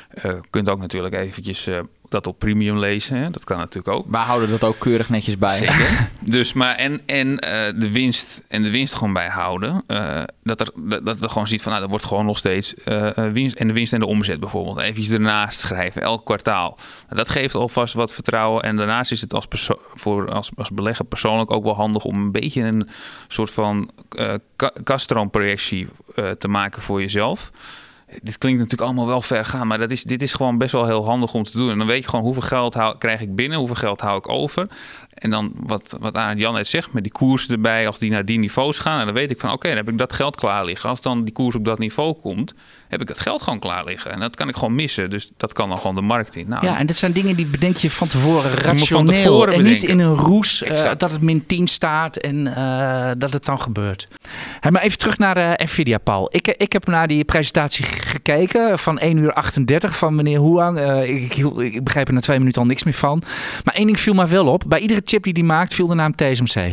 Eh 0.09 0.31
kunt 0.49 0.69
ook 0.69 0.79
natuurlijk 0.79 1.15
eventjes 1.15 1.67
eh, 1.67 1.79
dat 2.09 2.27
op 2.27 2.39
premium 2.39 2.77
lezen. 2.77 3.17
Hè? 3.17 3.29
Dat 3.29 3.43
kan 3.43 3.57
natuurlijk 3.57 3.95
ook. 3.95 4.05
Wij 4.09 4.21
houden 4.21 4.49
dat 4.49 4.63
ook 4.63 4.79
keurig 4.79 5.09
netjes 5.09 5.37
bij. 5.37 5.57
Zeker. 5.57 6.09
Dus, 6.21 6.53
maar 6.53 6.75
en, 6.75 7.01
en 7.05 7.39
eh, 7.39 7.73
de 7.79 7.91
winst 7.91 8.43
en 8.47 8.63
de 8.63 8.69
winst 8.69 8.93
gewoon 8.93 9.13
bijhouden. 9.13 9.83
Dat, 10.43 10.59
er, 10.59 10.71
dat, 10.75 11.05
dat 11.05 11.23
er 11.23 11.29
gewoon 11.29 11.47
ziet 11.47 11.61
van, 11.61 11.71
nou, 11.71 11.83
er 11.83 11.89
wordt 11.89 12.05
gewoon 12.05 12.25
nog 12.25 12.37
steeds 12.37 12.73
winst. 13.31 13.55
En 13.55 13.67
de 13.67 13.73
winst 13.73 13.93
en 13.93 13.99
de 13.99 14.05
omzet 14.05 14.39
bijvoorbeeld. 14.39 14.79
Even 14.79 15.13
ernaast 15.13 15.59
schrijven, 15.59 16.01
elk 16.01 16.25
kwartaal. 16.25 16.77
Nou, 17.03 17.15
dat 17.15 17.29
geeft 17.29 17.55
alvast 17.55 17.93
wat 17.93 18.13
vertrouwen. 18.13 18.63
En 18.63 18.75
daarnaast 18.75 19.11
is 19.11 19.21
het 19.21 19.33
als, 19.33 19.47
voor, 19.93 20.31
als, 20.31 20.51
als 20.55 20.69
belegger 20.69 21.05
persoonlijk 21.05 21.51
ook 21.51 21.63
wel 21.63 21.75
handig 21.75 22.03
om 22.03 22.30
een 22.35 22.41
beetje 22.41 22.61
een 22.63 22.89
soort 23.27 23.51
van 23.51 23.91
eh 24.09 24.33
ka- 24.55 24.73
kaststroomprojectie 24.83 25.87
eh, 26.15 26.29
te 26.29 26.47
maken 26.47 26.81
voor 26.81 27.01
jezelf. 27.01 27.51
Dit 28.21 28.37
klinkt 28.37 28.59
natuurlijk 28.59 28.89
allemaal 28.89 29.07
wel 29.07 29.21
ver 29.21 29.45
gaan, 29.45 29.67
maar 29.67 29.77
dat 29.77 29.91
is, 29.91 30.03
dit 30.03 30.21
is 30.21 30.33
gewoon 30.33 30.57
best 30.57 30.71
wel 30.71 30.85
heel 30.85 31.05
handig 31.05 31.33
om 31.33 31.43
te 31.43 31.57
doen. 31.57 31.69
En 31.69 31.77
dan 31.77 31.87
weet 31.87 32.03
je 32.03 32.09
gewoon 32.09 32.25
hoeveel 32.25 32.41
geld 32.41 32.77
krijg 32.97 33.21
ik 33.21 33.35
binnen, 33.35 33.57
hoeveel 33.57 33.75
geld 33.75 34.01
hou 34.01 34.17
ik 34.17 34.29
over. 34.29 34.67
En 35.13 35.29
dan 35.29 35.51
wat, 35.55 35.97
wat 35.99 36.15
Arend 36.15 36.39
Jan 36.39 36.53
net 36.53 36.67
zegt, 36.67 36.93
met 36.93 37.03
die 37.03 37.11
koersen 37.11 37.53
erbij, 37.53 37.87
als 37.87 37.99
die 37.99 38.11
naar 38.11 38.25
die 38.25 38.39
niveaus 38.39 38.79
gaan, 38.79 38.99
en 38.99 39.05
dan 39.05 39.13
weet 39.13 39.31
ik 39.31 39.39
van 39.39 39.51
oké, 39.51 39.67
dan 39.67 39.77
heb 39.77 39.89
ik 39.89 39.97
dat 39.97 40.13
geld 40.13 40.35
klaar 40.35 40.65
liggen. 40.65 40.89
Als 40.89 41.01
dan 41.01 41.23
die 41.23 41.33
koers 41.33 41.55
op 41.55 41.65
dat 41.65 41.79
niveau 41.79 42.13
komt, 42.13 42.53
heb 42.87 43.01
ik 43.01 43.07
dat 43.07 43.19
geld 43.19 43.41
gewoon 43.41 43.59
klaar 43.59 43.85
liggen. 43.85 44.11
En 44.11 44.19
dat 44.19 44.35
kan 44.35 44.49
ik 44.49 44.55
gewoon 44.55 44.75
missen, 44.75 45.09
dus 45.09 45.31
dat 45.37 45.53
kan 45.53 45.69
dan 45.69 45.77
gewoon 45.77 45.95
de 45.95 46.01
markt 46.01 46.35
in. 46.35 46.47
Nou, 46.47 46.65
Ja, 46.65 46.77
en 46.77 46.87
dit 46.87 46.97
zijn 46.97 47.11
dingen 47.11 47.35
die 47.35 47.45
bedenk 47.45 47.77
je 47.77 47.89
van 47.89 48.07
tevoren 48.07 48.49
van 48.49 48.59
rationeel. 48.59 49.05
tevoren 49.05 49.53
en 49.53 49.63
niet 49.63 49.83
in 49.83 49.99
een 49.99 50.15
roes 50.15 50.63
eh, 50.63 50.91
dat 50.97 51.11
het 51.11 51.21
min 51.21 51.45
10 51.45 51.67
staat 51.67 52.17
en 52.17 52.55
eh, 52.55 53.11
dat 53.17 53.33
het 53.33 53.45
dan 53.45 53.61
gebeurt. 53.61 54.07
Hey, 54.59 54.71
maar 54.71 54.81
even 54.81 54.97
terug 54.97 55.17
naar 55.17 55.37
eh, 55.37 55.65
Nvidia, 55.65 55.97
Paul. 55.97 56.29
Ik, 56.31 56.47
ik 56.47 56.73
heb 56.73 56.87
naar 56.87 57.07
die 57.07 57.23
presentatie 57.23 57.85
gekeken 57.85 58.79
van 58.79 58.99
1 58.99 59.17
uur 59.17 59.33
38 59.33 59.97
van 59.97 60.15
meneer 60.15 60.39
Huang. 60.39 60.77
Eh, 60.77 61.09
ik, 61.09 61.35
ik, 61.35 61.57
ik 61.57 61.83
begreep 61.83 62.07
er 62.07 62.13
na 62.13 62.19
twee 62.19 62.37
minuten 62.37 62.61
al 62.61 62.67
niks 62.67 62.83
meer 62.83 62.93
van. 62.93 63.23
Maar 63.63 63.75
één 63.75 63.85
ding 63.85 63.99
viel 63.99 64.13
mij 64.13 64.27
wel 64.27 64.47
op. 64.47 64.63
Bij 64.67 64.79
iedere 64.79 65.00
chip 65.05 65.23
die 65.23 65.33
die 65.33 65.43
maakt 65.43 65.73
viel 65.73 65.87
de 65.87 65.93
naam 65.93 66.15
TSMC. 66.15 66.71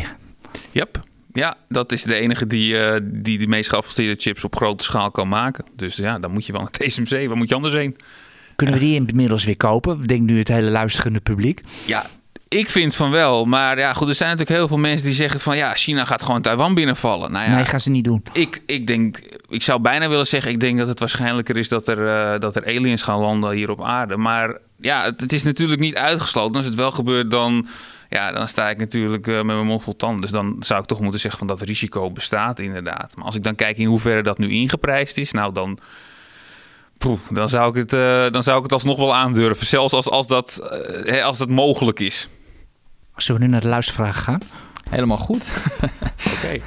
Yep. 0.71 1.01
Ja, 1.33 1.57
dat 1.69 1.93
is 1.93 2.03
de 2.03 2.15
enige 2.15 2.47
die, 2.47 2.79
eh, 2.79 3.01
die 3.03 3.39
de 3.39 3.47
meest 3.47 3.69
geavanceerde 3.71 4.21
chips 4.21 4.45
op 4.45 4.57
grote 4.57 4.85
schaal 4.85 5.11
kan 5.11 5.29
maken. 5.29 5.65
Dus 5.77 5.97
ja, 5.97 6.19
dan 6.19 6.31
moet 6.31 6.47
je 6.47 6.53
wel 6.53 6.61
naar 6.61 6.71
TSMC. 6.71 7.27
Waar 7.29 7.37
moet 7.37 7.49
je 7.49 7.55
anders 7.55 7.75
heen? 7.75 7.97
Kunnen 8.57 8.75
we 8.75 8.81
die 8.81 8.95
inmiddels 8.95 9.45
weer 9.45 9.57
kopen? 9.57 10.07
Denk 10.07 10.23
nu 10.23 10.39
het 10.39 10.49
hele 10.49 10.71
luisterende 10.71 11.21
publiek. 11.21 11.61
Ja, 11.87 12.07
ik 12.49 12.69
vind 12.69 12.95
van 12.95 13.11
wel. 13.11 13.45
Maar 13.45 13.79
ja, 13.79 13.93
goed, 13.93 14.09
er 14.09 14.15
zijn 14.15 14.31
natuurlijk 14.31 14.59
heel 14.59 14.69
veel 14.69 14.79
mensen 14.79 15.07
die 15.07 15.15
zeggen 15.15 15.41
van... 15.41 15.57
ja, 15.57 15.75
China 15.75 16.05
gaat 16.05 16.23
gewoon 16.23 16.43
Taiwan 16.43 16.75
binnenvallen. 16.75 17.33
Nou 17.33 17.49
ja, 17.49 17.55
Nee, 17.55 17.65
gaan 17.65 17.81
ze 17.81 17.91
niet 17.91 18.05
doen. 18.05 18.23
ik, 18.33 18.63
ik 18.67 18.87
denk... 18.87 19.21
Ik 19.49 19.63
zou 19.63 19.81
bijna 19.81 20.09
willen 20.09 20.27
zeggen... 20.27 20.51
ik 20.51 20.61
denk 20.61 20.79
dat 20.79 20.89
het 20.89 20.99
waarschijnlijker 21.01 21.57
is 21.57 21.69
dat 21.69 21.89
er, 21.89 22.09
eh, 22.09 22.41
dat 22.41 22.57
er 22.57 22.67
aliens 22.67 23.03
gaan 23.03 23.19
landen 23.19 23.51
hier 23.51 23.71
op 23.71 23.85
aarde. 23.85 24.17
Maar 24.17 24.59
ja, 24.81 25.05
het, 25.05 25.21
het 25.21 25.33
is 25.33 25.43
natuurlijk 25.43 25.81
niet 25.81 25.95
uitgesloten. 25.95 26.57
Als 26.57 26.65
het 26.65 26.75
wel 26.75 26.91
gebeurt, 26.91 27.31
dan... 27.31 27.69
Ja, 28.09 28.33
dan 28.33 28.49
sta 28.49 28.71
ik 28.71 28.79
natuurlijk 28.79 29.27
eh, 29.27 29.35
met 29.35 29.45
mijn 29.45 29.67
mond 29.67 29.83
vol 29.83 29.97
tanden. 29.97 30.21
Dus 30.21 30.31
dan 30.31 30.57
zou 30.61 30.81
ik 30.81 30.87
toch 30.87 31.01
moeten 31.01 31.21
zeggen 31.21 31.39
van 31.39 31.49
dat 31.49 31.61
risico 31.61 32.11
bestaat 32.11 32.59
inderdaad. 32.59 33.17
Maar 33.17 33.25
als 33.25 33.35
ik 33.35 33.43
dan 33.43 33.55
kijk 33.55 33.79
in 33.79 33.87
hoeverre 33.87 34.23
dat 34.23 34.39
nu 34.39 34.51
ingeprijsd 34.51 35.19
is... 35.19 35.33
nou 35.33 35.53
dan... 35.53 35.79
Poeh, 36.99 37.19
dan, 37.31 37.49
zou 37.49 37.69
ik 37.69 37.75
het, 37.75 37.93
eh, 37.93 38.31
dan 38.31 38.43
zou 38.43 38.57
ik 38.57 38.63
het 38.63 38.73
alsnog 38.73 38.99
wel 38.99 39.15
aandurven. 39.15 39.67
Zelfs 39.67 39.93
als, 39.93 40.11
als, 40.11 40.27
dat, 40.27 40.59
eh, 40.59 41.13
hè, 41.13 41.23
als 41.23 41.39
dat 41.39 41.49
mogelijk 41.49 42.01
is. 42.01 42.29
Zullen 43.17 43.41
we 43.41 43.47
nu 43.47 43.53
naar 43.53 43.61
de 43.61 43.69
luistervragen 43.69 44.23
gaan? 44.23 44.41
Helemaal 44.91 45.19
goed. 45.19 45.45
Oké. 46.35 46.61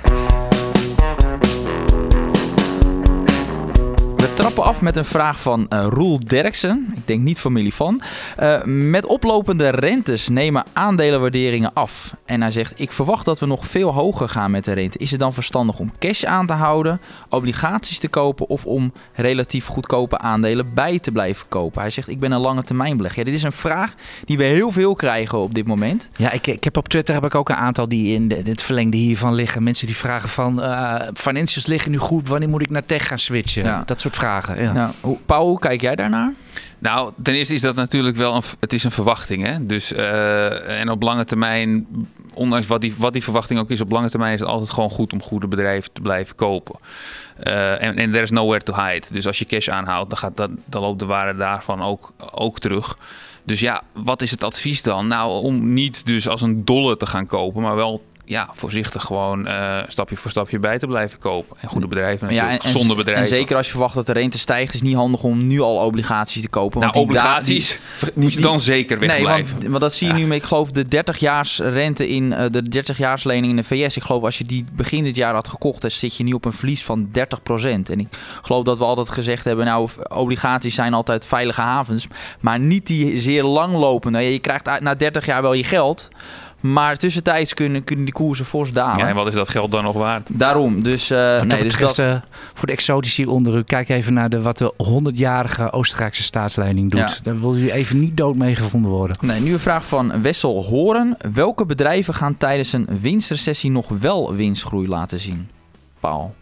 Trappen 4.41 4.63
af 4.63 4.81
met 4.81 4.95
een 4.95 5.05
vraag 5.05 5.41
van 5.41 5.65
uh, 5.69 5.85
Roel 5.89 6.19
Derksen. 6.19 6.87
Ik 6.95 7.07
denk 7.07 7.21
niet 7.21 7.39
familie 7.39 7.73
van. 7.73 8.01
Uh, 8.39 8.63
met 8.63 9.05
oplopende 9.05 9.69
rentes 9.69 10.29
nemen 10.29 10.63
aandelenwaarderingen 10.73 11.73
af. 11.73 12.15
En 12.25 12.41
hij 12.41 12.51
zegt: 12.51 12.79
Ik 12.79 12.91
verwacht 12.91 13.25
dat 13.25 13.39
we 13.39 13.45
nog 13.45 13.65
veel 13.65 13.93
hoger 13.93 14.29
gaan 14.29 14.51
met 14.51 14.65
de 14.65 14.73
rente. 14.73 14.97
Is 14.97 15.11
het 15.11 15.19
dan 15.19 15.33
verstandig 15.33 15.79
om 15.79 15.91
cash 15.99 16.23
aan 16.23 16.47
te 16.47 16.53
houden, 16.53 17.01
obligaties 17.29 17.99
te 17.99 18.07
kopen 18.07 18.47
of 18.47 18.65
om 18.65 18.93
relatief 19.13 19.65
goedkope 19.65 20.17
aandelen 20.17 20.73
bij 20.73 20.99
te 20.99 21.11
blijven 21.11 21.47
kopen? 21.47 21.81
Hij 21.81 21.91
zegt: 21.91 22.07
Ik 22.07 22.19
ben 22.19 22.31
een 22.31 22.39
lange 22.39 22.63
termijn 22.63 22.97
belegger. 22.97 23.19
Ja, 23.19 23.25
dit 23.25 23.35
is 23.35 23.43
een 23.43 23.51
vraag 23.51 23.93
die 24.25 24.37
we 24.37 24.43
heel 24.43 24.71
veel 24.71 24.95
krijgen 24.95 25.37
op 25.37 25.53
dit 25.53 25.67
moment. 25.67 26.09
Ja, 26.15 26.31
ik, 26.31 26.47
ik 26.47 26.63
heb 26.63 26.77
op 26.77 26.87
Twitter 26.87 27.13
heb 27.13 27.25
ik 27.25 27.35
ook 27.35 27.49
een 27.49 27.55
aantal 27.55 27.87
die 27.87 28.13
in 28.13 28.31
het 28.43 28.61
verlengde 28.61 28.97
hiervan 28.97 29.33
liggen. 29.33 29.63
Mensen 29.63 29.87
die 29.87 29.95
vragen 29.95 30.29
van 30.29 30.59
uh, 30.59 31.01
financials 31.13 31.67
liggen 31.67 31.91
nu 31.91 31.97
goed, 31.97 32.27
wanneer 32.27 32.49
moet 32.49 32.61
ik 32.61 32.69
naar 32.69 32.85
tech 32.85 33.07
gaan 33.07 33.19
switchen? 33.19 33.63
Ja. 33.63 33.83
Dat 33.85 34.01
soort 34.01 34.15
vragen. 34.15 34.30
Ja. 34.39 34.71
Nou, 34.73 34.91
hoe, 35.01 35.17
Paul, 35.25 35.47
hoe 35.47 35.59
kijk 35.59 35.81
jij 35.81 35.95
daarnaar? 35.95 36.33
Nou, 36.79 37.11
ten 37.23 37.33
eerste 37.33 37.53
is 37.53 37.61
dat 37.61 37.75
natuurlijk 37.75 38.17
wel 38.17 38.35
een, 38.35 38.43
het 38.59 38.73
is 38.73 38.83
een 38.83 38.91
verwachting. 38.91 39.43
Hè? 39.45 39.65
Dus, 39.65 39.91
uh, 39.91 40.79
en 40.79 40.89
op 40.89 41.03
lange 41.03 41.25
termijn, 41.25 41.87
ondanks 42.33 42.67
wat 42.67 42.81
die, 42.81 42.93
wat 42.97 43.13
die 43.13 43.23
verwachting 43.23 43.59
ook 43.59 43.69
is, 43.69 43.81
op 43.81 43.91
lange 43.91 44.09
termijn 44.09 44.33
is 44.33 44.39
het 44.39 44.49
altijd 44.49 44.69
gewoon 44.69 44.89
goed 44.89 45.13
om 45.13 45.21
goede 45.21 45.47
bedrijven 45.47 45.93
te 45.93 46.01
blijven 46.01 46.35
kopen. 46.35 46.75
Uh, 47.43 47.83
en 47.83 48.11
there 48.11 48.23
is 48.23 48.31
nowhere 48.31 48.63
to 48.63 48.73
hide. 48.73 49.07
Dus 49.11 49.27
als 49.27 49.39
je 49.39 49.45
cash 49.45 49.67
aanhoudt, 49.67 50.09
dan, 50.09 50.17
gaat 50.17 50.37
dat, 50.37 50.49
dan 50.65 50.81
loopt 50.81 50.99
de 50.99 51.05
waarde 51.05 51.39
daarvan 51.39 51.81
ook, 51.81 52.13
ook 52.31 52.59
terug. 52.59 52.97
Dus 53.43 53.59
ja, 53.59 53.81
wat 53.93 54.21
is 54.21 54.31
het 54.31 54.43
advies 54.43 54.81
dan? 54.81 55.07
Nou, 55.07 55.43
om 55.43 55.73
niet 55.73 56.05
dus 56.05 56.27
als 56.27 56.41
een 56.41 56.65
dolle 56.65 56.97
te 56.97 57.05
gaan 57.05 57.25
kopen, 57.25 57.61
maar 57.61 57.75
wel 57.75 58.03
ja, 58.31 58.49
voorzichtig 58.53 59.03
gewoon 59.03 59.47
uh, 59.47 59.77
stapje 59.87 60.15
voor 60.15 60.31
stapje 60.31 60.59
bij 60.59 60.79
te 60.79 60.87
blijven 60.87 61.19
kopen. 61.19 61.57
En 61.59 61.69
goede 61.69 61.87
bedrijven 61.87 62.33
ja, 62.33 62.49
en, 62.49 62.61
gezonde 62.61 62.95
bedrijven. 62.95 63.23
En 63.23 63.29
zeker 63.29 63.55
als 63.55 63.65
je 63.65 63.71
verwacht 63.71 63.95
dat 63.95 64.05
de 64.05 64.11
rente 64.11 64.39
stijgt, 64.39 64.73
is 64.73 64.79
het 64.79 64.87
niet 64.87 64.97
handig 64.97 65.23
om 65.23 65.47
nu 65.47 65.59
al 65.59 65.75
obligaties 65.75 66.41
te 66.41 66.49
kopen. 66.49 66.79
Want 66.79 66.93
nou, 66.93 67.05
obligaties 67.05 67.79
die, 67.99 68.09
moet 68.13 68.33
je 68.33 68.41
dan 68.41 68.59
zeker 68.59 68.99
wegblijven. 68.99 69.57
Nee, 69.59 69.69
want, 69.69 69.81
dat 69.81 69.93
zie 69.93 70.07
je 70.07 70.13
nu 70.13 70.27
met, 70.27 70.37
ik 70.37 70.43
geloof, 70.43 70.71
de 70.71 70.85
30-jaars 70.85 71.59
rente 71.59 72.07
in 72.09 72.23
uh, 72.23 72.45
de 72.51 72.83
30-jaars 72.83 73.23
lening 73.23 73.49
in 73.49 73.55
de 73.55 73.63
VS. 73.63 73.97
Ik 73.97 74.03
geloof 74.03 74.23
als 74.23 74.37
je 74.37 74.43
die 74.43 74.65
begin 74.73 75.03
dit 75.03 75.15
jaar 75.15 75.33
had 75.33 75.47
gekocht, 75.47 75.81
dan 75.81 75.91
zit 75.91 76.17
je 76.17 76.23
nu 76.23 76.33
op 76.33 76.45
een 76.45 76.53
verlies 76.53 76.83
van 76.83 77.07
30%. 77.07 77.11
En 77.63 77.99
ik 77.99 78.07
geloof 78.41 78.63
dat 78.63 78.77
we 78.77 78.83
altijd 78.83 79.09
gezegd 79.09 79.43
hebben, 79.43 79.65
nou, 79.65 79.89
obligaties 80.07 80.75
zijn 80.75 80.93
altijd 80.93 81.25
veilige 81.25 81.61
havens, 81.61 82.07
maar 82.39 82.59
niet 82.59 82.87
die 82.87 83.19
zeer 83.19 83.43
langlopende. 83.43 84.19
Je 84.19 84.39
krijgt 84.39 84.79
na 84.79 84.95
30 84.95 85.25
jaar 85.25 85.41
wel 85.41 85.53
je 85.53 85.63
geld, 85.63 86.09
maar 86.61 86.97
tussentijds 86.97 87.53
kunnen, 87.53 87.83
kunnen 87.83 88.05
die 88.05 88.13
koersen 88.13 88.45
fors 88.45 88.73
dalen. 88.73 88.97
Ja, 88.97 89.07
en 89.07 89.15
wat 89.15 89.27
is 89.27 89.33
dat 89.33 89.49
geld 89.49 89.71
dan 89.71 89.83
nog 89.83 89.95
waard? 89.95 90.29
Daarom. 90.31 90.83
Dus, 90.83 91.11
uh, 91.11 91.41
nee, 91.41 91.63
dus 91.63 91.77
dat... 91.77 91.97
Uh, 91.97 92.15
voor 92.53 92.67
de 92.67 92.73
exotici 92.73 93.25
onder 93.25 93.55
u, 93.55 93.63
kijk 93.63 93.89
even 93.89 94.13
naar 94.13 94.29
de, 94.29 94.41
wat 94.41 94.57
de 94.57 94.73
100-jarige 94.83 95.71
Oostenrijkse 95.71 96.23
staatsleiding 96.23 96.91
doet. 96.91 96.99
Ja. 96.99 97.15
Daar 97.23 97.39
wil 97.39 97.55
u 97.55 97.71
even 97.71 97.99
niet 97.99 98.17
dood 98.17 98.35
mee 98.35 98.55
gevonden 98.55 98.91
worden. 98.91 99.17
Nee, 99.21 99.39
nu 99.39 99.53
een 99.53 99.59
vraag 99.59 99.85
van 99.85 100.21
Wessel 100.21 100.63
Horen. 100.63 101.17
Welke 101.33 101.65
bedrijven 101.65 102.13
gaan 102.13 102.37
tijdens 102.37 102.73
een 102.73 102.87
winstrecessie 103.01 103.71
nog 103.71 103.87
wel 103.99 104.35
winstgroei 104.35 104.87
laten 104.87 105.19
zien? 105.19 105.49
Paul 105.99 106.35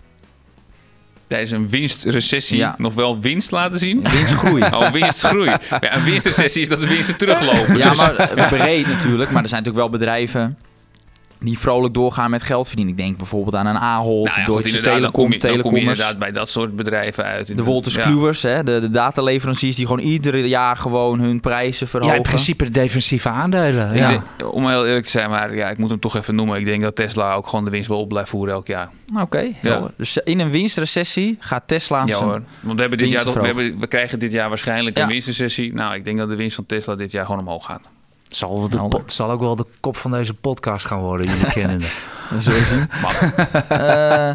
tijdens 1.30 1.52
een 1.52 1.70
winstrecessie 1.70 2.66
nog 2.78 2.94
wel 2.94 3.20
winst 3.20 3.52
laten 3.52 3.80
zien. 3.80 4.06
Winstgroei. 4.12 4.64
Oh, 4.74 4.92
winstgroei. 4.92 5.50
Ja, 5.70 5.96
een 5.96 6.04
winstrecessie 6.04 6.62
is 6.62 6.70
dat 6.70 6.82
de 6.82 6.88
winsten 6.88 7.18
teruglopen. 7.28 7.78
Ja, 7.78 7.90
dus- 7.90 7.98
maar 8.36 8.48
breed 8.50 8.88
natuurlijk. 8.88 9.32
Maar 9.32 9.44
er 9.44 9.50
zijn 9.50 9.64
natuurlijk 9.64 9.90
wel 9.90 10.00
bedrijven 10.00 10.58
die 11.40 11.60
vrolijk 11.60 11.94
doorgaan 11.94 12.30
met 12.30 12.42
geld 12.42 12.68
verdienen. 12.68 12.94
Ik 12.94 13.00
denk 13.00 13.18
bijvoorbeeld 13.18 13.56
aan 13.56 13.66
een 13.66 13.78
Ahold, 13.78 14.26
nou 14.26 14.40
ja, 14.40 14.46
Deutsche 14.46 14.80
Telekom, 14.80 15.40
dan 15.40 15.62
kom 15.62 15.76
je 15.76 15.80
inderdaad 15.80 16.20
bij 16.20 16.32
dat 16.32 16.50
soort 16.50 16.76
bedrijven 16.76 17.24
uit. 17.24 17.58
De 17.58 17.64
Wolters 17.64 17.98
Kluwers, 17.98 18.42
hè, 18.42 18.64
de, 18.64 18.80
de 18.80 18.92
dataleveranciers 18.92 19.76
die 19.76 19.88
gewoon 19.88 20.02
ieder 20.02 20.46
jaar 20.46 20.78
gewoon 20.78 21.20
hun 21.20 21.40
prijzen 21.40 21.88
verhogen. 21.88 22.16
Ja, 22.16 22.22
in 22.24 22.30
principe 22.30 22.64
de 22.64 22.70
defensieve 22.70 23.30
aandelen. 23.30 23.96
Ja. 23.96 24.24
om 24.52 24.68
heel 24.68 24.86
eerlijk 24.86 25.06
te 25.06 25.12
zijn, 25.12 25.30
maar 25.30 25.56
ja, 25.56 25.70
ik 25.70 25.78
moet 25.78 25.90
hem 25.90 26.00
toch 26.00 26.16
even 26.16 26.36
noemen. 26.36 26.60
Ik 26.60 26.66
denk 26.66 26.82
dat 26.82 26.96
Tesla 26.96 27.34
ook 27.34 27.48
gewoon 27.48 27.66
de 27.66 27.72
winst 27.72 27.88
wel 27.88 28.00
op 28.00 28.10
blijft 28.10 28.30
voeren 28.30 28.54
elk 28.54 28.68
jaar. 28.68 28.90
Oké, 29.22 29.48
ja. 29.62 29.90
dus 29.98 30.18
in 30.18 30.40
een 30.40 30.52
winstrecessie 30.52 31.38
gaat 31.40 31.64
Tesla. 31.66 32.04
Ja 32.06 32.18
hoor, 32.18 32.42
want 32.60 32.76
we, 32.76 32.82
hebben 32.82 32.98
dit 32.98 33.12
jaar 33.12 33.24
toch, 33.24 33.34
we, 33.34 33.46
hebben, 33.46 33.80
we 33.80 33.88
krijgen 33.88 34.20
dit 34.20 34.32
jaar 34.32 34.50
waarschijnlijk 34.50 34.98
een 34.98 35.08
winstrecessie. 35.08 35.74
Nou, 35.74 35.96
ik 35.96 36.04
denk 36.04 36.18
dat 36.18 36.30
de 36.30 36.36
winst 36.36 36.56
van 36.56 36.66
Tesla 36.66 36.96
dit 36.96 37.12
jaar 37.12 37.26
gewoon 37.26 37.42
omhoog 37.42 37.66
gaat. 37.66 37.90
Het 38.30 38.38
zal, 38.38 38.70
de, 38.70 39.02
zal 39.06 39.32
ook 39.32 39.40
wel 39.40 39.56
de 39.56 39.66
kop 39.80 39.98
van 39.98 40.12
deze 40.12 40.34
podcast 40.34 40.86
gaan 40.86 41.00
worden, 41.00 41.32
jullie 41.32 41.52
kennen 41.62 41.82
zien. 42.38 42.88
uh, 43.72 44.32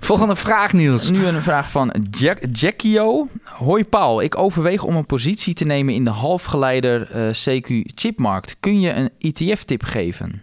Volgende 0.00 0.36
vraag, 0.36 0.72
Niels. 0.72 1.10
Nu 1.10 1.26
een 1.26 1.42
vraag 1.42 1.70
van 1.70 1.94
Jack, 2.10 2.38
Jackio. 2.52 3.28
Hoi 3.44 3.84
Paul, 3.84 4.22
ik 4.22 4.38
overweeg 4.38 4.82
om 4.82 4.96
een 4.96 5.06
positie 5.06 5.54
te 5.54 5.64
nemen 5.64 5.94
in 5.94 6.04
de 6.04 6.10
halfgeleider 6.10 7.08
uh, 7.14 7.28
eh, 7.28 7.34
CQ 7.34 7.94
chipmarkt. 7.94 8.56
Kun 8.60 8.80
je 8.80 8.92
een 8.92 9.10
ETF-tip 9.18 9.82
geven? 9.82 10.42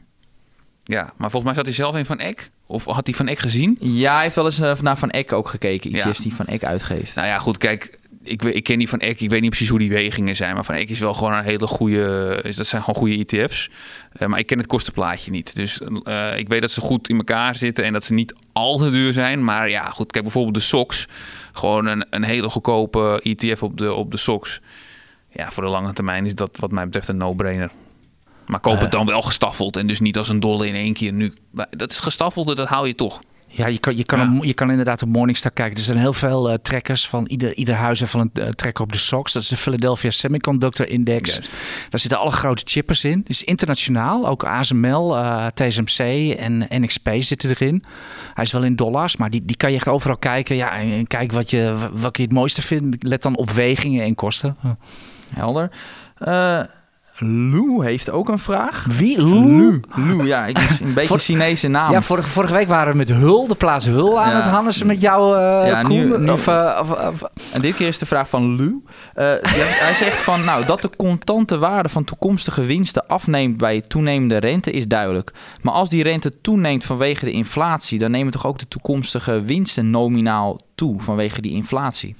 Ja, 0.84 1.13
maar 1.17 1.32
volgens 1.32 1.43
mij 1.43 1.54
zat 1.54 1.65
hij 1.65 1.73
zelf 1.73 1.95
in 1.95 2.06
Van 2.06 2.19
Eck. 2.19 2.50
Of 2.65 2.86
had 2.86 3.06
hij 3.06 3.15
Van 3.15 3.28
Eck 3.28 3.39
gezien? 3.39 3.78
Ja, 3.80 4.13
hij 4.13 4.23
heeft 4.23 4.36
wel 4.36 4.45
eens 4.45 4.60
uh, 4.60 4.71
naar 4.82 4.97
Van 4.97 5.10
Eck 5.10 5.34
ook 5.34 5.50
gekeken. 5.50 5.93
ETF's 5.93 6.19
die 6.19 6.36
Van 6.36 6.45
Eck 6.45 6.63
uitgeeft. 6.63 7.15
Nou 7.15 7.28
ja, 7.28 7.39
goed, 7.39 7.58
kijk 7.58 7.96
ik, 8.27 8.43
ik 8.43 8.63
ken 8.63 8.77
die 8.77 8.89
van 8.89 8.99
Eck, 8.99 9.19
ik 9.19 9.29
weet 9.29 9.41
niet 9.41 9.49
precies 9.49 9.69
hoe 9.69 9.79
die 9.79 9.89
wegingen 9.89 10.35
zijn. 10.35 10.53
Maar 10.53 10.65
van 10.65 10.75
Eck 10.75 10.89
is 10.89 10.99
wel 10.99 11.13
gewoon 11.13 11.33
een 11.33 11.43
hele 11.43 11.67
goede. 11.67 12.39
Dat 12.55 12.67
zijn 12.67 12.83
gewoon 12.83 12.99
goede 12.99 13.25
ETF's. 13.25 13.69
Uh, 14.19 14.27
maar 14.27 14.39
ik 14.39 14.45
ken 14.45 14.57
het 14.57 14.67
kostenplaatje 14.67 15.31
niet. 15.31 15.55
Dus 15.55 15.81
uh, 16.03 16.37
ik 16.37 16.47
weet 16.47 16.61
dat 16.61 16.71
ze 16.71 16.81
goed 16.81 17.09
in 17.09 17.17
elkaar 17.17 17.55
zitten 17.55 17.83
en 17.83 17.93
dat 17.93 18.03
ze 18.03 18.13
niet 18.13 18.35
al 18.53 18.77
te 18.77 18.89
duur 18.89 19.13
zijn. 19.13 19.43
Maar 19.43 19.69
ja, 19.69 19.89
goed. 19.89 20.11
Kijk 20.11 20.23
bijvoorbeeld 20.23 20.55
de 20.55 20.61
SOX. 20.61 21.07
Gewoon 21.51 21.85
een, 21.85 22.05
een 22.09 22.23
hele 22.23 22.49
goedkope 22.49 23.19
ETF 23.23 23.63
op 23.63 23.77
de, 23.77 23.93
op 23.93 24.11
de 24.11 24.17
SOX. 24.17 24.61
Ja, 25.31 25.51
voor 25.51 25.63
de 25.63 25.69
lange 25.69 25.93
termijn 25.93 26.25
is 26.25 26.35
dat 26.35 26.57
wat 26.59 26.71
mij 26.71 26.85
betreft 26.85 27.07
een 27.07 27.17
no-brainer. 27.17 27.71
Maar 28.47 28.59
koop 28.59 28.73
het 28.73 28.83
eh. 28.83 28.89
dan 28.89 29.05
wel 29.05 29.21
gestaffeld 29.21 29.77
en 29.77 29.87
dus 29.87 29.99
niet 29.99 30.17
als 30.17 30.29
een 30.29 30.39
dolle 30.39 30.67
in 30.67 30.73
één 30.73 30.93
keer 30.93 31.13
nu. 31.13 31.33
Dat 31.69 31.91
is 31.91 31.99
gestaffelde, 31.99 32.55
dat 32.55 32.67
hou 32.67 32.87
je 32.87 32.95
toch. 32.95 33.19
Ja, 33.57 33.67
je 33.67 33.79
kan, 33.79 33.97
je 33.97 34.03
kan, 34.03 34.39
je 34.43 34.53
kan 34.53 34.69
inderdaad 34.69 35.01
op 35.01 35.09
Morningstar 35.09 35.51
kijken. 35.51 35.77
Er 35.77 35.83
zijn 35.83 35.97
heel 35.97 36.13
veel 36.13 36.49
uh, 36.49 36.55
trackers 36.61 37.07
van 37.07 37.25
ieder, 37.25 37.55
ieder 37.55 37.75
huis 37.75 37.99
heeft 37.99 38.11
van 38.11 38.19
een 38.19 38.31
uh, 38.33 38.49
tracker 38.49 38.83
op 38.83 38.91
de 38.91 38.97
SOX. 38.97 39.33
Dat 39.33 39.41
is 39.41 39.47
de 39.47 39.57
Philadelphia 39.57 40.09
Semiconductor 40.09 40.87
Index. 40.87 41.39
Daar 41.89 41.99
zitten 41.99 42.19
alle 42.19 42.31
grote 42.31 42.61
chippers 42.65 43.03
in. 43.03 43.17
Het 43.17 43.29
is 43.29 43.43
internationaal. 43.43 44.27
Ook 44.27 44.43
ASML, 44.43 45.17
eh, 45.17 45.45
TSMC 45.53 45.99
en 46.37 46.67
NXP 46.69 47.09
zitten 47.19 47.49
erin. 47.49 47.83
Hij 48.33 48.43
is 48.43 48.51
wel 48.51 48.63
in 48.63 48.75
dollars, 48.75 49.17
maar 49.17 49.29
die, 49.29 49.45
die 49.45 49.57
kan 49.57 49.71
je 49.71 49.75
echt 49.77 49.87
overal 49.87 50.17
kijken. 50.17 50.55
Ja, 50.55 50.77
en 50.77 51.07
kijk 51.07 51.31
wat 51.31 51.49
je, 51.49 51.89
wat 51.93 52.17
je 52.17 52.23
het 52.23 52.31
mooiste 52.31 52.61
vindt. 52.61 53.03
Let 53.03 53.21
dan 53.21 53.35
op 53.35 53.49
wegingen 53.49 54.03
en 54.03 54.15
kosten. 54.15 54.57
Helder. 55.33 55.71
Lou 57.19 57.86
heeft 57.86 58.10
ook 58.10 58.30
een 58.30 58.39
vraag. 58.39 58.86
Wie? 58.97 59.21
Lou? 59.21 59.82
Lou, 59.95 60.25
ja, 60.25 60.45
ik, 60.45 60.58
een 60.58 60.93
beetje 60.93 61.08
Voor, 61.08 61.19
Chinese 61.19 61.67
naam. 61.67 61.91
Ja, 61.91 62.01
vorige, 62.01 62.27
vorige 62.27 62.53
week 62.53 62.67
waren 62.67 62.91
we 62.91 62.97
met 62.97 63.10
Hul, 63.10 63.47
de 63.47 63.56
plaats 63.56 63.86
Hul 63.86 64.21
aan 64.21 64.36
het 64.36 64.45
hannissen 64.45 64.88
met 64.88 65.01
jou, 65.01 65.38
uh, 65.38 65.67
ja, 65.67 65.88
nu, 65.88 66.13
of, 66.30 66.47
uh, 66.47 66.80
of, 66.82 66.91
of, 66.91 67.21
En 67.53 67.62
dit 67.62 67.75
keer 67.75 67.88
is 67.88 67.97
de 67.97 68.06
vraag 68.06 68.30
van 68.30 68.56
Lou. 68.56 68.69
Uh, 68.69 69.23
hij 69.43 69.93
zegt 69.93 70.21
van, 70.21 70.43
nou, 70.43 70.65
dat 70.65 70.82
de 70.82 70.89
contante 70.97 71.58
waarde 71.58 71.89
van 71.89 72.03
toekomstige 72.03 72.63
winsten 72.63 73.08
afneemt 73.08 73.58
bij 73.58 73.82
toenemende 73.82 74.38
rente 74.38 74.71
is 74.71 74.88
duidelijk. 74.88 75.34
Maar 75.62 75.73
als 75.73 75.89
die 75.89 76.03
rente 76.03 76.41
toeneemt 76.41 76.86
vanwege 76.86 77.25
de 77.25 77.32
inflatie, 77.32 77.99
dan 77.99 78.12
nemen 78.12 78.32
toch 78.32 78.47
ook 78.47 78.60
de 78.60 78.67
toekomstige 78.67 79.41
winsten 79.41 79.89
nominaal 79.89 80.60
toe 80.75 81.01
vanwege 81.01 81.41
die 81.41 81.51
inflatie? 81.51 82.15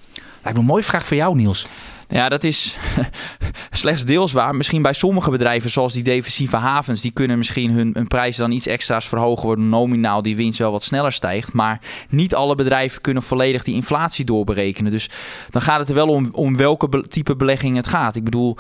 Lijkt 0.48 0.62
een 0.62 0.68
mooie 0.68 0.84
vraag 0.84 1.06
voor 1.06 1.18
jou, 1.18 1.36
Niels. 1.36 1.68
Ja, 2.10 2.30
dat 2.30 2.44
is 2.44 2.78
slechts 3.72 4.06
deels 4.06 4.32
waar. 4.32 4.56
Misschien 4.56 4.82
bij 4.82 4.94
sommige 4.94 5.32
bedrijven, 5.32 5.70
zoals 5.70 5.94
die 5.94 6.04
defensieve 6.04 6.56
havens, 6.56 7.02
die 7.02 7.12
kunnen 7.12 7.38
misschien 7.38 7.72
hun, 7.72 7.92
hun 7.94 8.08
prijzen 8.08 8.42
dan 8.42 8.52
iets 8.52 8.68
extra's 8.68 9.08
verhogen, 9.08 9.46
worden 9.46 9.70
nominaal 9.70 10.22
die 10.22 10.36
winst 10.36 10.60
wel 10.60 10.72
wat 10.72 10.84
sneller 10.84 11.12
stijgt. 11.12 11.54
Maar 11.54 11.82
niet 12.10 12.36
alle 12.36 12.56
bedrijven 12.56 13.02
kunnen 13.02 13.24
volledig 13.24 13.64
die 13.64 13.76
inflatie 13.76 14.26
doorberekenen. 14.26 14.92
Dus 14.92 15.10
dan 15.50 15.62
gaat 15.62 15.80
het 15.80 15.90
er 15.90 15.96
wel 15.96 16.08
om, 16.08 16.30
om 16.32 16.58
welke 16.58 17.04
type 17.08 17.36
belegging 17.36 17.76
het 17.76 17.88
gaat. 17.88 18.16
Ik 18.16 18.24
bedoel, 18.24 18.58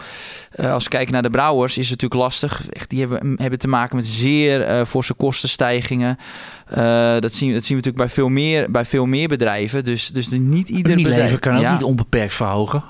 uh, 0.55 0.73
als 0.73 0.83
we 0.83 0.89
kijken 0.89 1.13
naar 1.13 1.21
de 1.21 1.29
brouwers, 1.29 1.77
is 1.77 1.89
het 1.89 2.01
natuurlijk 2.01 2.21
lastig. 2.21 2.65
Die 2.87 2.99
hebben, 2.99 3.35
hebben 3.41 3.59
te 3.59 3.67
maken 3.67 3.95
met 3.95 4.07
zeer 4.07 4.69
uh, 4.69 4.85
forse 4.85 5.13
kostenstijgingen. 5.13 6.17
Uh, 6.71 7.19
dat, 7.19 7.33
zien, 7.33 7.53
dat 7.53 7.63
zien 7.63 7.77
we 7.77 7.83
natuurlijk 7.85 7.97
bij 7.97 8.09
veel 8.09 8.29
meer, 8.29 8.71
bij 8.71 8.85
veel 8.85 9.05
meer 9.05 9.27
bedrijven. 9.27 9.83
Dus, 9.83 10.07
dus 10.07 10.29
niet 10.29 10.69
ieder 10.69 10.95
bedrijf... 10.95 11.21
leven 11.21 11.39
kan 11.39 11.57
ook 11.57 11.71
niet 11.71 11.83
onbeperkt 11.83 12.33
verhogen. 12.33 12.83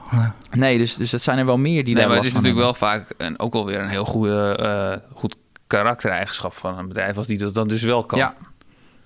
Nee, 0.52 0.78
dus, 0.78 0.96
dus 0.96 1.10
dat 1.10 1.22
zijn 1.22 1.38
er 1.38 1.46
wel 1.46 1.58
meer 1.58 1.84
die 1.84 1.94
nee, 1.94 1.96
daar 1.96 2.08
maar 2.08 2.18
het 2.18 2.26
is 2.26 2.34
natuurlijk 2.34 2.60
wel 2.60 2.74
vaak 2.74 3.10
en 3.18 3.40
ook 3.40 3.54
alweer 3.54 3.80
een 3.80 3.90
heel 3.90 4.06
goede, 4.06 4.60
uh, 4.62 5.18
goed 5.18 5.36
karaktereigenschap 5.68 6.54
van 6.54 6.78
een 6.78 6.88
bedrijf 6.88 7.18
als 7.18 7.28
die 7.28 7.38
dat 7.38 7.54
dan 7.54 7.68
dus 7.68 7.82
wel 7.82 8.04
kan. 8.04 8.20
Ja, 8.20 8.36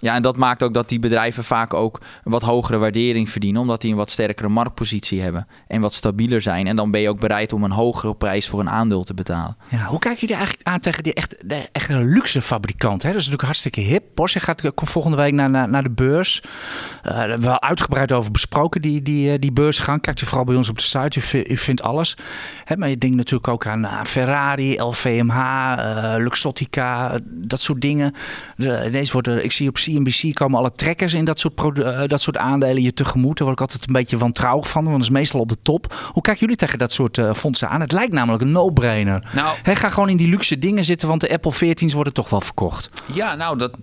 Ja, 0.01 0.15
en 0.15 0.21
dat 0.21 0.37
maakt 0.37 0.63
ook 0.63 0.73
dat 0.73 0.89
die 0.89 0.99
bedrijven 0.99 1.43
vaak 1.43 1.73
ook 1.73 2.01
een 2.23 2.31
wat 2.31 2.41
hogere 2.41 2.77
waardering 2.77 3.29
verdienen, 3.29 3.61
omdat 3.61 3.81
die 3.81 3.91
een 3.91 3.97
wat 3.97 4.09
sterkere 4.09 4.49
marktpositie 4.49 5.21
hebben 5.21 5.47
en 5.67 5.81
wat 5.81 5.93
stabieler 5.93 6.41
zijn. 6.41 6.67
En 6.67 6.75
dan 6.75 6.91
ben 6.91 7.01
je 7.01 7.09
ook 7.09 7.19
bereid 7.19 7.53
om 7.53 7.63
een 7.63 7.71
hogere 7.71 8.15
prijs 8.15 8.47
voor 8.47 8.59
een 8.59 8.69
aandeel 8.69 9.03
te 9.03 9.13
betalen. 9.13 9.57
Ja, 9.69 9.85
hoe 9.85 9.99
kijken 9.99 10.19
jullie 10.19 10.35
eigenlijk 10.35 10.67
aan 10.67 10.79
tegen 10.79 11.03
die 11.03 11.13
echt, 11.13 11.35
de, 11.45 11.69
echt 11.71 11.89
een 11.89 12.09
luxe 12.09 12.41
fabrikant? 12.41 13.01
Hè? 13.01 13.07
Dat 13.07 13.19
is 13.19 13.25
natuurlijk 13.27 13.43
hartstikke 13.43 13.81
hip. 13.81 14.03
Porsche 14.13 14.39
gaat 14.39 14.61
komt 14.61 14.89
volgende 14.89 15.17
week 15.17 15.33
naar, 15.33 15.49
naar, 15.49 15.69
naar 15.69 15.83
de 15.83 15.91
beurs. 15.91 16.43
Uh, 16.43 17.11
daar 17.11 17.29
hebben 17.29 17.47
we 17.47 17.53
al 17.53 17.61
uitgebreid 17.61 18.11
over 18.11 18.31
besproken, 18.31 18.81
die, 18.81 19.01
die, 19.01 19.39
die 19.39 19.51
beursgang. 19.51 20.01
Kijkt 20.01 20.21
u 20.21 20.25
vooral 20.25 20.45
bij 20.45 20.55
ons 20.55 20.69
op 20.69 20.77
de 20.77 20.83
site, 20.83 21.43
u, 21.49 21.57
vindt, 21.57 21.81
alles. 21.81 22.17
Hè, 22.63 22.77
maar 22.77 22.89
je 22.89 22.97
denkt 22.97 23.15
natuurlijk 23.15 23.47
ook 23.47 23.67
aan, 23.67 24.05
Ferrari, 24.05 24.79
LVMH, 24.79 25.35
uh, 25.37 26.13
Luxottica, 26.17 27.19
dat 27.23 27.61
soort 27.61 27.81
dingen. 27.81 28.13
Ineens 28.57 29.11
worden, 29.11 29.43
ik 29.43 29.51
zie 29.51 29.69
op 29.69 29.77
CNBC 29.93 30.33
komen 30.33 30.59
alle 30.59 30.71
trekkers 30.75 31.13
in 31.13 31.25
dat 31.25 31.39
soort, 31.39 31.79
uh, 31.79 32.01
dat 32.07 32.21
soort 32.21 32.37
aandelen 32.37 32.83
je 32.83 32.93
tegemoet. 32.93 33.37
Daar 33.37 33.47
word 33.47 33.59
ik 33.59 33.65
altijd 33.67 33.87
een 33.87 33.93
beetje 33.93 34.17
wantrouwig 34.17 34.69
van, 34.69 34.83
want 34.83 34.95
dat 34.95 35.05
is 35.05 35.09
meestal 35.09 35.39
op 35.39 35.49
de 35.49 35.61
top. 35.61 35.93
Hoe 36.11 36.21
kijken 36.21 36.41
jullie 36.41 36.55
tegen 36.55 36.79
dat 36.79 36.91
soort 36.91 37.17
uh, 37.17 37.33
fondsen 37.33 37.69
aan? 37.69 37.81
Het 37.81 37.91
lijkt 37.91 38.13
namelijk 38.13 38.43
een 38.43 38.51
no-brainer. 38.51 39.29
Nou, 39.33 39.57
He, 39.63 39.75
ga 39.75 39.89
gewoon 39.89 40.09
in 40.09 40.17
die 40.17 40.27
luxe 40.27 40.57
dingen 40.57 40.83
zitten, 40.83 41.07
want 41.07 41.21
de 41.21 41.31
Apple 41.31 41.53
14's 41.53 41.93
worden 41.93 42.13
toch 42.13 42.29
wel 42.29 42.41
verkocht. 42.41 42.89
Ja, 43.13 43.35
nou, 43.35 43.57
dat, 43.57 43.77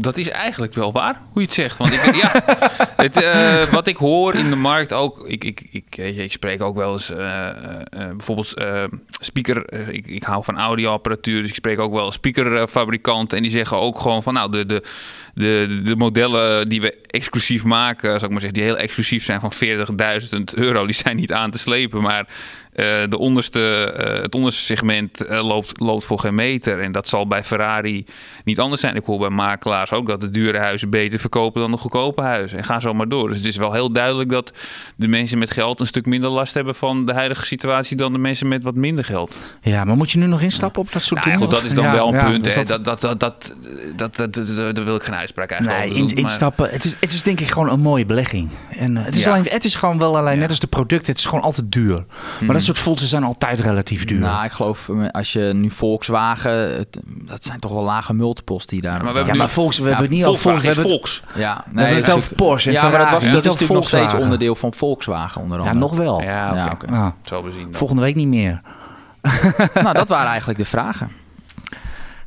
dat 0.00 0.16
is 0.16 0.28
eigenlijk 0.28 0.74
wel 0.74 0.92
waar, 0.92 1.20
hoe 1.32 1.40
je 1.40 1.46
het 1.46 1.56
zegt. 1.56 1.78
Want 1.78 1.92
ik, 1.92 2.14
ja, 2.14 2.44
uh, 3.62 3.70
wat 3.72 3.86
ik 3.86 3.96
hoor 3.96 4.34
in 4.34 4.50
de 4.50 4.56
markt 4.56 4.92
ook, 4.92 5.28
ik, 5.28 5.44
ik, 5.44 5.66
ik, 5.70 5.96
ik 5.96 6.32
spreek 6.32 6.62
ook 6.62 6.76
wel 6.76 6.92
eens 6.92 7.10
uh, 7.10 7.18
uh, 7.18 7.48
bijvoorbeeld 7.90 8.54
speaker, 9.20 9.72
ik, 9.92 10.06
ik 10.06 10.22
hou 10.22 10.44
van 10.44 10.58
audioapparatuur, 10.58 11.40
dus 11.40 11.48
ik 11.48 11.54
spreek 11.54 11.78
ook 11.78 11.92
wel 11.92 12.12
speakerfabrikanten 12.12 13.36
en 13.36 13.42
die 13.42 13.52
zeggen 13.52 13.76
ook 13.76 14.00
gewoon 14.00 14.22
van 14.22 14.34
nou, 14.34 14.50
de, 14.50 14.66
de, 14.66 14.82
de, 15.34 15.80
de 15.84 15.96
modellen 15.96 16.68
die 16.68 16.80
we 16.80 16.96
exclusief 17.06 17.64
maken, 17.64 18.10
zou 18.10 18.24
ik 18.24 18.30
maar 18.30 18.40
zeggen, 18.40 18.58
die 18.58 18.68
heel 18.68 18.78
exclusief 18.78 19.24
zijn 19.24 19.40
van 19.40 19.52
40.000 19.52 20.40
euro, 20.54 20.86
die 20.86 20.94
zijn 20.94 21.16
niet 21.16 21.32
aan 21.32 21.50
te 21.50 21.58
slepen, 21.58 22.00
maar 22.00 22.28
uh, 22.78 22.84
de 23.08 23.18
onderste, 23.18 23.94
uh, 24.00 24.22
het 24.22 24.34
onderste 24.34 24.62
segment 24.62 25.30
uh, 25.30 25.46
loopt, 25.46 25.80
loopt 25.80 26.04
voor 26.04 26.18
geen 26.18 26.34
meter. 26.34 26.80
En 26.80 26.92
dat 26.92 27.08
zal 27.08 27.26
bij 27.26 27.44
Ferrari 27.44 28.04
niet 28.44 28.58
anders 28.60 28.80
zijn. 28.80 28.94
Ik 28.96 29.04
hoor 29.04 29.18
bij 29.18 29.28
makelaars 29.28 29.92
ook 29.92 30.06
dat 30.06 30.20
de 30.20 30.30
dure 30.30 30.58
huizen 30.58 30.90
beter 30.90 31.18
verkopen 31.18 31.60
dan 31.60 31.70
de 31.70 31.76
goedkope 31.76 32.22
huizen. 32.22 32.58
En 32.58 32.64
ga 32.64 32.80
zo 32.80 32.94
maar 32.94 33.08
door. 33.08 33.28
Dus 33.28 33.36
het 33.36 33.46
is 33.46 33.56
wel 33.56 33.72
heel 33.72 33.92
duidelijk 33.92 34.30
dat 34.30 34.52
de 34.96 35.08
mensen 35.08 35.38
met 35.38 35.50
geld 35.50 35.80
een 35.80 35.86
stuk 35.86 36.06
minder 36.06 36.30
last 36.30 36.54
hebben 36.54 36.74
van 36.74 37.06
de 37.06 37.12
huidige 37.12 37.44
situatie 37.46 37.96
dan 37.96 38.12
de 38.12 38.18
mensen 38.18 38.48
met 38.48 38.62
wat 38.62 38.74
minder 38.74 39.04
geld. 39.04 39.38
Ja, 39.62 39.84
maar 39.84 39.96
moet 39.96 40.10
je 40.10 40.18
nu 40.18 40.26
nog 40.26 40.40
instappen 40.40 40.80
op 40.80 40.92
dat 40.92 41.02
soort 41.02 41.24
nou, 41.24 41.32
dingen? 41.36 41.38
Goed, 41.48 41.50
dat 41.60 41.68
is 41.70 41.74
dan 41.74 41.84
ja, 41.84 41.92
wel 41.92 42.08
een 42.08 42.14
ja, 42.14 42.24
punt. 42.30 42.44
dus 42.44 42.54
hè. 42.54 42.64
dat- 42.64 42.84
Dat, 42.84 43.00
dat, 43.00 43.20
dat, 43.20 43.54
dat, 43.96 44.16
dat, 44.16 44.34
dat, 44.34 44.76
daar 44.76 44.84
wil 44.84 44.94
ik 44.94 45.02
geen 45.02 45.14
uitspraak 45.14 45.50
eigenlijk 45.50 45.80
Nee, 45.84 46.02
over 46.02 46.14
maar- 46.14 46.22
instappen. 46.24 46.68
Het 46.70 46.84
is, 46.84 46.96
het 47.00 47.12
is 47.12 47.22
denk 47.22 47.40
ik 47.40 47.50
gewoon 47.50 47.70
een 47.70 47.80
mooie 47.80 48.06
belegging. 48.06 48.48
En 48.78 48.96
eh, 48.96 49.04
het, 49.04 49.14
is 49.16 49.24
Ja. 49.24 49.30
alleen, 49.30 49.46
het 49.48 49.64
is 49.64 49.74
gewoon 49.74 49.98
wel 49.98 50.16
alleen, 50.16 50.38
net 50.38 50.50
als 50.50 50.58
de 50.60 50.66
producten, 50.66 51.06
het 51.12 51.18
is 51.18 51.24
gewoon 51.28 51.44
altijd 51.44 51.72
duur. 51.72 52.04
Maar 52.40 52.52
dat 52.52 52.62
soort 52.74 52.86
fondsen 52.86 53.08
zijn 53.08 53.24
altijd 53.24 53.60
relatief 53.60 54.04
duur. 54.04 54.18
Nou, 54.18 54.44
ik 54.44 54.50
geloof 54.52 54.88
eh, 54.88 55.08
als 55.10 55.32
je 55.32 55.40
nu 55.54 55.70
Volkswagen, 55.70 56.52
het, 56.76 56.98
dat 57.06 57.44
zijn 57.44 57.58
toch 57.60 57.72
wel 57.72 57.82
lage 57.82 58.14
multiples 58.14 58.66
die 58.66 58.80
daar. 58.80 58.90
maar 58.92 59.00
we 59.00 59.06
ja, 59.08 59.14
hebben 59.16 59.36
maar 59.36 59.46
nu- 59.46 59.52
Volks, 59.52 59.76
we 59.78 59.82
Ja, 59.82 59.88
hebben 59.88 60.06
het 60.06 60.14
niet 60.16 60.24
al 60.24 60.34
Volkswagen 60.34 60.74
Volks, 60.74 60.76
we 60.76 60.82
het- 60.82 60.90
Volks. 60.90 61.22
Ja, 61.40 61.64
we 61.72 61.80
hebben 61.80 62.02
het 62.04 62.12
over 62.14 62.34
Porsche 62.34 62.68
en 62.68 62.74
ja, 62.74 62.88
maar 62.88 62.98
dat, 62.98 63.10
was, 63.10 63.24
dat 63.24 63.32
niet 63.34 63.44
is 63.44 63.50
natuurlijk 63.52 63.72
nog 63.80 63.88
steeds 63.88 64.14
onderdeel 64.14 64.54
van 64.54 64.74
Volkswagen 64.74 65.40
onder 65.42 65.58
Ja, 65.58 65.64
andere. 65.70 65.80
nog 65.80 65.96
wel. 65.96 66.22
Ja, 66.22 66.46
oké. 66.48 66.56
Ja, 66.58 66.70
oké. 66.72 66.86
Ah, 66.86 67.06
Zo 67.22 67.42
bezien. 67.42 67.62
dan. 67.62 67.74
volgende 67.74 68.02
week 68.02 68.14
niet 68.14 68.28
meer. 68.28 68.60
Nou, 69.74 69.92
dat 69.92 70.08
waren 70.08 70.28
eigenlijk 70.28 70.58
de 70.58 70.64
vragen. 70.64 71.10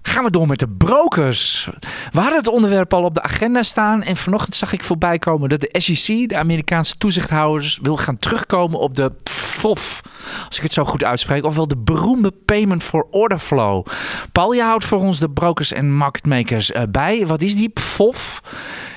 Gaan 0.02 0.24
we 0.24 0.32
door 0.32 0.48
met 0.48 0.60
de 0.60 0.68
brokers. 0.68 1.70
We 2.12 2.20
hadden 2.20 2.38
het 2.38 2.48
onderwerp 2.48 2.94
al 2.94 3.04
op 3.04 3.16
de 3.16 3.22
agenda 3.22 3.64
staan. 3.64 4.04
En 4.04 4.16
vanochtend 4.18 4.56
zag 4.56 4.74
ik 4.74 4.84
voorbij 4.84 5.20
komen 5.20 5.50
dat 5.50 5.60
de 5.60 5.70
SEC, 5.72 6.30
de 6.30 6.38
Amerikaanse 6.38 6.98
toezichthouders, 6.98 7.80
wil 7.82 7.98
gaan 7.98 8.18
terugkomen 8.18 8.80
op 8.80 8.96
de 8.96 9.12
FOF. 9.24 10.02
Als 10.48 10.58
ik 10.58 10.64
het 10.64 10.74
zo 10.74 10.86
goed 10.86 11.04
uitspreek. 11.04 11.44
Ofwel 11.44 11.68
de 11.68 11.78
beroemde 11.78 12.32
Payment 12.46 12.84
for 12.84 13.08
Order 13.12 13.38
Flow. 13.38 13.86
Paul, 14.32 14.54
je 14.54 14.62
houdt 14.62 14.86
voor 14.86 15.00
ons 15.00 15.20
de 15.20 15.30
brokers 15.30 15.72
en 15.72 15.94
marketmakers 15.94 16.72
eh, 16.72 16.84
bij. 16.90 17.28
Wat 17.28 17.42
is 17.42 17.56
die 17.56 17.72
FOF? 17.74 18.42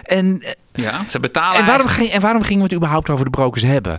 En, 0.03 0.43
eh, 0.43 0.51
Ja, 0.73 1.07
ze 1.09 1.21
betalen 1.21 1.61
en, 1.61 1.67
waarom 1.67 1.87
ging, 1.87 2.11
en 2.11 2.21
waarom 2.21 2.43
gingen 2.43 2.59
we 2.59 2.65
het 2.65 2.75
überhaupt 2.75 3.11
over 3.11 3.25
de 3.25 3.31
brokers 3.31 3.63
hebben? 3.63 3.99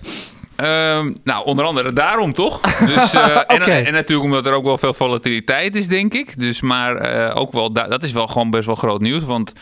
Ehm, 0.55 1.13
nou, 1.23 1.45
onder 1.45 1.65
andere 1.65 1.93
daarom 1.93 2.33
toch? 2.33 2.61
Dus, 2.61 3.13
eh, 3.13 3.37
en, 3.47 3.85
en 3.85 3.93
natuurlijk 3.93 4.27
omdat 4.27 4.45
er 4.45 4.53
ook 4.53 4.63
wel 4.63 4.77
veel 4.77 4.93
volatiliteit 4.93 5.75
is, 5.75 5.87
denk 5.87 6.13
ik. 6.13 6.39
Dus, 6.39 6.61
maar 6.61 6.95
eh, 6.95 7.37
ook 7.37 7.51
wel, 7.51 7.71
da- 7.73 7.87
dat 7.87 8.03
is 8.03 8.11
wel 8.11 8.27
gewoon 8.27 8.49
best 8.49 8.65
wel 8.65 8.75
groot 8.75 9.01
nieuws. 9.01 9.23
Want 9.23 9.53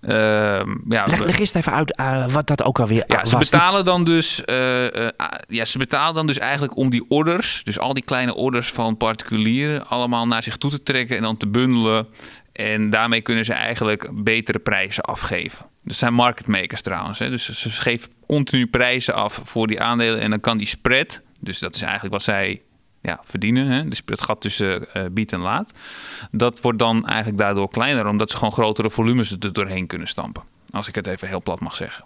ehm, 0.00 0.70
ja, 0.88 1.06
Leg, 1.06 1.18
leg 1.18 1.38
eerst 1.38 1.54
even 1.56 1.72
uit 1.72 1.96
eh, 1.96 2.28
wat 2.28 2.46
dat 2.46 2.62
ook 2.62 2.80
alweer 2.80 3.04
ja, 3.06 3.16
was. 3.20 3.30
ze 3.30 3.36
betalen 3.36 3.84
dan 3.84 4.04
dus, 4.04 4.46
ah, 4.46 5.26
ja, 5.48 5.64
ze 5.64 5.78
betalen 5.78 6.14
dan 6.14 6.26
dus 6.26 6.38
eigenlijk 6.38 6.76
om 6.76 6.90
die 6.90 7.04
orders, 7.08 7.60
dus 7.64 7.78
al 7.78 7.94
die 7.94 8.04
kleine 8.04 8.34
orders 8.34 8.70
van 8.70 8.96
particulieren, 8.96 9.86
allemaal 9.86 10.26
naar 10.26 10.42
zich 10.42 10.56
toe 10.56 10.70
te 10.70 10.82
trekken 10.82 11.16
en 11.16 11.22
dan 11.22 11.36
te 11.36 11.46
bundelen. 11.46 12.06
En 12.52 12.90
daarmee 12.90 13.20
kunnen 13.20 13.44
ze 13.44 13.52
eigenlijk 13.52 14.08
betere 14.12 14.58
prijzen 14.58 15.02
afgeven. 15.04 15.66
Dat 15.84 15.96
zijn 15.96 16.14
marketmakers 16.14 16.82
trouwens. 16.82 17.18
Hè. 17.18 17.30
Dus 17.30 17.48
ze 17.60 17.70
geven 17.70 18.12
continu 18.26 18.66
prijzen 18.66 19.14
af 19.14 19.40
voor 19.44 19.66
die 19.66 19.80
aandelen. 19.80 20.20
En 20.20 20.30
dan 20.30 20.40
kan 20.40 20.58
die 20.58 20.66
spread, 20.66 21.20
dus 21.40 21.58
dat 21.58 21.74
is 21.74 21.82
eigenlijk 21.82 22.12
wat 22.12 22.22
zij 22.22 22.62
ja, 23.02 23.20
verdienen. 23.22 23.66
Hè. 23.66 23.88
Dus 23.88 24.02
het 24.04 24.20
gat 24.20 24.40
tussen 24.40 24.94
eh 24.94 25.02
bied 25.10 25.32
en 25.32 25.40
laat. 25.40 25.72
Dat 26.30 26.60
wordt 26.60 26.78
dan 26.78 27.06
eigenlijk 27.06 27.38
daardoor 27.38 27.68
kleiner, 27.68 28.06
omdat 28.06 28.30
ze 28.30 28.36
gewoon 28.36 28.52
grotere 28.52 28.90
volumes 28.90 29.30
er 29.30 29.52
doorheen 29.52 29.86
kunnen 29.86 30.08
stampen. 30.08 30.42
Als 30.70 30.88
ik 30.88 30.94
het 30.94 31.06
even 31.06 31.28
heel 31.28 31.42
plat 31.42 31.60
mag 31.60 31.76
zeggen. 31.76 32.04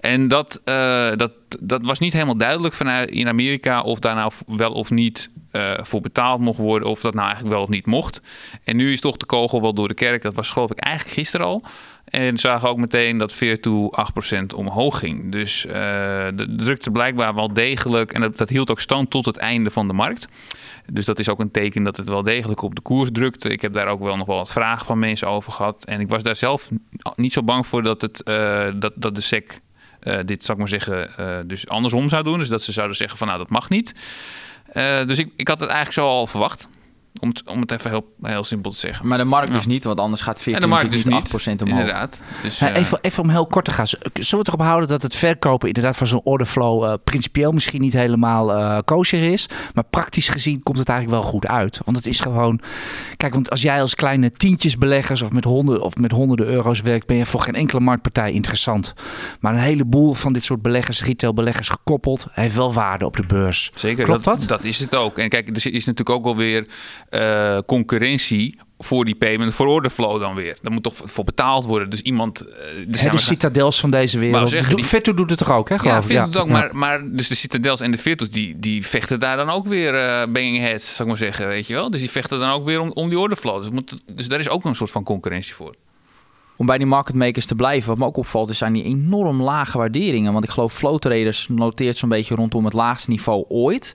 En 0.00 0.28
dat, 0.28 0.60
eh, 0.64 1.10
dat, 1.16 1.32
dat 1.60 1.82
was 1.82 1.98
niet 1.98 2.12
helemaal 2.12 2.36
duidelijk 2.36 2.74
vanuit 2.74 3.10
in 3.10 3.28
Amerika 3.28 3.80
of 3.80 3.98
daar 3.98 4.14
nou 4.14 4.32
wel 4.46 4.72
of 4.72 4.90
niet 4.90 5.30
eh, 5.50 5.72
voor 5.80 6.00
betaald 6.00 6.40
mocht 6.40 6.58
worden. 6.58 6.88
Of 6.88 7.00
dat 7.00 7.14
nou 7.14 7.26
eigenlijk 7.26 7.54
wel 7.54 7.64
of 7.64 7.68
niet 7.68 7.86
mocht. 7.86 8.20
En 8.64 8.76
nu 8.76 8.92
is 8.92 9.00
toch 9.00 9.16
de 9.16 9.26
kogel 9.26 9.60
wel 9.60 9.74
door 9.74 9.88
de 9.88 9.94
kerk. 9.94 10.22
Dat 10.22 10.34
was 10.34 10.50
geloof 10.50 10.70
ik 10.70 10.78
eigenlijk 10.78 11.16
gisteren 11.16 11.46
al. 11.46 11.64
En 12.10 12.38
zagen 12.38 12.68
ook 12.68 12.76
meteen 12.76 13.18
dat 13.18 13.32
Veertoe 13.32 13.92
8% 14.32 14.54
omhoog 14.56 14.98
ging. 14.98 15.32
Dus 15.32 15.66
eh, 15.66 15.72
de 16.34 16.54
drukte 16.56 16.90
blijkbaar 16.90 17.34
wel 17.34 17.52
degelijk. 17.52 18.12
En 18.12 18.20
dat, 18.20 18.36
dat 18.36 18.48
hield 18.48 18.70
ook 18.70 18.80
stand 18.80 19.10
tot 19.10 19.24
het 19.24 19.36
einde 19.36 19.70
van 19.70 19.86
de 19.86 19.92
markt. 19.92 20.28
Dus 20.92 21.04
dat 21.04 21.18
is 21.18 21.28
ook 21.28 21.40
een 21.40 21.50
teken 21.50 21.82
dat 21.82 21.96
het 21.96 22.08
wel 22.08 22.22
degelijk 22.22 22.62
op 22.62 22.74
de 22.74 22.80
koers 22.80 23.08
drukte. 23.12 23.48
Ik 23.48 23.62
heb 23.62 23.72
daar 23.72 23.86
ook 23.86 24.00
wel 24.00 24.16
nog 24.16 24.26
wel 24.26 24.36
wat 24.36 24.52
vragen 24.52 24.86
van 24.86 24.98
mensen 24.98 25.28
over 25.28 25.52
gehad. 25.52 25.84
En 25.84 26.00
ik 26.00 26.08
was 26.08 26.22
daar 26.22 26.36
zelf 26.36 26.70
niet 27.16 27.32
zo 27.32 27.42
bang 27.42 27.66
voor 27.66 27.82
dat, 27.82 28.00
het, 28.00 28.22
eh, 28.22 28.66
dat, 28.74 28.92
dat 28.94 29.14
de 29.14 29.20
SEC 29.20 29.60
eh, 30.00 30.18
dit, 30.24 30.44
zou 30.44 30.52
ik 30.52 30.70
maar 30.70 30.80
zeggen, 30.80 31.48
dus 31.48 31.68
andersom 31.68 32.08
zou 32.08 32.22
doen. 32.22 32.38
Dus 32.38 32.48
dat 32.48 32.62
ze 32.62 32.72
zouden 32.72 32.96
zeggen 32.96 33.18
van 33.18 33.26
nou, 33.26 33.38
dat 33.38 33.50
mag 33.50 33.68
niet. 33.68 33.94
Dus 35.06 35.18
ik, 35.18 35.32
ik 35.36 35.48
had 35.48 35.60
het 35.60 35.68
eigenlijk 35.68 35.98
zo 35.98 36.06
al 36.06 36.26
verwacht. 36.26 36.68
Om 37.20 37.28
het, 37.28 37.48
om 37.48 37.60
het 37.60 37.70
even 37.70 37.90
heel, 37.90 38.14
heel 38.22 38.44
simpel 38.44 38.70
te 38.70 38.78
zeggen. 38.78 39.06
Maar 39.06 39.18
de 39.18 39.24
markt 39.24 39.48
Ja. 39.48 39.54
dus 39.54 39.66
niet, 39.66 39.84
want 39.84 40.00
anders 40.00 40.20
gaat 40.20 40.36
En 40.36 40.42
14 40.42 40.62
de 40.62 40.68
markt 40.68 40.90
dus 40.90 41.04
natuurlijk 41.04 41.32
niet. 41.32 41.46
niet 41.46 41.58
8% 41.58 41.62
omhoog. 41.62 41.78
Inderdaad. 41.80 42.22
Dus, 42.42 42.58
Ja, 42.58 42.68
eh, 42.68 42.76
even, 42.76 42.98
even 43.00 43.22
om 43.22 43.28
heel 43.30 43.46
kort 43.46 43.64
te 43.64 43.70
gaan. 43.70 43.86
Zullen 43.86 44.00
we 44.12 44.36
het 44.36 44.48
erop 44.48 44.60
houden 44.60 44.88
dat 44.88 45.02
het 45.02 45.14
verkopen 45.16 45.68
inderdaad 45.68 45.96
van 45.96 46.06
zo'n 46.06 46.20
orderflow 46.24 46.84
eh 46.84 46.92
principieel 47.04 47.52
misschien 47.52 47.80
niet 47.80 47.92
helemaal 47.92 48.52
eh 48.52 48.78
kosher 48.84 49.32
is. 49.32 49.48
Maar 49.74 49.84
praktisch 49.84 50.28
gezien 50.28 50.62
komt 50.62 50.78
het 50.78 50.88
eigenlijk 50.88 51.22
wel 51.22 51.30
goed 51.30 51.46
uit. 51.46 51.80
Want 51.84 51.96
het 51.96 52.06
is 52.06 52.20
gewoon... 52.20 52.60
Kijk, 53.16 53.34
want 53.34 53.50
als 53.50 53.62
jij 53.62 53.80
als 53.80 53.94
kleine 53.94 54.30
tientjesbeleggers 54.30 55.22
of 55.22 55.32
met, 55.32 55.44
honderden, 55.44 55.84
of 55.84 55.96
met 55.96 56.12
honderden 56.12 56.46
euro's 56.46 56.80
werkt... 56.80 57.06
ben 57.06 57.16
je 57.16 57.26
voor 57.26 57.40
geen 57.40 57.54
enkele 57.54 57.80
marktpartij 57.80 58.32
interessant. 58.32 58.94
Maar 59.40 59.52
een 59.54 59.60
heleboel 59.60 60.14
van 60.14 60.32
dit 60.32 60.44
soort 60.44 60.62
beleggers, 60.62 61.02
retailbeleggers 61.04 61.68
gekoppeld... 61.68 62.26
heeft 62.30 62.54
wel 62.54 62.72
waarde 62.72 63.04
op 63.04 63.16
de 63.16 63.26
beurs. 63.26 63.70
Zeker, 63.74 64.04
Klopt 64.04 64.24
dat, 64.24 64.38
dat? 64.38 64.48
dat 64.48 64.64
is 64.64 64.78
het 64.78 64.94
ook. 64.94 65.18
En 65.18 65.28
kijk, 65.28 65.48
er 65.48 65.56
is 65.72 65.86
natuurlijk 65.86 66.10
ook 66.10 66.24
wel 66.24 66.34
eh, 67.10 67.58
concurrentie 67.66 68.58
voor 68.78 69.04
die 69.04 69.14
payment 69.14 69.54
voor 69.54 69.66
order 69.66 69.90
flow 69.90 70.20
dan 70.20 70.34
weer. 70.34 70.56
Daar 70.62 70.72
moet 70.72 70.82
toch 70.82 70.94
voor 71.04 71.24
betaald 71.24 71.64
worden. 71.64 71.90
Dus 71.90 72.00
iemand... 72.00 72.40
eh, 72.40 72.56
de 73.12 73.18
citadels 73.18 73.80
van 73.80 73.90
deze 73.90 74.18
wereld. 74.18 74.48
Zeggen, 74.48 74.76
die- 74.76 74.84
Vetto 74.84 75.14
doet 75.14 75.30
het 75.30 75.38
toch 75.38 75.50
ook, 75.52 75.68
hè, 75.68 75.78
geloof 75.78 75.94
Ja, 75.94 76.00
ik? 76.00 76.06
vind 76.06 76.34
het 76.34 76.42
ook. 76.42 76.46
Ja. 76.48 76.52
Maar, 76.52 76.70
maar 76.76 77.10
dus 77.10 77.28
de 77.28 77.34
Citadels 77.34 77.80
en 77.80 77.90
de 77.90 77.98
Virtus, 77.98 78.30
die, 78.30 78.58
die 78.58 78.86
vechten 78.86 79.20
daar 79.20 79.36
dan 79.36 79.50
ook 79.50 79.66
weer 79.66 79.94
eh 79.94 80.26
banging 80.32 80.58
heads, 80.58 80.86
zou 80.86 81.00
ik 81.00 81.06
maar 81.06 81.16
zeggen, 81.16 81.46
weet 81.46 81.66
je 81.66 81.74
wel. 81.74 81.90
Dus 81.90 82.00
die 82.00 82.10
vechten 82.10 82.38
dan 82.38 82.50
ook 82.50 82.64
weer 82.64 82.80
om, 82.80 82.90
om 82.92 83.08
die 83.08 83.18
order 83.18 83.36
flow. 83.38 83.58
Dus, 83.62 83.70
moet, 83.70 83.98
dus 84.06 84.28
daar 84.28 84.40
is 84.40 84.48
ook 84.48 84.64
een 84.64 84.74
soort 84.74 84.90
van 84.90 85.02
concurrentie 85.04 85.54
voor. 85.54 85.74
Om 86.56 86.66
bij 86.66 86.78
die 86.78 86.86
marketmakers 86.86 87.46
te 87.46 87.54
blijven, 87.54 87.88
wat 87.88 87.98
me 87.98 88.04
ook 88.04 88.16
opvalt, 88.16 88.50
is 88.50 88.58
zijn 88.58 88.72
die 88.72 88.84
enorm 88.84 89.42
lage 89.42 89.78
waarderingen. 89.78 90.32
Want 90.32 90.44
ik 90.44 90.50
geloof 90.50 90.72
Flow 90.72 90.98
Traders 90.98 91.46
noteert 91.50 91.96
zo'n 91.96 92.08
beetje 92.08 92.34
rondom 92.34 92.64
het 92.64 92.72
laagste 92.74 93.10
niveau 93.10 93.44
ooit. 93.48 93.92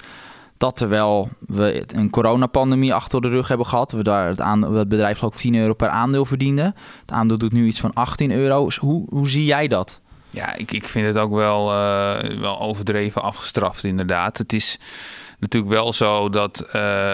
Dat 0.58 0.76
terwijl 0.76 1.30
we 1.40 1.84
een 1.96 2.10
coronapandemie 2.10 2.94
achter 2.94 3.22
de 3.22 3.30
rug 3.30 3.48
hebben 3.48 3.68
gehad. 3.68 3.92
We 3.92 4.04
daar 4.04 4.28
het, 4.28 4.90
bedrijf 4.90 5.18
geloof 5.18 5.34
ik 5.34 5.40
10 5.40 5.56
euro 5.56 5.74
per 5.74 5.90
aandeel 5.90 6.26
verdiende. 6.26 6.74
Het 7.02 7.12
aandeel 7.12 7.38
doet 7.38 7.54
nu 7.54 7.66
iets 7.66 7.80
van 7.80 7.94
18 7.94 8.32
euro. 8.32 8.70
Hoe, 8.80 9.06
hoe 9.10 9.30
zie 9.30 9.46
jij 9.46 9.68
dat? 9.68 10.02
Ja, 10.30 10.56
ik, 10.56 10.72
ik 10.72 10.88
vind 10.88 11.06
het 11.06 11.18
ook 11.18 11.34
wel, 11.34 11.72
eh, 11.72 12.40
wel 12.40 12.60
overdreven 12.60 13.22
afgestraft, 13.22 13.84
inderdaad. 13.84 14.38
Het 14.38 14.54
is 14.54 14.80
natuurlijk 15.44 15.74
wel 15.74 15.94
zo 15.94 16.30
dat 16.30 16.60
eh, 16.60 17.14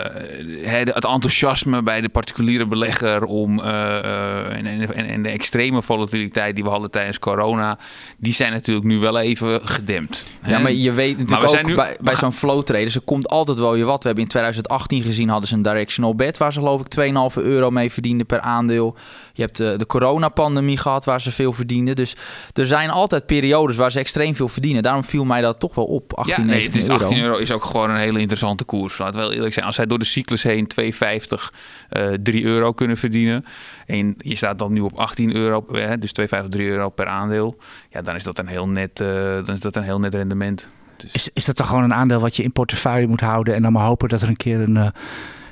het 0.64 1.06
enthousiasme 1.06 1.84
bij 1.84 2.02
de 2.02 2.10
particuliere 2.10 2.66
belegger 2.66 3.24
om 3.24 3.60
eh, 3.60 3.98
eh, 3.98 4.58
en, 4.58 4.66
en, 4.66 5.06
en 5.06 5.22
de 5.24 5.30
extreme 5.30 5.82
volatiliteit 5.82 6.56
die 6.56 6.64
we 6.64 6.70
hadden 6.70 6.92
tijdens 6.92 7.20
corona, 7.20 7.78
die 8.18 8.34
zijn 8.34 8.52
natuurlijk 8.52 8.86
nu 8.86 8.98
wel 8.98 9.20
even 9.20 9.68
gedempt. 9.68 10.24
Ja, 10.44 10.50
hè. 10.50 10.62
maar 10.62 10.72
je 10.72 10.92
weet 10.92 11.18
natuurlijk 11.18 11.50
ook 11.50 11.66
nu- 11.66 11.76
bij, 11.76 11.98
bij 12.02 12.16
zo'n 12.16 12.34
flow 12.34 12.64
traders, 12.64 12.96
er 12.96 13.02
komt 13.02 13.28
altijd 13.28 13.58
wel 13.58 13.76
je 13.76 13.84
wat. 13.84 14.02
We 14.02 14.06
hebben 14.06 14.24
in 14.24 14.30
2018 14.30 15.02
gezien, 15.02 15.30
hadden 15.30 15.50
ze 15.50 15.56
een 15.56 15.62
directional 15.62 16.16
bet 16.16 16.38
waar 16.38 16.54
ze 16.54 16.60
geloof 16.60 16.82
ik 16.82 17.14
2,5 17.36 17.44
euro 17.44 17.70
mee 17.70 17.92
verdienden 17.92 18.26
per 18.26 18.40
aandeel. 18.42 18.96
Je 19.40 19.46
hebt 19.46 19.58
de, 19.58 19.74
de 19.78 19.86
coronapandemie 19.86 20.78
gehad 20.78 21.06
waar 21.06 21.22
ze 21.22 21.32
veel 21.32 21.54
verdienden. 21.54 21.96
Dus 21.96 22.16
er 22.54 22.66
zijn 22.66 22.90
altijd 22.90 23.26
periodes 23.26 23.76
waar 23.76 23.92
ze 23.92 24.00
extreem 24.00 24.36
veel 24.36 24.48
verdienen. 24.48 24.84
Daarom 24.84 25.04
viel 25.04 25.26
mij 25.26 25.42
dat 25.42 25.60
toch 25.60 25.76
wel 25.76 25.86
op, 25.86 26.14
18, 26.14 26.36
ja, 26.36 26.50
nee, 26.50 26.64
het 26.64 26.74
19 26.74 26.82
is 26.82 26.88
euro. 26.88 27.04
18 27.04 27.24
euro 27.24 27.38
is 27.38 27.52
ook 27.52 27.66
gewoon 27.66 27.90
een 27.90 27.96
hele 27.96 28.20
interessante 28.20 28.64
koers. 28.64 28.98
Laten 28.98 29.20
we 29.20 29.26
wel 29.28 29.36
eerlijk 29.36 29.54
zijn. 29.54 29.66
Als 29.66 29.76
zij 29.76 29.86
door 29.86 30.00
de 30.00 30.06
cyclus 30.06 30.44
heen 30.44 30.68
2,50, 30.82 31.50
eh 31.90 32.08
3 32.24 32.44
euro 32.44 32.72
kunnen 32.72 32.98
verdienen. 32.98 33.46
En 33.86 34.16
je 34.18 34.36
staat 34.36 34.60
dan 34.60 34.74
nu 34.74 34.80
op 34.80 34.98
18 34.98 35.36
euro, 35.36 35.66
eh, 35.68 35.92
dus 36.00 36.12
2,50, 36.12 36.50
3 36.50 36.68
euro 36.68 36.90
per 36.90 37.08
aandeel. 37.08 37.58
Ja, 37.90 38.02
dan 38.02 38.16
is 38.16 38.24
dat 38.24 38.40
een 38.40 38.48
heel 38.48 38.68
net, 38.68 39.00
eh, 39.00 39.08
dan 39.46 39.56
is 39.56 39.60
dat 39.60 39.76
een 39.76 39.84
heel 39.84 40.00
net 40.00 40.14
rendement. 40.14 40.68
Dus, 40.98 41.14
Is, 41.14 41.30
is 41.34 41.46
dat 41.46 41.58
dan 41.58 41.68
gewoon 41.68 41.84
een 41.84 41.94
aandeel 41.94 42.20
wat 42.20 42.36
je 42.36 42.44
in 42.44 42.52
portefeuille 42.52 43.08
moet 43.08 43.22
houden 43.22 43.56
en 43.56 43.62
dan 43.62 43.72
maar 43.72 43.86
hopen 43.86 44.10
dat 44.10 44.22
er 44.22 44.28
een 44.28 44.38
keer 44.38 44.60
een, 44.60 44.78
eh, 44.78 44.88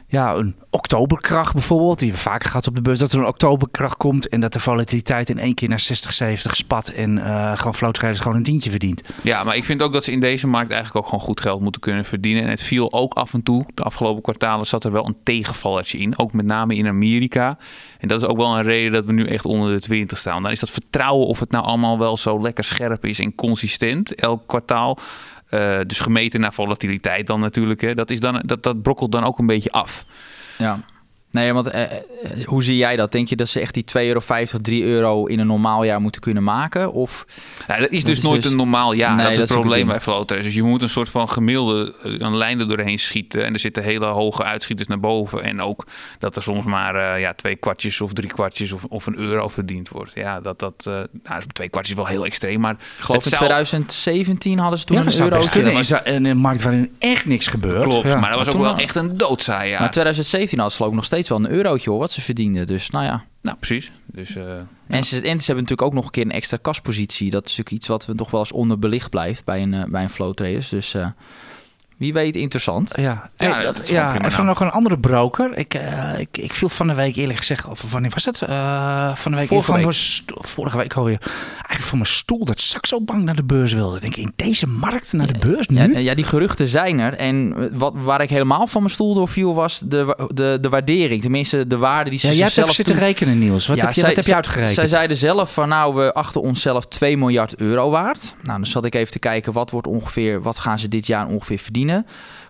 ja, 0.09 0.33
een 0.33 0.55
oktoberkracht 0.69 1.53
bijvoorbeeld, 1.53 1.99
die 1.99 2.11
we 2.11 2.17
vaker 2.17 2.49
gehad 2.49 2.67
op 2.67 2.75
de 2.75 2.81
beurs, 2.81 2.99
dat 2.99 3.11
er 3.11 3.19
een 3.19 3.25
oktoberkracht 3.25 3.97
komt 3.97 4.29
en 4.29 4.39
dat 4.39 4.53
de 4.53 4.59
volatiliteit 4.59 5.29
in 5.29 5.39
één 5.39 5.53
keer 5.53 5.69
naar 5.69 5.79
60, 5.79 6.13
70 6.13 6.55
spat 6.55 6.87
en 6.87 7.17
eh 7.17 7.57
gewoon 7.57 7.75
flow 7.75 7.91
traders 7.91 8.19
gewoon 8.19 8.37
een 8.37 8.43
tientje 8.43 8.69
verdient. 8.69 9.03
ja, 9.21 9.43
maar 9.43 9.55
ik 9.55 9.65
vind 9.65 9.81
ook 9.81 9.93
dat 9.93 10.03
ze 10.03 10.11
in 10.11 10.19
deze 10.19 10.47
markt 10.47 10.71
eigenlijk 10.71 11.05
ook 11.05 11.11
gewoon 11.11 11.25
goed 11.25 11.41
geld 11.41 11.61
moeten 11.61 11.81
kunnen 11.81 12.05
verdienen. 12.05 12.43
En 12.43 12.49
het 12.49 12.63
viel 12.63 12.93
ook 12.93 13.13
af 13.13 13.33
en 13.33 13.43
toe, 13.43 13.65
de 13.73 13.83
afgelopen 13.83 14.21
kwartalen 14.21 14.67
zat 14.67 14.83
er 14.83 14.91
wel 14.91 15.05
een 15.05 15.17
tegenvallertje 15.23 15.97
in. 15.97 16.19
Ook 16.19 16.33
met 16.33 16.45
name 16.45 16.75
in 16.75 16.87
Amerika. 16.87 17.57
En 17.99 18.07
dat 18.07 18.21
is 18.21 18.27
ook 18.27 18.37
wel 18.37 18.57
een 18.57 18.63
reden 18.63 18.91
dat 18.91 19.05
we 19.05 19.11
nu 19.11 19.25
echt 19.25 19.45
onder 19.45 19.73
de 19.73 19.79
20 19.79 20.17
staan. 20.17 20.43
Dan 20.43 20.51
is 20.51 20.59
dat 20.59 20.71
vertrouwen 20.71 21.27
of 21.27 21.39
het 21.39 21.51
nou 21.51 21.65
allemaal 21.65 21.99
wel 21.99 22.17
zo 22.17 22.41
lekker 22.41 22.63
scherp 22.63 23.05
is 23.05 23.19
en 23.19 23.35
consistent 23.35 24.15
elk 24.15 24.47
kwartaal. 24.47 24.97
Eh, 25.49 25.79
dus 25.87 25.99
gemeten 25.99 26.39
naar 26.39 26.53
volatiliteit 26.53 27.27
dan 27.27 27.39
natuurlijk. 27.39 27.81
Hè. 27.81 27.95
Dat, 27.95 28.09
is 28.09 28.19
dan, 28.19 28.41
dat, 28.45 28.63
dat 28.63 28.81
brokkelt 28.81 29.11
dan 29.11 29.23
ook 29.23 29.39
een 29.39 29.45
beetje 29.45 29.71
af. 29.71 30.05
Ja. 30.57 30.79
Nee, 31.31 31.53
want 31.53 31.67
eh, 31.67 31.83
eh, 31.83 31.89
hoe 32.45 32.63
zie 32.63 32.77
jij 32.77 32.95
dat? 32.95 33.11
Denk 33.11 33.27
je 33.27 33.35
dat 33.35 33.47
ze 33.47 33.59
echt 33.59 33.73
die 33.73 33.83
2,50 33.83 34.01
euro, 34.07 34.21
3 34.61 34.83
euro 34.83 35.25
in 35.25 35.39
een 35.39 35.47
normaal 35.47 35.83
jaar 35.83 36.01
moeten 36.01 36.21
kunnen 36.21 36.43
maken? 36.43 36.91
Of 36.93 37.25
Ja, 37.67 37.77
dat 37.79 37.89
is 37.89 37.97
Dat 37.99 38.07
dus 38.09 38.17
is 38.17 38.23
nooit 38.23 38.41
dus- 38.41 38.51
een 38.51 38.57
normaal 38.57 38.93
jaar. 38.93 39.15
Nee, 39.15 39.23
dat 39.23 39.31
is 39.31 39.37
dat 39.37 39.47
het 39.47 39.57
ook 39.57 39.63
probleem 39.63 39.87
bij 39.87 39.99
floaters. 39.99 40.43
Dus 40.43 40.53
je 40.53 40.63
moet 40.63 40.81
een 40.81 40.89
soort 40.89 41.09
van 41.09 41.29
gemiddelde 41.29 41.93
eh, 42.03 42.11
een 42.17 42.37
lijn 42.37 42.59
er 42.59 42.67
doorheen 42.67 42.99
schieten. 42.99 43.45
En 43.45 43.53
er 43.53 43.59
zitten 43.59 43.83
hele 43.83 44.05
hoge 44.05 44.43
uitschieters 44.43 44.87
naar 44.87 44.99
boven. 44.99 45.43
En 45.43 45.61
ook 45.61 45.85
dat 46.19 46.35
er 46.35 46.41
soms 46.41 46.65
maar 46.65 46.95
eh, 46.95 47.21
ja, 47.21 47.33
twee 47.33 47.55
kwartjes 47.55 48.01
of 48.01 48.13
drie 48.13 48.29
kwartjes 48.29 48.71
of, 48.71 48.83
of 48.83 49.05
een 49.05 49.17
euro 49.17 49.47
verdiend 49.47 49.89
wordt. 49.89 50.11
Ja, 50.15 50.39
dat, 50.41 50.59
dat 50.59 50.73
eh, 50.87 50.93
nou, 51.23 51.41
twee 51.53 51.69
kwartjes 51.69 51.95
is 51.97 52.01
wel 52.03 52.11
heel 52.11 52.25
extreem. 52.25 52.59
Maar 52.59 52.73
ik 52.73 52.79
geloof 53.03 53.23
in 53.23 53.29
zou- 53.29 53.43
2017 53.43 54.59
hadden 54.59 54.79
ze 54.79 54.85
toen 54.85 54.97
ja, 54.97 55.05
een 55.05 55.19
euro. 55.21 55.37
best 55.37 55.49
kunnen 55.49 56.05
in 56.05 56.25
een 56.25 56.37
markt 56.37 56.61
waarin 56.61 56.95
echt 56.99 57.25
niks 57.25 57.47
gebeurt. 57.47 57.83
Klopt, 57.83 58.07
Ja. 58.07 58.19
maar 58.19 58.29
dat 58.29 58.45
was 58.45 58.55
ook 58.55 58.61
wel 58.61 58.75
echt 58.75 58.95
een 58.95 59.17
doodzaai 59.17 59.69
jaar. 59.69 59.79
Maar 59.79 59.91
2017 59.91 60.59
hadden 60.59 60.77
ze 60.77 60.83
ik 60.85 60.91
nog 60.93 61.05
steeds 61.05 61.16
wel 61.25 61.37
een 61.37 61.49
eurotje 61.49 61.89
hoor, 61.89 61.99
wat 61.99 62.11
ze 62.11 62.21
verdienden. 62.21 62.67
Dus 62.67 62.89
nou 62.89 63.05
ja. 63.05 63.25
Nou, 63.41 63.57
precies. 63.57 63.91
Dus, 64.05 64.35
eh, 64.35 64.57
En, 64.87 65.03
ze, 65.03 65.15
en 65.15 65.21
ze 65.21 65.45
hebben 65.45 65.55
natuurlijk 65.55 65.81
ook 65.81 65.93
nog 65.93 66.05
een 66.05 66.11
keer 66.11 66.25
een 66.25 66.31
extra 66.31 66.57
kaspositie. 66.61 67.29
Dat 67.29 67.45
is 67.45 67.49
natuurlijk 67.49 67.75
iets 67.75 67.87
wat 67.87 68.05
we 68.05 68.15
toch 68.15 68.31
wel 68.31 68.39
eens 68.39 68.51
onderbelicht 68.51 69.09
blijft 69.09 69.45
bij 69.45 69.61
een, 69.61 69.73
eh, 69.73 69.83
bij 69.83 70.03
een 70.03 70.09
flow 70.09 70.33
traders. 70.33 70.69
Dus 70.69 70.93
eh, 70.93 71.09
wie 71.97 72.13
weet 72.13 72.35
interessant. 72.35 72.91
Ja, 72.95 73.29
Ja, 73.37 73.61
dat 73.61 73.87
ja 73.89 74.25
even 74.25 74.45
nog 74.45 74.59
een 74.59 74.71
andere 74.71 74.97
broker. 74.99 75.57
Ik, 75.57 75.73
eh, 75.73 76.19
ik, 76.19 76.37
ik 76.37 76.53
viel 76.53 76.69
van 76.69 76.87
de 76.87 76.93
week 76.93 77.15
eerlijk 77.15 77.37
gezegd, 77.37 77.67
of 77.67 77.91
wanneer 77.91 78.11
was 78.13 78.25
het? 78.25 78.41
Eh, 78.41 79.15
van 79.15 79.31
de 79.31 79.37
week, 79.37 79.47
Vorige 79.47 79.73
week. 79.73 80.45
vorige 80.47 80.77
week 80.77 80.93
alweer. 80.93 81.19
Eigenlijk 81.53 81.81
van 81.81 81.97
mijn 81.97 82.09
stoel 82.09 82.45
dat 82.45 82.61
Saxo 82.61 83.01
Bank 83.01 83.23
naar 83.23 83.35
de 83.35 83.43
beurs 83.43 83.73
wilde. 83.73 83.95
Ik 83.95 84.01
denk, 84.01 84.15
in 84.15 84.33
deze 84.35 84.67
markt 84.67 85.13
naar 85.13 85.27
de 85.33 85.39
beurs 85.39 85.67
nu? 85.67 85.93
Ja, 85.93 85.99
ja, 85.99 86.15
die 86.15 86.25
geruchten 86.25 86.67
zijn 86.67 86.99
er. 86.99 87.13
En 87.13 87.69
wat, 87.77 87.93
waar 87.95 88.21
ik 88.21 88.29
helemaal 88.29 88.67
van 88.67 88.81
mijn 88.81 88.93
stoel 88.93 89.13
door 89.13 89.27
viel 89.27 89.53
was 89.53 89.79
de, 89.79 90.29
de, 90.33 90.57
de 90.61 90.69
waardering. 90.69 91.21
Tenminste, 91.21 91.67
de 91.67 91.77
waarde 91.77 92.09
die 92.09 92.19
ze 92.19 92.27
Ja, 92.27 92.31
jij 92.33 92.41
hebt 92.41 92.53
zelf 92.53 92.71
zitten 92.73 92.95
toe- 92.95 93.03
rekenen, 93.03 93.39
Niels. 93.39 93.67
Wat 93.67 93.77
Ja, 93.77 93.85
heb 93.85 93.93
je, 93.93 93.99
zij- 93.99 94.07
wat 94.09 94.17
heb 94.17 94.25
je 94.25 94.35
uitgerekend? 94.35 94.73
Zij 94.75 94.87
zeiden 94.87 95.17
zelf 95.17 95.53
van 95.53 95.69
nou, 95.69 95.95
we 95.95 96.13
achten 96.13 96.41
onszelf 96.41 96.85
2 96.87 97.17
miljard 97.17 97.55
euro 97.55 97.89
waard. 97.89 98.35
Nou, 98.43 98.57
dan 98.57 98.65
zat 98.67 98.85
ik 98.85 98.95
even 98.95 99.11
te 99.11 99.19
kijken 99.19 99.53
wat 99.53 99.71
wordt 99.71 99.87
ongeveer, 99.87 100.41
wat 100.41 100.57
gaan 100.57 100.79
ze 100.79 100.87
dit 100.87 101.07
jaar 101.07 101.27
ongeveer 101.27 101.57
verdienen. 101.59 101.85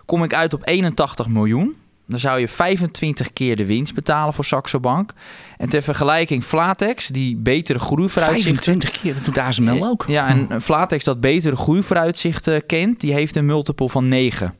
Kom 0.06 0.24
ik 0.24 0.34
uit 0.34 0.54
op 0.54 0.62
81 0.64 1.28
miljoen. 1.28 1.76
Dan 2.06 2.18
zou 2.18 2.40
je 2.40 2.48
25 2.48 3.32
keer 3.32 3.56
de 3.56 3.66
winst 3.66 3.94
betalen 3.94 4.34
voor 4.34 4.44
Saxo 4.44 4.80
Bank. 4.80 5.12
En 5.56 5.68
ter 5.68 5.82
vergelijking 5.82 6.44
Flatex, 6.44 7.06
die 7.06 7.36
betere 7.36 7.78
groeivooruitzichten 7.78 8.64
25 8.64 9.00
keer, 9.00 9.14
dat 9.14 9.24
doet 9.24 9.38
ASML 9.38 9.88
ook. 9.88 10.04
ja, 10.06 10.28
en 10.28 10.62
Flatex 10.62 11.04
dat 11.04 11.20
betere 11.20 11.56
groeivooruitzichten 11.56 12.66
kent, 12.66 13.00
die 13.00 13.12
heeft 13.12 13.36
een 13.36 13.46
multiple 13.46 13.88
van 13.88 14.08
9. 14.08 14.54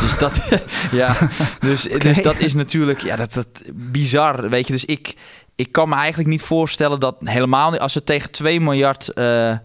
Dus 0.00 0.18
dat, 0.18 0.42
ja, 0.92 1.16
dus, 1.60 1.82
dus 1.82 2.22
dat 2.22 2.38
is 2.38 2.54
natuurlijk 2.54 3.00
ja, 3.00 3.16
dat, 3.16 3.32
dat, 3.32 3.46
bizar. 3.74 4.48
Weet 4.48 4.66
je, 4.66 4.72
dus 4.72 4.84
ik, 4.84 5.14
ik 5.56 5.72
kan 5.72 5.88
me 5.88 5.94
eigenlijk 5.94 6.28
niet 6.28 6.42
voorstellen 6.42 7.00
dat 7.00 7.16
helemaal 7.18 7.70
niet, 7.70 7.80
als 7.80 7.92
ze 7.92 8.04
tegen 8.04 8.30
2 8.30 8.60
miljard 8.60 9.08
eh, 9.08 9.56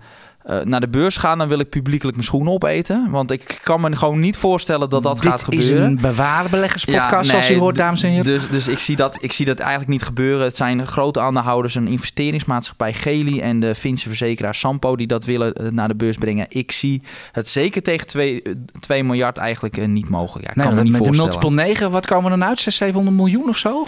eh, 0.48 0.60
naar 0.64 0.80
de 0.80 0.88
beurs 0.88 1.18
gaan, 1.18 1.38
dan 1.38 1.48
wil 1.48 1.60
ik 1.60 1.70
publiekelijk 1.70 2.16
mijn 2.16 2.28
schoenen 2.28 2.54
opeten. 2.54 3.08
Want 3.10 3.32
ik 3.32 3.60
kan 3.64 3.82
me 3.82 3.96
gewoon 3.96 4.20
niet 4.20 4.38
voorstellen 4.38 4.90
dat 4.90 5.04
dat 5.04 5.16
Dit 5.22 5.32
gaat 5.32 5.44
gebeuren. 5.44 5.68
is 5.68 5.80
een 5.88 5.98
bewaarbeleggerspodcast, 6.02 7.12
Ja, 7.12 7.24
zoals 7.24 7.50
u 7.50 7.58
hoort, 7.58 7.76
dames 7.76 8.04
en 8.04 8.10
heren. 8.10 8.26
Dus, 8.26 8.50
dus 8.50 8.68
ik, 8.68 8.80
zie 8.80 8.96
dat, 8.96 9.18
ik 9.24 9.32
zie 9.34 9.46
dat 9.46 9.60
eigenlijk 9.60 9.90
niet 9.90 10.04
gebeuren. 10.04 10.46
Het 10.46 10.56
zijn 10.56 10.88
grote 10.88 11.20
aandeelhouders, 11.20 11.76
een 11.76 11.88
investeringsmaatschappij 11.88 12.94
Geli 12.94 13.40
en 13.42 13.60
de 13.60 13.76
Finse 13.76 14.08
verzekeraar 14.08 14.56
Sampo 14.56 14.96
die 14.96 15.08
dat 15.08 15.26
willen 15.26 15.54
eh, 15.54 15.68
naar 15.72 15.88
de 15.88 15.96
beurs 15.96 16.18
brengen. 16.18 16.46
Ik 16.50 16.72
zie 16.72 17.02
het 17.32 17.48
zeker 17.48 17.82
tegen 17.82 18.08
2, 18.08 18.42
2 18.80 19.04
miljard 19.04 19.38
eigenlijk 19.38 19.78
eh, 19.78 19.88
niet 19.88 20.10
mogelijk. 20.10 20.46
Ja, 20.46 20.50
ik 20.52 20.56
Nee, 20.58 20.66
kan 20.66 20.76
me 20.76 20.82
met 20.82 20.90
niet 20.92 20.98
de 21.00 21.04
voorstellen. 21.06 21.32
multiple 21.32 21.64
9, 21.64 21.92
wat 21.92 22.06
komen 22.08 22.32
we 22.32 22.38
dan 22.38 22.48
uit? 22.48 22.60
600, 22.60 22.76
700 22.96 23.16
miljoen 23.18 23.50
of 23.50 23.58
zo? 23.58 23.88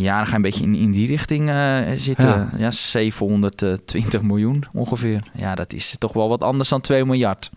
Ja, 0.00 0.16
dan 0.16 0.24
ga 0.26 0.30
je 0.30 0.36
een 0.36 0.42
beetje 0.42 0.64
in, 0.64 0.74
in 0.74 0.90
die 0.90 1.06
richting 1.06 1.48
eh, 1.48 1.76
zitten. 1.96 2.26
Ja. 2.26 2.50
Ja. 2.58 2.70
720 2.70 4.22
miljoen 4.22 4.64
ongeveer. 4.72 5.30
Ja, 5.34 5.54
dat 5.54 5.72
is 5.72 5.94
toch 5.98 6.12
wel 6.12 6.28
wat 6.28 6.42
anders 6.42 6.68
dan 6.68 6.80
2 6.80 7.04
miljard. 7.04 7.50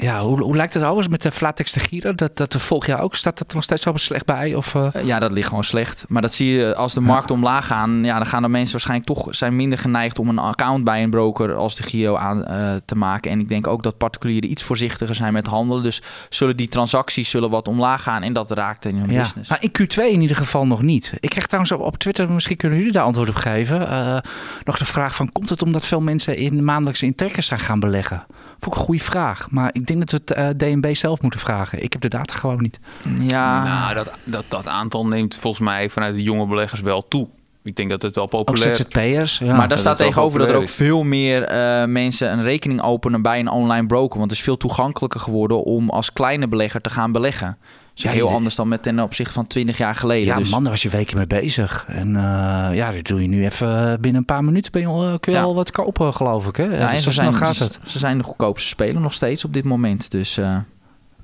Ja, 0.00 0.20
hoe, 0.20 0.40
hoe 0.42 0.56
lijkt 0.56 0.74
het 0.74 0.82
overigens 0.82 1.08
met 1.08 1.22
de 1.22 1.32
Flatex 1.32 1.72
de 1.72 1.80
Giro? 1.80 2.14
Dat, 2.14 2.36
dat 2.36 2.56
volg 2.56 2.86
jaar 2.86 3.00
ook? 3.00 3.14
Staat 3.14 3.38
dat 3.38 3.48
er 3.48 3.54
nog 3.54 3.64
steeds 3.64 3.82
zo 3.82 3.92
slecht 3.96 4.24
bij? 4.26 4.54
Of, 4.54 4.74
eh? 4.74 4.94
Eh, 4.94 5.04
Ja, 5.04 5.18
dat 5.18 5.32
ligt 5.32 5.48
gewoon 5.48 5.64
slecht. 5.64 6.04
Maar 6.08 6.22
dat 6.22 6.34
zie 6.34 6.52
je 6.52 6.74
als 6.76 6.94
de 6.94 7.00
markt 7.00 7.30
omlaag 7.30 7.66
gaan. 7.66 8.04
Ja, 8.04 8.16
dan 8.16 8.26
gaan 8.26 8.42
de 8.42 8.48
mensen 8.48 8.72
waarschijnlijk 8.72 9.08
toch 9.08 9.26
zijn 9.30 9.56
minder 9.56 9.78
geneigd 9.78 10.18
om 10.18 10.28
een 10.28 10.38
account 10.38 10.84
bij 10.84 11.02
een 11.02 11.10
broker 11.10 11.54
als 11.54 11.76
de 11.76 11.82
Giro 11.82 12.16
aan 12.16 12.44
eh, 12.44 12.74
te 12.84 12.94
maken. 12.94 13.30
En 13.30 13.40
ik 13.40 13.48
denk 13.48 13.66
ook 13.66 13.82
dat 13.82 13.96
particulieren 13.96 14.50
iets 14.50 14.62
voorzichtiger 14.62 15.14
zijn 15.14 15.32
met 15.32 15.46
handelen. 15.46 15.82
Dus 15.82 16.02
zullen 16.28 16.56
die 16.56 16.68
transacties 16.68 17.30
zullen 17.30 17.50
wat 17.50 17.68
omlaag 17.68 18.02
gaan 18.02 18.22
en 18.22 18.32
dat 18.32 18.50
raakt 18.50 18.84
in 18.84 18.96
hun 18.96 19.10
Ja, 19.10 19.18
business. 19.18 19.48
maar 19.50 19.62
in 19.62 19.70
Q2 19.82 20.02
in 20.12 20.20
ieder 20.20 20.36
geval 20.36 20.66
nog 20.66 20.82
niet. 20.82 21.12
Ik 21.20 21.30
kreeg 21.30 21.46
trouwens 21.46 21.72
op, 21.74 21.80
op 21.80 21.96
Twitter, 21.96 22.30
misschien 22.30 22.56
kunnen 22.56 22.78
jullie 22.78 22.92
daar 22.92 23.04
antwoord 23.04 23.28
op 23.28 23.34
geven, 23.34 23.88
eh, 23.88 24.16
nog 24.64 24.78
de 24.78 24.84
vraag 24.84 25.14
van, 25.14 25.32
komt 25.32 25.48
het 25.48 25.62
omdat 25.62 25.86
veel 25.86 26.00
mensen 26.00 26.36
in 26.36 26.64
maandelijkse 26.64 27.06
intrekkers 27.06 27.46
zijn 27.46 27.60
gaan 27.60 27.80
beleggen? 27.80 28.24
Vond 28.62 28.74
ik 28.74 28.80
een 28.80 28.86
goede 28.86 29.02
vraag, 29.02 29.50
maar 29.50 29.70
ik 29.72 29.86
denk 29.86 29.98
dat 29.98 30.10
we 30.10 30.16
het 30.16 30.30
eh, 30.62 30.68
DNB 30.68 30.94
zelf 30.94 31.20
moeten 31.20 31.40
vragen. 31.40 31.82
Ik 31.82 31.92
heb 31.92 32.02
de 32.02 32.08
data 32.08 32.34
gewoon 32.34 32.60
niet. 32.60 32.80
Ja, 33.28 33.64
nou, 33.64 33.94
dat, 33.94 34.18
dat, 34.24 34.44
dat 34.48 34.66
aantal 34.66 35.06
neemt 35.06 35.36
volgens 35.36 35.62
mij 35.62 35.90
vanuit 35.90 36.14
de 36.14 36.22
jonge 36.22 36.46
beleggers 36.46 36.80
wel 36.80 37.08
toe. 37.08 37.28
Ik 37.62 37.76
denk 37.76 37.90
dat 37.90 38.02
het 38.02 38.14
wel 38.14 38.24
Ook 38.24 38.30
populair 38.30 38.74
ZZP'ers. 38.74 39.38
Ja. 39.38 39.46
maar 39.46 39.56
daar 39.56 39.68
dat 39.68 39.78
staat 39.78 39.96
tegenover 39.96 40.38
dat 40.38 40.48
er 40.48 40.54
ook 40.54 40.68
veel 40.68 41.02
meer 41.02 41.42
eh, 41.42 41.84
mensen 41.84 42.32
een 42.32 42.42
rekening 42.42 42.82
openen 42.82 43.22
bij 43.22 43.38
een 43.38 43.48
online 43.48 43.86
broker. 43.86 44.18
Want 44.18 44.30
het 44.30 44.38
is 44.38 44.44
veel 44.44 44.56
toegankelijker 44.56 45.20
geworden 45.20 45.62
om 45.62 45.90
als 45.90 46.12
kleine 46.12 46.48
belegger 46.48 46.80
te 46.80 46.90
gaan 46.90 47.12
beleggen. 47.12 47.58
Dus 47.94 48.02
Ja, 48.02 48.10
heel 48.10 48.28
anders 48.30 48.54
dan 48.54 48.68
met 48.68 48.82
ten 48.82 49.00
opzichte 49.00 49.32
van 49.32 49.46
20 49.46 49.78
jaar 49.78 49.94
geleden. 49.94 50.26
ja, 50.26 50.34
dus, 50.36 50.50
man, 50.50 50.62
daar 50.62 50.70
was 50.72 50.82
je 50.82 50.88
weken 50.88 51.16
mee 51.16 51.26
bezig. 51.26 51.84
En 51.88 52.16
eh, 52.16 52.76
ja, 52.76 52.92
dat 52.92 53.04
doe 53.06 53.22
je 53.22 53.28
nu 53.28 53.44
even 53.44 53.90
eh, 53.92 53.98
binnen 54.00 54.20
een 54.20 54.24
paar 54.26 54.44
minuten 54.44 54.72
ben 54.72 54.80
je, 54.82 54.86
eh, 54.88 55.18
kun 55.20 55.32
je 55.32 55.38
Ja. 55.38 55.44
al 55.44 55.54
wat 55.54 55.70
kopen, 55.70 56.14
geloof 56.14 56.46
ik. 56.48 56.56
Hè? 56.56 56.64
ja, 56.64 56.90
en 56.92 56.98
zo 56.98 57.02
ze 57.10 57.12
snel 57.12 57.32
zijn, 57.32 57.46
gaat 57.46 57.58
het. 57.58 57.80
ze 57.84 57.98
zijn 57.98 58.18
de 58.18 58.24
goedkoopste 58.24 58.68
speler 58.68 59.00
nog 59.00 59.12
steeds 59.12 59.44
op 59.44 59.52
dit 59.52 59.64
moment. 59.64 60.10
Dus 60.10 60.40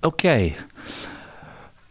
Oké. 0.01 0.53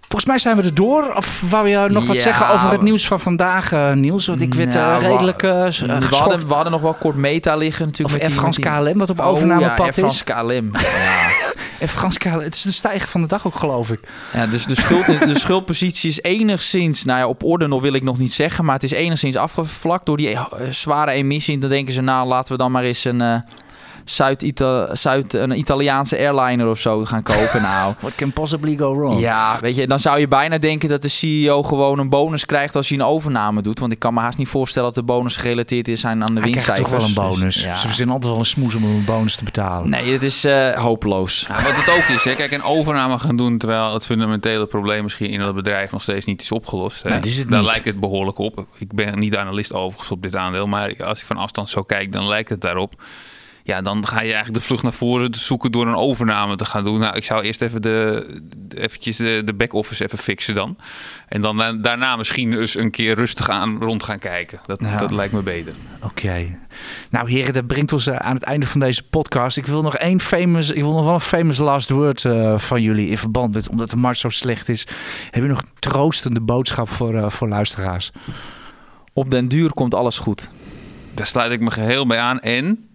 Volgens 0.07 0.25
mij 0.25 0.37
zijn 0.37 0.55
we 0.57 0.63
er 0.63 0.73
door. 0.73 1.13
Of 1.15 1.41
wou 1.49 1.67
je 1.67 1.87
nog 1.89 2.05
wat 2.05 2.15
Ja, 2.15 2.21
zeggen 2.21 2.49
over 2.49 2.71
het 2.71 2.81
nieuws 2.81 3.07
van 3.07 3.19
vandaag, 3.19 3.71
eh 3.71 3.91
Niels? 3.91 4.27
Want 4.27 4.41
ik 4.41 4.53
werd 4.53 4.75
eh, 4.75 4.81
Nou, 4.81 5.01
we- 5.01 5.07
redelijk 5.07 5.43
eh, 5.43 5.49
we, 6.09 6.15
hadden, 6.15 6.47
we 6.47 6.53
hadden 6.53 6.71
nog 6.71 6.81
wel 6.81 6.93
kort 6.93 7.15
meta 7.15 7.55
liggen 7.55 7.85
Of 7.85 7.91
natuurlijk. 7.91 8.41
Met 8.41 8.53
die- 8.55 8.65
KLM, 8.65 8.97
wat 8.97 9.09
op 9.09 9.19
Oh, 9.19 9.27
overnamepad 9.27 9.95
ja, 9.95 10.05
is. 10.05 10.23
KLM. 10.23 10.71
Ja. 10.81 11.55
Air 11.79 11.89
France 11.89 12.19
KLM, 12.19 12.39
het 12.39 12.55
is 12.55 12.61
de 12.61 12.71
stijger 12.71 13.07
van 13.07 13.21
de 13.21 13.27
dag 13.27 13.47
ook, 13.47 13.55
geloof 13.55 13.91
ik. 13.91 13.99
Ja, 14.33 14.47
dus 14.47 14.65
de, 14.65 14.75
schuld, 14.75 15.05
de 15.05 15.39
schuldpositie 15.39 16.09
is 16.09 16.21
enigszins, 16.21 17.05
nou 17.05 17.19
ja, 17.19 17.27
op 17.27 17.43
orde 17.43 17.67
nog 17.67 17.81
wil 17.81 17.93
ik 17.93 18.03
nog 18.03 18.17
niet 18.17 18.33
zeggen, 18.33 18.65
maar 18.65 18.73
het 18.73 18.83
is 18.83 18.91
enigszins 18.91 19.35
afgevlakt 19.35 20.05
door 20.05 20.17
die 20.17 20.37
zware 20.69 21.11
emissie. 21.11 21.53
En 21.53 21.59
dan 21.59 21.69
denken 21.69 21.93
ze, 21.93 22.01
nou 22.01 22.27
laten 22.27 22.51
we 22.51 22.57
dan 22.57 22.71
maar 22.71 22.83
eens 22.83 23.05
een, 23.05 23.43
Zuid-Ita- 24.09 24.95
Zuid, 24.95 25.33
een 25.33 25.57
Italiaanse 25.57 26.17
airliner 26.17 26.67
of 26.69 26.79
zo 26.79 27.05
gaan 27.05 27.23
kopen. 27.23 27.61
Nou, 27.67 27.93
What 27.99 28.15
can 28.15 28.31
possibly 28.33 28.77
go 28.77 28.95
wrong? 28.95 29.19
ja, 29.19 29.57
weet 29.61 29.75
je, 29.75 29.87
dan 29.87 29.99
zou 29.99 30.19
je 30.19 30.27
bijna 30.27 30.57
denken 30.57 30.89
dat 30.89 31.01
de 31.01 31.07
CEO 31.07 31.63
gewoon 31.63 31.99
een 31.99 32.09
bonus 32.09 32.45
krijgt 32.45 32.75
als 32.75 32.89
hij 32.89 32.97
een 32.97 33.03
overname 33.03 33.61
doet. 33.61 33.79
Want 33.79 33.91
ik 33.91 33.99
kan 33.99 34.13
me 34.13 34.19
haast 34.19 34.37
niet 34.37 34.47
voorstellen 34.47 34.87
dat 34.93 35.05
de 35.07 35.13
bonus 35.13 35.35
gerelateerd 35.35 35.87
is 35.87 36.05
aan, 36.05 36.23
aan 36.23 36.35
de 36.35 36.41
Hij 36.41 36.49
krijgt 36.51 36.67
winstcijfers. 36.67 37.05
toch 37.13 37.15
wel 37.15 37.25
een 37.25 37.31
bonus. 37.37 37.53
Dus, 37.55 37.63
ja. 37.63 37.75
Ze 37.75 37.85
verzinnen 37.87 38.13
altijd 38.13 38.31
wel 38.31 38.41
een 38.41 38.47
smoes 38.47 38.75
om 38.75 38.83
een 38.83 39.03
bonus 39.05 39.35
te 39.35 39.43
betalen. 39.43 39.89
Nee, 39.89 40.11
het 40.11 40.23
is 40.23 40.43
eh, 40.43 40.69
hopeloos. 40.69 41.45
Ja, 41.47 41.63
wat 41.63 41.75
het 41.75 41.89
ook 41.89 42.15
is, 42.15 42.23
hè. 42.23 42.35
kijk, 42.35 42.51
een 42.51 42.63
overname 42.63 43.19
gaan 43.19 43.35
doen 43.35 43.57
terwijl 43.57 43.93
het 43.93 44.05
fundamentele 44.05 44.65
probleem 44.65 45.03
misschien 45.03 45.29
in 45.29 45.39
het 45.41 45.55
bedrijf 45.55 45.91
nog 45.91 46.01
steeds 46.01 46.25
niet 46.25 46.41
is 46.41 46.51
opgelost. 46.51 47.03
Hè. 47.03 47.09
Nee, 47.09 47.19
dat 47.19 47.27
is 47.29 47.37
het 47.37 47.49
Daar 47.49 47.61
niet. 47.61 47.69
lijkt 47.69 47.85
het 47.85 47.99
behoorlijk 47.99 48.37
op. 48.37 48.65
Ik 48.77 48.93
ben 48.93 49.19
niet 49.19 49.35
analist 49.35 49.73
overigens 49.73 50.11
op 50.11 50.21
dit 50.21 50.35
aandeel, 50.35 50.67
maar 50.67 50.93
als 51.03 51.19
ik 51.19 51.25
van 51.25 51.37
afstand 51.37 51.69
zo 51.69 51.83
kijk, 51.83 52.11
dan 52.11 52.27
lijkt 52.27 52.49
het 52.49 52.61
daarop. 52.61 52.93
Ja, 53.67 53.81
dan 53.81 54.05
ga 54.07 54.15
je 54.15 54.21
eigenlijk 54.33 54.53
de 54.53 54.61
vlucht 54.61 54.83
naar 54.83 54.93
voren 54.93 55.35
zoeken 55.35 55.71
door 55.71 55.87
een 55.87 55.95
overname 55.95 56.55
te 56.55 56.65
gaan 56.65 56.83
doen. 56.83 56.99
Nou, 56.99 57.15
ik 57.15 57.23
zou 57.25 57.43
eerst 57.43 57.61
even 57.61 57.81
de, 57.81 58.25
eventjes 58.77 59.17
de, 59.17 59.41
de 59.45 59.53
back-office 59.53 60.03
even 60.03 60.17
fixen 60.17 60.55
dan. 60.55 60.77
En 61.27 61.41
dan 61.41 61.61
eh, 61.61 61.73
daarna 61.81 62.15
misschien 62.15 62.59
eens 62.59 62.75
een 62.75 62.91
keer 62.91 63.15
rustig 63.15 63.49
aan 63.49 63.77
rond 63.83 64.03
gaan 64.03 64.19
kijken. 64.19 64.59
Dat, 64.65 64.79
Ja. 64.81 64.97
dat 64.97 65.11
lijkt 65.11 65.33
me 65.33 65.41
beter. 65.41 65.73
Oké. 66.03 66.57
Nou 67.09 67.29
heren, 67.29 67.53
dat 67.53 67.67
brengt 67.67 67.93
ons 67.93 68.07
eh, 68.07 68.15
aan 68.15 68.33
het 68.33 68.43
einde 68.43 68.65
van 68.65 68.79
deze 68.79 69.03
podcast. 69.03 69.57
Ik 69.57 69.65
wil 69.65 69.81
nog 69.81 69.95
één 69.95 70.19
famous, 70.19 70.69
ik 70.71 70.81
wil 70.81 70.93
nog 70.93 71.05
wel 71.05 71.13
een 71.13 71.19
famous 71.19 71.57
last 71.57 71.89
word 71.89 72.25
eh, 72.25 72.57
van 72.57 72.81
jullie 72.81 73.09
in 73.09 73.17
verband 73.17 73.53
met, 73.53 73.69
omdat 73.69 73.89
de 73.89 73.95
markt 73.97 74.19
zo 74.19 74.29
slecht 74.29 74.69
is. 74.69 74.87
Heb 75.31 75.43
je 75.43 75.49
nog 75.49 75.61
een 75.61 75.69
troostende 75.79 76.41
boodschap 76.41 76.89
voor, 76.89 77.15
eh, 77.15 77.29
voor 77.29 77.47
luisteraars? 77.47 78.11
Op 79.13 79.31
den 79.31 79.47
duur 79.47 79.73
komt 79.73 79.93
alles 79.93 80.17
goed. 80.17 80.49
Daar 81.13 81.27
sluit 81.27 81.51
ik 81.51 81.59
me 81.59 81.71
geheel 81.71 82.07
bij 82.07 82.19
aan. 82.19 82.39
En 82.39 82.86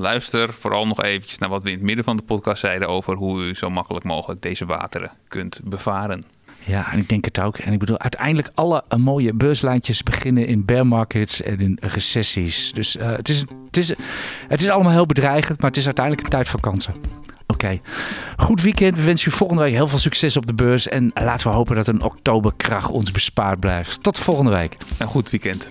luister 0.00 0.52
vooral 0.52 0.86
nog 0.86 1.02
eventjes 1.02 1.38
naar 1.38 1.48
wat 1.48 1.62
we 1.62 1.68
in 1.68 1.74
het 1.74 1.84
midden 1.84 2.04
van 2.04 2.16
de 2.16 2.22
podcast 2.22 2.60
zeiden 2.60 2.88
over 2.88 3.14
hoe 3.14 3.42
u 3.42 3.54
zo 3.54 3.70
makkelijk 3.70 4.04
mogelijk 4.04 4.42
deze 4.42 4.66
wateren 4.66 5.10
kunt 5.28 5.60
bevaren. 5.64 6.24
Ja, 6.64 6.92
en 6.92 6.98
ik 6.98 7.08
denk 7.08 7.24
het 7.24 7.40
ook. 7.40 7.58
En 7.58 7.72
ik 7.72 7.78
bedoel, 7.78 7.98
uiteindelijk 7.98 8.50
alle 8.54 8.84
mooie 8.96 9.34
beurslijntjes 9.34 10.02
beginnen 10.02 10.46
in 10.46 10.64
bear 10.64 10.86
markets 10.86 11.42
en 11.42 11.58
in 11.58 11.78
recessies. 11.80 12.72
Dus 12.72 12.96
eh, 12.96 13.10
het, 13.10 13.28
is, 13.28 13.40
het, 13.66 13.76
is, 13.76 13.94
het 14.48 14.60
is 14.60 14.68
allemaal 14.68 14.92
heel 14.92 15.06
bedreigend, 15.06 15.60
maar 15.60 15.70
het 15.70 15.78
is 15.78 15.84
uiteindelijk 15.84 16.24
een 16.24 16.30
tijd 16.30 16.48
voor 16.48 16.60
kansen. 16.60 16.94
Oké, 17.46 17.80
goed 18.36 18.62
weekend. 18.62 18.96
We 18.96 19.04
wensen 19.04 19.32
u 19.32 19.34
volgende 19.34 19.62
week 19.62 19.74
heel 19.74 19.86
veel 19.86 19.98
succes 19.98 20.36
op 20.36 20.46
de 20.46 20.54
beurs. 20.54 20.88
En 20.88 21.10
laten 21.14 21.48
we 21.48 21.54
hopen 21.54 21.76
dat 21.76 21.86
een 21.86 22.02
oktoberkracht 22.02 22.90
ons 22.90 23.10
bespaard 23.10 23.60
blijft. 23.60 24.02
Tot 24.02 24.18
volgende 24.18 24.50
week. 24.50 24.76
Een 24.98 25.06
goed 25.06 25.30
weekend. 25.30 25.70